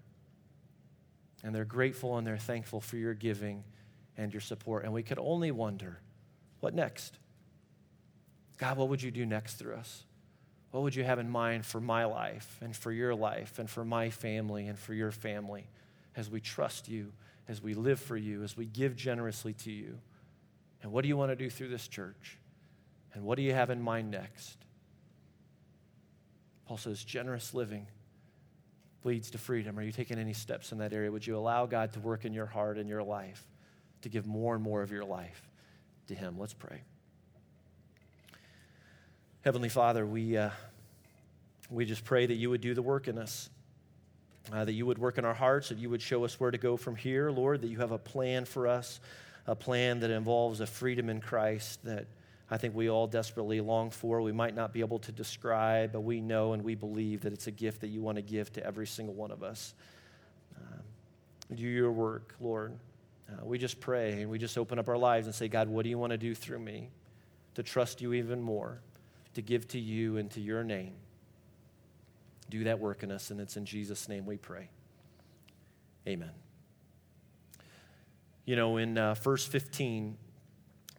And 1.45 1.55
they're 1.55 1.65
grateful 1.65 2.19
and 2.19 2.27
they're 2.27 2.39
thankful 2.39 2.81
for 2.81 2.97
your 2.97 3.15
giving 3.15 3.65
and 4.17 4.33
your 4.33 4.41
support. 4.41 4.85
And 4.85 4.93
we 4.93 5.03
could 5.03 5.19
only 5.19 5.51
wonder 5.51 5.99
what 6.61 6.75
next? 6.75 7.19
God, 8.59 8.77
what 8.77 8.89
would 8.89 9.03
you 9.03 9.11
do 9.11 9.27
next 9.27 9.55
through 9.55 9.75
us? 9.75 10.05
What 10.71 10.85
would 10.85 10.95
you 10.95 11.03
have 11.03 11.19
in 11.19 11.29
mind 11.29 11.67
for 11.67 11.81
my 11.81 12.05
life 12.05 12.59
and 12.61 12.77
for 12.77 12.93
your 12.93 13.15
life 13.15 13.59
and 13.59 13.69
for 13.69 13.85
my 13.85 14.11
family 14.11 14.69
and 14.69 14.79
for 14.79 14.95
your 14.95 15.11
family 15.11 15.67
as 16.17 16.31
we 16.31 16.41
trust 16.41 16.89
you, 16.89 17.13
as 17.49 17.63
we 17.63 17.75
live 17.75 18.01
for 18.01 18.17
you, 18.17 18.43
as 18.43 18.57
we 18.57 18.67
give 18.67 18.97
generously 18.97 19.53
to 19.55 19.71
you? 19.71 19.99
And 20.83 20.93
what 20.93 21.03
do 21.03 21.09
you 21.09 21.17
want 21.17 21.31
to 21.31 21.37
do 21.37 21.49
through 21.49 21.69
this 21.69 21.89
church? 21.89 22.39
And 23.15 23.25
what 23.25 23.37
do 23.37 23.43
you 23.43 23.53
have 23.53 23.71
in 23.71 23.81
mind 23.81 24.11
next? 24.11 24.57
Paul 26.67 26.77
says, 26.77 27.05
generous 27.05 27.55
living 27.55 27.87
leads 29.05 29.31
to 29.33 29.39
freedom. 29.39 29.79
Are 29.79 29.83
you 29.83 29.93
taking 29.93 30.19
any 30.19 30.33
steps 30.33 30.73
in 30.73 30.79
that 30.79 30.93
area? 30.93 31.11
Would 31.11 31.27
you 31.27 31.37
allow 31.37 31.67
God 31.67 31.93
to 31.95 32.01
work 32.01 32.25
in 32.25 32.33
your 32.33 32.47
heart 32.47 32.79
and 32.79 32.89
your 32.89 33.03
life, 33.03 33.45
to 34.03 34.09
give 34.09 34.27
more 34.27 34.55
and 34.55 34.63
more 34.63 34.83
of 34.83 34.91
your 34.91 35.05
life 35.05 35.43
to 36.09 36.15
Him? 36.15 36.37
Let's 36.39 36.55
pray. 36.55 36.83
Heavenly 39.43 39.69
Father, 39.69 40.07
we, 40.07 40.37
uh, 40.37 40.51
we 41.69 41.85
just 41.85 42.05
pray 42.05 42.27
that 42.27 42.35
you 42.35 42.49
would 42.51 42.61
do 42.61 42.75
the 42.75 42.83
work 42.83 43.09
in 43.09 43.19
us, 43.19 43.51
uh, 44.53 44.65
that 44.65 44.73
you 44.73 44.87
would 44.87 44.99
work 44.99 45.19
in 45.19 45.25
our 45.25 45.35
hearts, 45.35 45.69
that 45.69 45.79
you 45.79 45.91
would 45.91 46.03
show 46.03 46.25
us 46.25 46.41
where 46.41 46.51
to 46.51 46.59
go 46.59 46.77
from 46.77 46.97
here, 46.97 47.31
Lord, 47.31 47.61
that 47.61 47.69
you 47.69 47.79
have 47.79 47.93
a 47.93 47.99
plan 47.99 48.45
for 48.45 48.67
us, 48.67 49.01
a 49.47 49.55
plan 49.55 50.01
that 50.01 50.11
involves 50.11 50.61
a 50.61 50.67
freedom 50.67 51.09
in 51.09 51.21
Christ 51.21 51.85
that 51.85 52.07
I 52.51 52.57
think 52.57 52.75
we 52.75 52.91
all 52.91 53.07
desperately 53.07 53.61
long 53.61 53.91
for. 53.91 54.21
We 54.21 54.33
might 54.33 54.55
not 54.55 54.73
be 54.73 54.81
able 54.81 54.99
to 55.01 55.13
describe, 55.13 55.93
but 55.93 56.01
we 56.01 56.21
know 56.21 56.53
and 56.53 56.65
we 56.65 56.75
believe 56.75 57.23
that 57.23 57.33
it's 57.33 57.47
a 57.47 57.53
gift 57.53 57.81
that 57.83 57.89
you 57.89 58.03
want 58.03 58.17
to 58.17 58.23
give 58.23 58.53
to 58.55 58.67
every 58.67 58.87
single 58.87 59.15
one 59.15 59.31
of 59.31 59.43
us. 59.43 59.75
Uh, 60.57 60.83
do 61.55 61.63
your 61.63 61.93
work, 61.93 62.35
Lord. 62.41 62.73
Uh, 63.29 63.45
we 63.45 63.59
just 63.59 63.81
pray 63.81 64.23
and 64.23 64.31
we 64.31 64.39
just 64.39 64.59
open 64.59 64.79
up 64.79 64.89
our 64.89 64.99
lives 64.99 65.27
and 65.27 65.35
say, 65.35 65.49
God, 65.49 65.69
what 65.69 65.85
do 65.85 65.91
you 65.91 65.99
want 65.99 66.11
to 66.11 66.19
do 66.19 66.35
through 66.35 66.59
me? 66.59 66.91
To 67.55 67.63
trust 67.63 68.01
you 68.01 68.13
even 68.13 68.43
more 68.43 68.81
to 69.35 69.43
give 69.43 69.69
to 69.69 69.79
you 69.79 70.17
and 70.17 70.31
to 70.33 70.41
your 70.41 70.63
name. 70.65 70.93
Do 72.53 72.65
that 72.65 72.81
work 72.81 73.03
in 73.03 73.11
us, 73.11 73.31
and 73.31 73.41
it's 73.41 73.57
in 73.57 73.65
Jesus' 73.65 74.11
name 74.11 74.27
we 74.27 74.37
pray. 74.37 74.69
Amen. 76.07 76.33
You 78.45 78.57
know, 78.57 78.77
in 78.77 78.99
uh, 78.99 79.15
verse 79.15 79.47
15, 79.47 80.19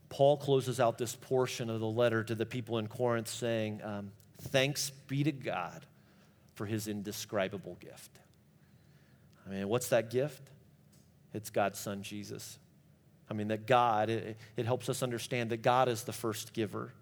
Paul 0.09 0.37
closes 0.37 0.79
out 0.79 0.97
this 0.97 1.15
portion 1.15 1.69
of 1.69 1.79
the 1.79 1.85
letter 1.85 2.23
to 2.23 2.33
the 2.33 2.47
people 2.47 2.79
in 2.79 2.87
Corinth 2.87 3.27
saying, 3.27 3.81
um, 3.83 4.11
Thanks 4.41 4.89
be 4.89 5.23
to 5.25 5.31
God 5.31 5.85
for 6.55 6.65
his 6.65 6.87
indescribable 6.87 7.77
gift. 7.79 8.17
I 9.45 9.51
mean, 9.51 9.69
what's 9.69 9.89
that 9.89 10.09
gift? 10.09 10.41
It's 11.35 11.51
God's 11.51 11.77
Son, 11.77 12.01
Jesus. 12.01 12.57
I 13.29 13.35
mean, 13.35 13.49
that 13.49 13.67
God, 13.67 14.09
it, 14.09 14.37
it 14.57 14.65
helps 14.65 14.89
us 14.89 15.03
understand 15.03 15.51
that 15.51 15.61
God 15.61 15.87
is 15.87 16.03
the 16.03 16.13
first 16.13 16.51
giver 16.51 16.95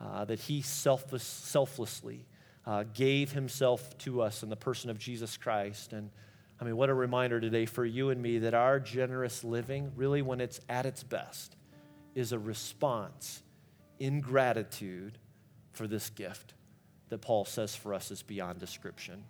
uh, 0.00 0.24
that 0.26 0.38
he 0.38 0.62
selfless, 0.62 1.24
selflessly 1.24 2.24
uh, 2.66 2.84
gave 2.94 3.32
himself 3.32 3.96
to 3.98 4.22
us 4.22 4.42
in 4.42 4.48
the 4.48 4.56
person 4.56 4.90
of 4.90 4.98
Jesus 4.98 5.36
Christ. 5.36 5.92
And 5.92 6.10
I 6.60 6.64
mean, 6.64 6.76
what 6.76 6.88
a 6.88 6.94
reminder 6.94 7.40
today 7.40 7.66
for 7.66 7.84
you 7.84 8.10
and 8.10 8.22
me 8.22 8.38
that 8.38 8.54
our 8.54 8.80
generous 8.80 9.44
living, 9.44 9.92
really, 9.96 10.22
when 10.22 10.40
it's 10.40 10.60
at 10.68 10.86
its 10.86 11.02
best, 11.02 11.56
is 12.14 12.32
a 12.32 12.38
response 12.38 13.42
in 13.98 14.20
gratitude 14.20 15.18
for 15.72 15.86
this 15.86 16.10
gift 16.10 16.54
that 17.08 17.20
Paul 17.20 17.44
says 17.44 17.74
for 17.74 17.92
us 17.92 18.10
is 18.10 18.22
beyond 18.22 18.60
description. 18.60 19.24